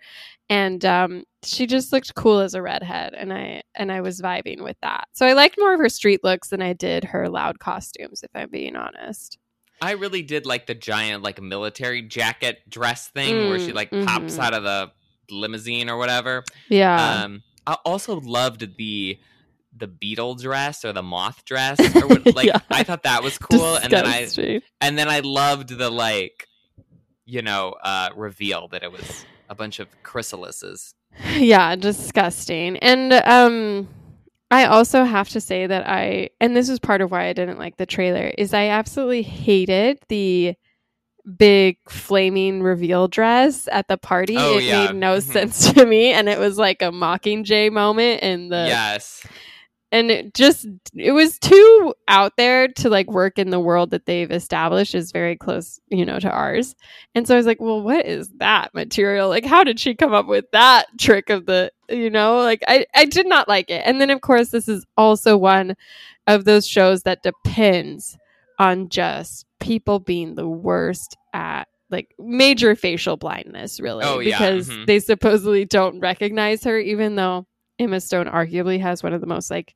and 0.50 0.84
um, 0.86 1.24
she 1.44 1.68
just 1.68 1.92
looked 1.94 2.16
cool 2.16 2.40
as 2.40 2.54
a 2.54 2.62
redhead, 2.62 3.14
and 3.14 3.32
I 3.34 3.64
and 3.76 3.92
I 3.92 4.02
was 4.02 4.22
vibing 4.22 4.64
with 4.64 4.78
that. 4.82 5.08
So 5.14 5.26
I 5.26 5.34
liked 5.34 5.58
more 5.58 5.74
of 5.74 5.80
her 5.80 5.90
street 5.90 6.24
looks 6.24 6.50
than 6.50 6.62
I 6.62 6.74
did 6.74 7.04
her 7.06 7.30
loud 7.30 7.60
costumes, 7.60 8.24
if 8.24 8.32
I'm 8.36 8.50
being 8.50 8.76
honest. 8.76 9.38
I 9.82 9.92
really 9.92 10.24
did 10.24 10.46
like 10.48 10.66
the 10.66 10.74
giant 10.74 11.22
like 11.24 11.40
military 11.42 12.02
jacket 12.02 12.68
dress 12.68 13.10
thing 13.10 13.48
where 13.50 13.60
she 13.60 13.72
Mm, 13.72 13.76
like 13.76 13.92
pops 13.92 14.36
mhm. 14.36 14.40
out 14.40 14.54
of 14.56 14.64
the 14.64 14.92
limousine 15.30 15.90
or 15.90 15.98
whatever. 15.98 16.44
Yeah, 16.68 17.24
Um, 17.26 17.44
I 17.68 17.74
also 17.86 18.20
loved 18.20 18.78
the 18.78 19.20
the 19.76 19.88
beetle 19.88 20.34
dress 20.36 20.84
or 20.84 20.94
the 20.94 21.04
moth 21.04 21.46
dress 21.46 21.80
or 21.96 22.08
what, 22.08 22.36
like 22.36 22.48
Yeah. 22.48 22.60
I 22.72 22.84
thought 22.84 23.04
that 23.04 23.22
was 23.22 23.38
cool 23.38 23.76
and 23.76 23.92
then 23.92 24.06
I 24.06 24.62
and 24.82 24.98
then 24.98 25.08
I 25.08 25.20
loved 25.20 25.70
the 25.70 25.90
like 25.92 26.48
you 27.26 27.42
know 27.42 27.76
uh 27.84 28.10
reveal 28.16 28.70
that 28.70 28.84
it 28.84 28.92
was 28.92 29.26
a 29.50 29.56
bunch 29.56 29.80
of 29.80 29.88
chrysalises. 30.04 30.94
yeah, 31.36 31.76
disgusting. 31.76 32.78
And 32.78 33.14
um 33.14 33.88
I 34.50 34.66
also 34.66 35.04
have 35.04 35.28
to 35.30 35.42
say 35.42 35.68
that 35.68 35.88
I 35.88 36.30
and 36.40 36.56
this 36.56 36.70
is 36.70 36.80
part 36.80 37.02
of 37.02 37.12
why 37.12 37.26
I 37.26 37.34
didn't 37.34 37.60
like 37.60 37.78
the 37.78 37.86
trailer 37.86 38.32
is 38.38 38.54
I 38.54 38.68
absolutely 38.70 39.24
hated 39.24 40.00
the 40.08 40.56
big 41.38 41.78
flaming 41.90 42.64
reveal 42.64 43.08
dress 43.08 43.68
at 43.72 43.88
the 43.88 43.98
party. 43.98 44.38
Oh, 44.38 44.58
it 44.58 44.64
yeah. 44.64 44.86
made 44.88 44.96
no 44.96 45.18
Mhm. 45.18 45.22
sense 45.24 45.74
to 45.74 45.86
me 45.86 46.12
and 46.12 46.30
it 46.30 46.40
was 46.40 46.58
like 46.58 46.82
a 46.82 46.92
mockingjay 46.92 47.72
moment 47.72 48.22
in 48.24 48.50
the 48.50 48.66
yes. 48.68 49.26
and 49.92 50.10
it 50.12 50.34
just 50.34 50.66
it 50.96 51.12
was 51.12 51.38
too 51.40 51.94
out 52.08 52.34
there 52.38 52.68
to 52.68 52.90
like 52.90 53.10
work 53.12 53.40
in 53.40 53.50
the 53.50 53.60
world 53.60 53.92
that 53.92 54.06
they've 54.06 54.32
established 54.32 54.94
is 54.96 55.12
very 55.12 55.36
close 55.36 55.80
you 55.90 56.06
know 56.06 56.20
to 56.20 56.30
ours 56.30 56.76
and 57.16 57.28
so 57.28 57.34
i 57.34 57.38
was 57.38 57.46
like 57.46 57.60
well 57.62 57.82
what 57.82 58.06
is 58.06 58.30
that 58.38 58.74
material 58.74 59.30
like 59.30 59.46
how 59.46 59.64
did 59.64 59.80
she 59.80 59.96
come 59.96 60.14
up 60.14 60.28
with 60.28 60.46
that 60.52 60.86
trick 61.00 61.30
of 61.30 61.46
the 61.46 61.72
you 61.90 62.10
know 62.10 62.38
like 62.40 62.62
i 62.68 62.86
i 62.96 63.06
did 63.06 63.28
not 63.28 63.48
like 63.48 63.70
it 63.70 63.82
and 63.86 64.00
then 64.02 64.10
of 64.10 64.20
course 64.22 64.50
this 64.50 64.68
is 64.68 64.86
also 64.98 65.38
one 65.38 65.74
of 66.28 66.44
those 66.46 66.68
shows 66.68 67.04
that 67.04 67.24
depends 67.24 68.18
on 68.60 68.90
just 68.90 69.46
people 69.60 70.00
being 70.00 70.36
the 70.36 70.48
worst 70.48 71.18
at 71.34 71.68
like 71.90 72.14
major 72.20 72.76
facial 72.76 73.16
blindness 73.18 73.80
really 73.80 74.04
Oh, 74.06 74.20
yeah, 74.20 74.38
because 74.38 74.70
mhm. 74.70 74.86
they 74.86 75.00
supposedly 75.00 75.66
don't 75.66 76.00
recognize 76.00 76.64
her 76.66 76.78
even 76.78 77.16
though 77.16 77.48
Emma 77.80 78.00
Stone 78.02 78.26
arguably 78.28 78.80
has 78.82 79.04
one 79.04 79.14
of 79.14 79.22
the 79.22 79.28
most 79.28 79.50
like 79.50 79.76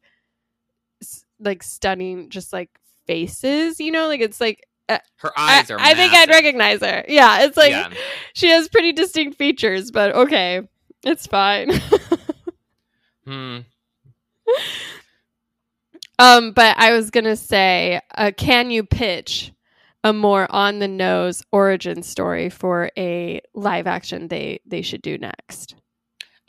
s- 1.02 1.26
like 1.40 1.64
stunning 1.64 2.30
just 2.30 2.52
like 2.54 2.70
faces, 3.08 3.80
you 3.80 3.92
know, 3.92 4.08
like 4.08 4.22
it's 4.22 4.42
like 4.42 4.66
Her 4.90 5.32
I, 5.38 5.60
eyes 5.60 5.72
are 5.72 5.80
I 5.80 5.94
think 5.94 6.14
I'd 6.14 6.30
recognize 6.30 6.82
her. 6.82 7.06
Yeah, 7.08 7.44
it's 7.46 7.56
like 7.58 7.72
yeah. 7.72 7.92
she 8.34 8.50
has 8.50 8.68
pretty 8.70 8.92
distinct 8.92 9.38
features, 9.38 9.92
but 9.92 10.14
okay. 10.16 10.62
It's 11.04 11.26
fine. 11.28 11.72
Hmm. 13.26 13.60
um, 16.20 16.52
but 16.52 16.78
I 16.78 16.92
was 16.92 17.10
gonna 17.12 17.36
say, 17.36 18.02
uh, 18.16 18.32
can 18.36 18.70
you 18.72 18.84
pitch 18.84 19.52
a 20.04 20.14
more 20.14 20.48
on 20.52 20.80
the 20.80 20.88
nose 20.88 21.44
origin 21.52 22.04
story 22.04 22.50
for 22.50 22.92
a 22.98 23.42
live 23.54 23.88
action 23.88 24.28
they 24.28 24.60
they 24.66 24.82
should 24.82 25.02
do 25.02 25.18
next? 25.18 25.76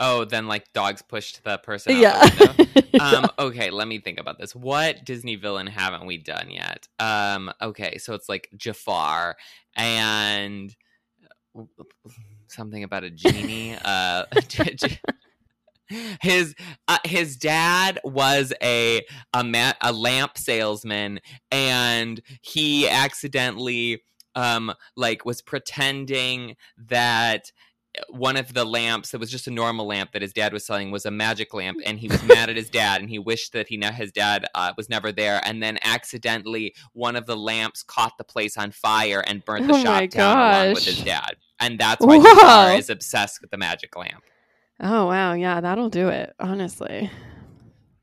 Oh, 0.01 0.25
then 0.25 0.49
like 0.49 0.73
dogs 0.73 1.03
pushed 1.03 1.45
the 1.45 1.59
person 1.59 1.93
out 1.93 2.03
Yeah. 2.03 2.27
the 2.57 2.69
um 3.01 3.31
okay 3.39 3.71
let 3.71 3.89
me 3.89 3.99
think 3.99 4.21
about 4.21 4.39
this 4.39 4.55
what 4.55 5.05
disney 5.05 5.37
villain 5.37 5.67
haven't 5.67 6.07
we 6.07 6.19
done 6.19 6.51
yet 6.51 6.87
um 6.99 7.51
okay 7.61 7.97
so 7.99 8.15
it's 8.15 8.29
like 8.29 8.49
jafar 8.57 9.35
and 9.77 10.77
something 12.49 12.85
about 12.85 13.05
a 13.05 13.11
genie 13.11 13.77
uh 13.85 14.25
his 16.21 16.55
uh, 16.89 16.99
his 17.05 17.37
dad 17.37 17.99
was 18.05 18.53
a 18.63 19.03
a, 19.35 19.45
ma- 19.45 19.75
a 19.81 19.93
lamp 19.93 20.39
salesman 20.39 21.21
and 21.51 22.21
he 22.41 22.89
accidentally 22.89 24.03
um 24.35 24.73
like 24.97 25.25
was 25.25 25.43
pretending 25.43 26.57
that 26.77 27.51
one 28.09 28.37
of 28.39 28.55
the 28.55 28.65
lamps 28.65 29.11
that 29.11 29.19
was 29.19 29.31
just 29.31 29.47
a 29.47 29.51
normal 29.51 29.87
lamp 29.87 30.13
that 30.13 30.23
his 30.23 30.33
dad 30.33 30.53
was 30.53 30.65
selling 30.65 30.91
was 30.91 31.05
a 31.05 31.11
magic 31.11 31.53
lamp 31.53 31.79
and 31.85 31.99
he 31.99 32.09
was 32.09 32.23
mad 32.23 32.49
at 32.49 32.57
his 32.57 32.71
dad 32.71 33.03
and 33.03 33.11
he 33.11 33.19
wished 33.19 33.53
that 33.53 33.69
he 33.69 33.77
ne- 33.77 33.93
his 33.93 34.11
dad 34.13 34.47
uh, 34.55 34.73
was 34.79 34.89
never 34.89 35.13
there 35.13 35.43
and 35.45 35.63
then 35.63 35.79
accidentally 35.83 36.75
one 36.95 37.17
of 37.17 37.27
the 37.27 37.37
lamps 37.37 37.83
caught 37.83 38.17
the 38.17 38.25
place 38.25 38.57
on 38.57 38.71
fire 38.71 39.23
and 39.27 39.45
burnt 39.45 39.67
the 39.67 39.75
Oh 39.75 39.83
shop 39.83 40.09
down 40.09 40.39
along 40.39 40.75
with 40.75 40.85
his 40.85 41.03
dad 41.03 41.37
and 41.61 41.79
that's 41.79 42.05
why 42.05 42.17
Whoa. 42.17 42.35
Jafar 42.35 42.73
is 42.77 42.89
obsessed 42.89 43.43
with 43.43 43.51
the 43.51 43.59
magic 43.59 43.95
lamp 43.95 44.23
Oh 44.81 45.07
wow, 45.07 45.33
yeah, 45.35 45.61
that'll 45.61 45.91
do 45.91 46.09
it. 46.09 46.35
Honestly, 46.41 47.11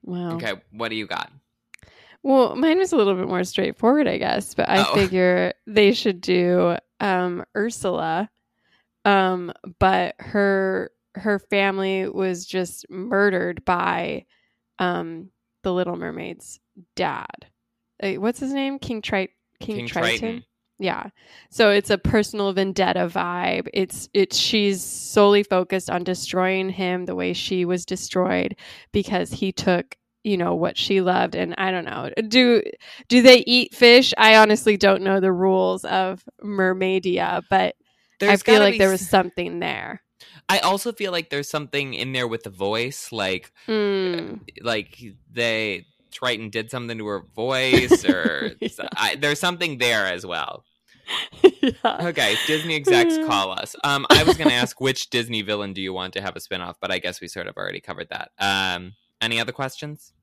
wow. 0.04 0.36
okay 0.36 0.54
what 0.72 0.90
do 0.90 0.96
you 0.96 1.08
got 1.08 1.32
Well, 2.24 2.56
mine 2.56 2.78
was 2.78 2.92
a 2.94 2.98
little 2.98 3.16
bit 3.16 3.28
more 3.28 3.44
straightforward, 3.44 4.08
I 4.08 4.18
guess, 4.18 4.54
but 4.54 4.70
I 4.70 4.84
Oh. 4.84 4.94
figure 4.94 5.54
they 5.68 5.94
should 5.94 6.22
do 6.22 6.78
um, 7.00 7.44
Ursula, 7.56 8.30
um, 9.06 9.52
but 9.80 10.16
her 10.20 10.92
her 11.16 11.40
family 11.40 12.08
was 12.08 12.46
just 12.46 12.90
murdered 12.90 13.66
by 13.66 14.26
um, 14.78 15.30
the 15.64 15.74
Little 15.74 15.96
Mermaid's 15.98 16.60
dad. 16.96 17.48
Uh, 18.02 18.14
what's 18.14 18.40
his 18.40 18.54
name? 18.54 18.80
King 18.80 19.02
Trite. 19.02 19.32
King, 19.60 19.78
King 19.78 19.88
Triton. 19.88 20.20
Triton. 20.20 20.44
Yeah. 20.80 21.10
So 21.50 21.72
it's 21.72 21.90
a 21.90 21.98
personal 21.98 22.54
vendetta 22.54 23.08
vibe. 23.08 23.68
It's 23.74 24.08
it's 24.14 24.38
she's 24.38 24.82
solely 24.82 25.44
focused 25.44 25.90
on 25.90 26.04
destroying 26.06 26.70
him 26.70 27.06
the 27.06 27.16
way 27.16 27.34
she 27.34 27.66
was 27.66 27.86
destroyed 27.86 28.56
because 28.94 29.32
he 29.32 29.52
took, 29.52 29.98
you 30.24 30.38
know, 30.38 30.56
what 30.56 30.78
she 30.78 31.02
loved 31.02 31.36
and 31.36 31.54
I 31.58 31.72
don't 31.72 31.84
know. 31.86 32.10
Do 32.28 32.64
do 33.10 33.22
they 33.22 33.44
eat 33.46 33.76
fish? 33.76 34.14
I 34.18 34.38
honestly 34.38 34.78
don't 34.78 35.04
know 35.04 35.20
the 35.20 35.34
rules 35.34 35.84
of 35.84 36.24
mermaidia, 36.42 37.44
but 37.50 37.76
There's 38.22 38.32
I 38.32 38.38
feel 38.38 38.60
like 38.62 38.74
be 38.76 38.78
there 38.80 38.90
was 38.90 39.08
something 39.08 39.60
there. 39.60 40.02
I 40.48 40.60
also 40.60 40.94
feel 40.94 41.12
like 41.12 41.30
there's 41.30 41.50
something 41.50 41.94
in 41.94 42.14
there 42.14 42.28
with 42.28 42.44
the 42.44 42.50
voice 42.50 43.12
like 43.12 43.52
Mm. 43.68 44.40
like 44.62 44.98
they 45.32 45.86
Triton 46.12 46.50
did 46.50 46.72
something 46.72 46.98
to 46.98 47.06
her 47.08 47.22
voice 47.36 48.04
or 48.06 48.52
Yeah. 48.62 48.70
I, 48.96 49.16
there's 49.16 49.40
something 49.40 49.78
there 49.78 50.06
as 50.08 50.26
well. 50.26 50.64
yeah. 51.62 52.08
Okay, 52.10 52.36
Disney 52.48 52.76
execs 52.76 53.18
call 53.26 53.52
us. 53.52 53.76
Um, 53.84 54.06
I 54.10 54.24
was 54.24 54.38
going 54.38 54.50
to 54.50 54.56
ask 54.56 54.80
which 54.82 55.10
Disney 55.10 55.42
villain 55.42 55.74
do 55.74 55.82
you 55.82 55.94
want 55.94 56.14
to 56.14 56.22
have 56.22 56.36
a 56.36 56.40
spinoff, 56.40 56.76
but 56.82 56.92
I 56.92 57.00
guess 57.00 57.22
we 57.22 57.28
sort 57.28 57.48
of 57.48 57.58
already 57.58 57.80
covered 57.82 58.10
that. 58.10 58.32
Um, 58.40 58.94
any 59.22 59.40
other 59.40 59.52
questions? 59.52 60.14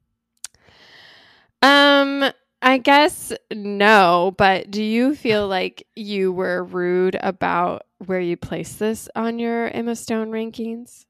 Um, 1.63 2.25
I 2.63 2.79
guess 2.79 3.33
no, 3.53 4.35
but 4.37 4.71
do 4.71 4.83
you 4.83 5.15
feel 5.15 5.47
like 5.49 5.87
you 5.95 6.33
were 6.33 6.65
rude 6.65 7.17
about 7.21 7.83
where 8.05 8.21
you 8.21 8.37
placed 8.37 8.79
this 8.79 9.09
on 9.17 9.39
your 9.39 9.69
Emma 9.69 9.97
Stone 9.97 10.31
rankings? 10.31 11.05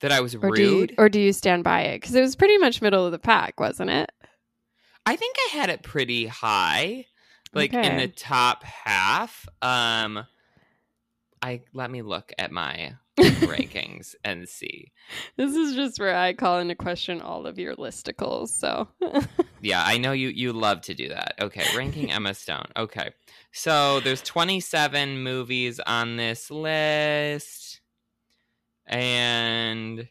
That 0.00 0.10
I 0.12 0.20
was 0.20 0.34
Or 0.34 0.50
do 0.50 0.62
you, 0.62 0.80
rude? 0.80 0.94
or 0.98 1.08
do 1.08 1.20
you 1.20 1.32
stand 1.32 1.62
by 1.62 1.82
it? 1.82 2.00
Because 2.00 2.14
it 2.16 2.20
was 2.20 2.34
pretty 2.34 2.58
much 2.58 2.82
middle 2.82 3.06
of 3.06 3.12
the 3.12 3.20
pack, 3.20 3.60
wasn't 3.60 3.90
it? 3.90 4.10
I 5.06 5.14
think 5.16 5.36
I 5.38 5.56
had 5.56 5.70
it 5.70 5.82
pretty 5.82 6.26
high, 6.26 7.06
like 7.54 7.72
in 7.74 7.96
the 7.96 8.08
top 8.08 8.64
half. 8.64 9.46
Um, 9.60 10.24
I 11.40 11.62
let 11.72 11.90
me 11.90 12.02
look 12.02 12.32
at 12.38 12.52
my 12.52 12.94
rankings 13.20 14.14
and 14.24 14.48
see. 14.48 14.92
This 15.36 15.54
is 15.54 15.74
just 15.74 15.98
where 15.98 16.16
I 16.16 16.32
call 16.34 16.58
into 16.58 16.74
question 16.74 17.20
all 17.20 17.46
of 17.46 17.58
your 17.58 17.74
listicles. 17.76 18.48
So 18.48 18.88
Yeah, 19.60 19.82
I 19.84 19.98
know 19.98 20.12
you 20.12 20.28
you 20.28 20.52
love 20.52 20.80
to 20.82 20.94
do 20.94 21.08
that. 21.08 21.34
Okay, 21.40 21.64
ranking 21.76 22.10
Emma 22.10 22.34
Stone. 22.34 22.66
Okay. 22.76 23.10
So 23.52 24.00
there's 24.00 24.22
27 24.22 25.22
movies 25.22 25.78
on 25.80 26.16
this 26.16 26.50
list. 26.50 27.80
And 28.86 30.08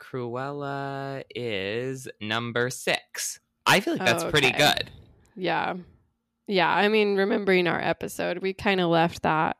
Cruella 0.00 1.22
is 1.34 2.08
number 2.20 2.70
6. 2.70 3.40
I 3.66 3.80
feel 3.80 3.94
like 3.94 4.04
that's 4.04 4.24
pretty 4.24 4.48
Okay. 4.48 4.58
good. 4.58 4.90
yeah, 5.36 5.74
yeah. 6.46 6.68
I 6.68 6.88
mean, 6.88 7.16
remembering 7.16 7.66
our 7.66 7.80
episode, 7.80 8.38
we 8.38 8.52
kind 8.52 8.80
of 8.80 8.88
left 8.88 9.22
that 9.22 9.56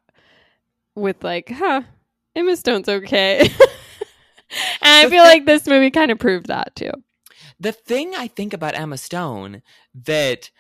with 0.94 1.22
like, 1.22 1.50
huh, 1.50 1.82
Emma 2.34 2.56
Stone's 2.56 2.88
okay. 2.88 3.40
and 4.82 5.06
I 5.06 5.08
feel 5.08 5.24
like 5.24 5.46
this 5.46 5.66
movie 5.66 5.90
kind 5.90 6.10
of 6.10 6.18
proved 6.18 6.46
that 6.46 6.74
too. 6.76 6.92
The 7.58 7.72
thing 7.72 8.14
I 8.14 8.28
think 8.28 8.52
about 8.54 8.74
Emma 8.74 8.96
Stone 8.96 9.62
that 10.06 10.50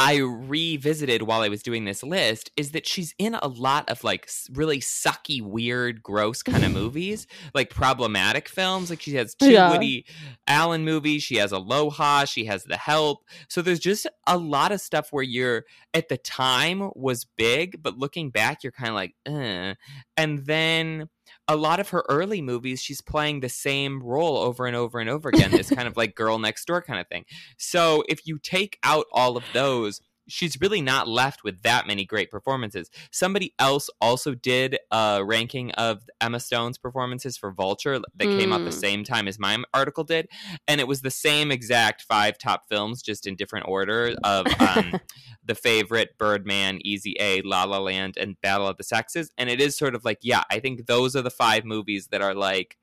I 0.00 0.18
revisited 0.18 1.22
while 1.22 1.40
I 1.40 1.48
was 1.48 1.62
doing 1.62 1.84
this 1.84 2.04
list 2.04 2.52
is 2.56 2.70
that 2.70 2.86
she's 2.86 3.14
in 3.18 3.34
a 3.34 3.48
lot 3.48 3.88
of 3.90 4.04
like 4.04 4.28
really 4.52 4.78
sucky, 4.78 5.42
weird, 5.42 6.02
gross 6.02 6.42
kind 6.42 6.64
of 6.64 6.72
movies, 6.72 7.26
like 7.52 7.70
problematic 7.70 8.48
films. 8.48 8.90
Like 8.90 9.02
she 9.02 9.16
has 9.16 9.34
two 9.34 9.50
Yeah. 9.50 9.72
Woody 9.72 10.06
Allen 10.46 10.84
movies, 10.84 11.24
she 11.24 11.36
has 11.36 11.50
Aloha, 11.50 12.26
she 12.26 12.44
has 12.44 12.62
The 12.62 12.76
Help. 12.76 13.24
So 13.48 13.60
there's 13.60 13.80
just 13.80 14.06
a 14.26 14.38
lot 14.38 14.70
of 14.70 14.80
stuff 14.80 15.08
where 15.10 15.24
you're 15.24 15.64
at 15.92 16.08
the 16.08 16.18
time 16.18 16.90
was 16.94 17.26
big, 17.36 17.82
but 17.82 17.98
looking 17.98 18.30
back, 18.30 18.62
you're 18.62 18.72
kind 18.72 18.90
of 18.90 18.94
like, 18.94 19.14
uh. 19.26 19.74
And 20.16 20.46
then 20.46 21.08
a 21.48 21.56
lot 21.56 21.80
of 21.80 21.88
her 21.88 22.04
early 22.08 22.42
movies, 22.42 22.80
she's 22.80 23.00
playing 23.00 23.40
the 23.40 23.48
same 23.48 24.02
role 24.02 24.36
over 24.36 24.66
and 24.66 24.76
over 24.76 25.00
and 25.00 25.08
over 25.08 25.30
again, 25.30 25.50
this 25.50 25.70
kind 25.74 25.88
of 25.88 25.96
like 25.96 26.14
girl 26.14 26.38
next 26.38 26.66
door 26.66 26.82
kind 26.82 27.00
of 27.00 27.08
thing. 27.08 27.24
So 27.56 28.04
if 28.08 28.26
you 28.26 28.38
take 28.38 28.78
out 28.84 29.06
all 29.12 29.36
of 29.36 29.44
those, 29.54 30.00
she's 30.28 30.60
really 30.60 30.80
not 30.80 31.08
left 31.08 31.42
with 31.42 31.62
that 31.62 31.86
many 31.86 32.04
great 32.04 32.30
performances. 32.30 32.90
Somebody 33.10 33.54
else 33.58 33.90
also 34.00 34.34
did 34.34 34.78
a 34.90 35.22
ranking 35.24 35.70
of 35.72 36.08
Emma 36.20 36.38
Stone's 36.40 36.78
performances 36.78 37.36
for 37.36 37.50
Vulture 37.50 37.98
that 37.98 38.26
came 38.26 38.52
out 38.52 38.64
the 38.64 38.70
Mm. 38.70 38.80
same 38.80 39.04
time 39.04 39.26
as 39.26 39.38
my 39.38 39.56
article 39.74 40.04
did, 40.04 40.28
and 40.66 40.80
it 40.80 40.86
was 40.86 41.00
the 41.00 41.10
same 41.10 41.50
exact 41.50 42.02
five 42.02 42.38
top 42.38 42.68
films, 42.68 43.02
just 43.02 43.26
in 43.26 43.34
different 43.36 43.66
order 43.68 44.14
of 44.22 44.46
um, 44.60 45.00
the 45.44 45.54
favorite, 45.54 46.16
Birdman, 46.18 46.78
Easy 46.84 47.16
A, 47.18 47.40
La 47.42 47.64
La 47.64 47.78
Land, 47.78 48.16
and 48.16 48.40
Battle 48.40 48.68
of 48.68 48.76
the 48.76 48.84
Sexes. 48.84 49.30
And 49.38 49.48
it 49.48 49.60
is 49.60 49.76
sort 49.76 49.94
of 49.94 50.04
like, 50.04 50.18
yeah, 50.22 50.42
I 50.50 50.58
think 50.60 50.86
those 50.86 51.16
are 51.16 51.22
the 51.22 51.30
five 51.30 51.64
movies 51.64 52.08
that 52.08 52.20
are 52.20 52.34
like 52.34 52.76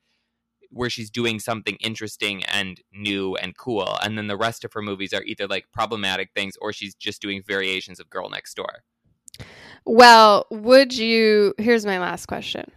where 0.70 0.90
she's 0.90 1.10
doing 1.10 1.40
something 1.40 1.76
interesting 1.80 2.44
and 2.44 2.80
new 2.92 3.36
and 3.36 3.56
cool. 3.56 3.98
And 4.02 4.16
then 4.16 4.26
the 4.26 4.36
rest 4.36 4.64
of 4.64 4.72
her 4.72 4.82
movies 4.82 5.12
are 5.12 5.22
either 5.24 5.46
like 5.46 5.66
problematic 5.72 6.30
things 6.34 6.54
or 6.60 6.72
she's 6.72 6.94
just 6.94 7.22
doing 7.22 7.42
variations 7.46 8.00
of 8.00 8.10
Girl 8.10 8.28
Next 8.28 8.54
Door. 8.54 8.82
Well, 9.84 10.46
would 10.50 10.96
you? 10.96 11.54
Here's 11.58 11.86
my 11.86 11.98
last 11.98 12.26
question: 12.26 12.70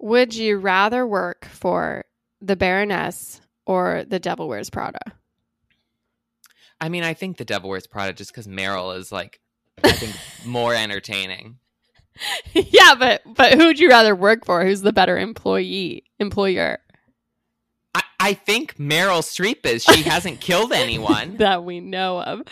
Would 0.00 0.34
you 0.34 0.58
rather 0.58 1.06
work 1.06 1.46
for 1.46 2.04
the 2.40 2.56
Baroness 2.56 3.40
or 3.66 4.04
the 4.06 4.18
Devil 4.18 4.48
Wears 4.48 4.70
Prada? 4.70 5.00
I 6.80 6.88
mean, 6.88 7.04
I 7.04 7.14
think 7.14 7.38
The 7.38 7.44
Devil 7.44 7.70
Wears 7.70 7.86
Prada 7.86 8.12
just 8.12 8.32
because 8.32 8.46
Meryl 8.46 8.96
is 8.96 9.10
like, 9.10 9.40
I 9.82 9.92
think, 9.92 10.14
more 10.46 10.74
entertaining. 10.74 11.58
yeah, 12.52 12.94
but 12.98 13.22
but 13.26 13.54
who 13.54 13.66
would 13.66 13.78
you 13.78 13.88
rather 13.88 14.14
work 14.14 14.44
for? 14.44 14.64
Who's 14.64 14.82
the 14.82 14.92
better 14.92 15.18
employee 15.18 16.04
employer 16.18 16.78
I, 17.96 18.02
I 18.20 18.34
think 18.34 18.76
Meryl 18.76 19.22
Streep 19.22 19.64
is. 19.64 19.82
She 19.82 20.02
hasn't 20.14 20.40
killed 20.40 20.72
anyone. 20.72 21.38
that 21.38 21.64
we 21.64 21.80
know 21.80 22.20
of? 22.22 22.42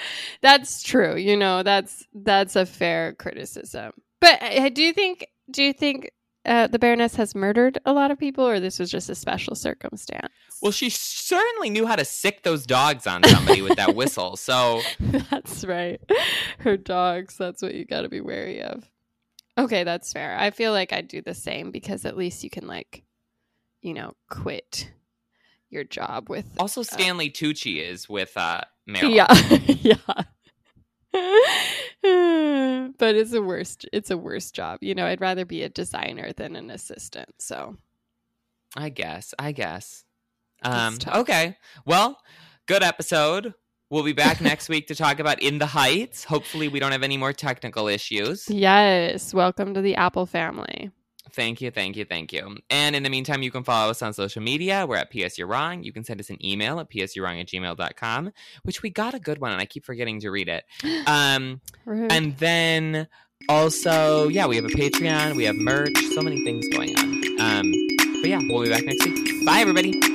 That's 0.40 0.82
true. 0.82 1.16
You 1.16 1.36
know, 1.36 1.62
that's 1.62 2.06
that's 2.14 2.56
a 2.56 2.64
fair 2.66 3.12
criticism. 3.14 3.92
But 4.20 4.42
uh, 4.42 4.70
do 4.70 4.82
you 4.82 4.92
think 4.92 5.26
do 5.50 5.62
you 5.62 5.72
think 5.72 6.10
uh, 6.46 6.66
the 6.68 6.78
Baroness 6.78 7.16
has 7.16 7.34
murdered 7.34 7.78
a 7.84 7.92
lot 7.92 8.10
of 8.10 8.18
people, 8.18 8.46
or 8.46 8.60
this 8.60 8.78
was 8.78 8.90
just 8.90 9.10
a 9.10 9.14
special 9.14 9.54
circumstance? 9.54 10.32
Well, 10.62 10.72
she 10.72 10.88
certainly 10.88 11.68
knew 11.68 11.86
how 11.86 11.96
to 11.96 12.04
sick 12.04 12.42
those 12.42 12.64
dogs 12.64 13.06
on 13.06 13.22
somebody 13.24 13.60
with 13.60 13.76
that 13.76 13.94
whistle. 13.94 14.36
So 14.44 14.80
That's 15.00 15.64
right. 15.64 16.00
Her 16.58 16.76
dogs, 16.76 17.36
that's 17.36 17.60
what 17.62 17.74
you 17.74 17.84
got 17.84 18.02
to 18.02 18.08
be 18.08 18.20
wary 18.20 18.62
of. 18.62 18.84
Okay, 19.58 19.84
that's 19.84 20.12
fair. 20.12 20.36
I 20.38 20.50
feel 20.50 20.72
like 20.72 20.92
I'd 20.92 21.08
do 21.08 21.20
the 21.22 21.34
same 21.34 21.70
because 21.70 22.04
at 22.04 22.16
least 22.16 22.44
you 22.44 22.50
can, 22.50 22.66
like, 22.66 23.04
you 23.82 23.94
know, 23.94 24.12
quit 24.30 24.90
your 25.74 25.84
job 25.84 26.30
with. 26.30 26.46
also 26.58 26.82
Stanley 26.82 27.30
Tucci 27.30 27.82
is 27.82 28.08
with 28.08 28.36
uh, 28.36 28.62
Meryl. 28.88 29.14
Yeah. 29.14 29.32
yeah. 29.96 30.24
but 32.98 33.14
it's 33.14 33.32
a 33.32 33.42
worst 33.42 33.86
it's 33.92 34.10
a 34.10 34.16
worse 34.16 34.50
job. 34.50 34.78
You 34.80 34.94
know, 34.94 35.06
I'd 35.06 35.20
rather 35.20 35.44
be 35.44 35.62
a 35.62 35.68
designer 35.68 36.32
than 36.32 36.56
an 36.56 36.70
assistant. 36.70 37.34
So 37.38 37.76
I 38.76 38.88
guess. 38.88 39.34
I 39.38 39.52
guess. 39.52 40.04
Um, 40.62 40.98
okay. 41.06 41.56
Well, 41.84 42.18
good 42.66 42.82
episode. 42.82 43.54
We'll 43.90 44.02
be 44.02 44.12
back 44.12 44.40
next 44.40 44.68
week 44.68 44.88
to 44.88 44.94
talk 44.94 45.20
about 45.20 45.40
In 45.40 45.58
the 45.58 45.66
Heights. 45.66 46.24
Hopefully, 46.24 46.68
we 46.68 46.80
don't 46.80 46.92
have 46.92 47.02
any 47.02 47.16
more 47.16 47.32
technical 47.32 47.86
issues. 47.86 48.48
yes, 48.48 49.34
welcome 49.34 49.74
to 49.74 49.82
the 49.82 49.94
Apple 49.94 50.26
family. 50.26 50.90
Thank 51.34 51.60
you, 51.60 51.70
thank 51.70 51.96
you, 51.96 52.04
thank 52.04 52.32
you. 52.32 52.56
And 52.70 52.94
in 52.94 53.02
the 53.02 53.10
meantime, 53.10 53.42
you 53.42 53.50
can 53.50 53.64
follow 53.64 53.90
us 53.90 54.02
on 54.02 54.12
social 54.12 54.40
media. 54.40 54.86
We're 54.86 54.96
at 54.96 55.10
PS 55.10 55.36
You're 55.36 55.48
Wrong. 55.48 55.82
You 55.82 55.92
can 55.92 56.04
send 56.04 56.20
us 56.20 56.30
an 56.30 56.44
email 56.44 56.78
at 56.78 56.88
psyourwrong 56.88 57.40
at 57.40 57.48
gmail.com, 57.48 58.32
which 58.62 58.82
we 58.82 58.90
got 58.90 59.14
a 59.14 59.18
good 59.18 59.38
one, 59.38 59.50
and 59.50 59.60
I 59.60 59.66
keep 59.66 59.84
forgetting 59.84 60.20
to 60.20 60.30
read 60.30 60.48
it. 60.48 60.64
Um, 61.06 61.60
and 61.86 62.36
then 62.38 63.08
also, 63.48 64.28
yeah, 64.28 64.46
we 64.46 64.56
have 64.56 64.64
a 64.64 64.68
Patreon, 64.68 65.36
we 65.36 65.44
have 65.44 65.56
merch, 65.56 65.96
so 66.14 66.22
many 66.22 66.42
things 66.44 66.66
going 66.68 66.96
on. 66.96 67.40
Um, 67.40 67.72
but 68.20 68.30
yeah, 68.30 68.40
we'll 68.48 68.62
be 68.62 68.70
back 68.70 68.84
next 68.84 69.04
week. 69.04 69.44
Bye, 69.44 69.58
everybody. 69.58 70.13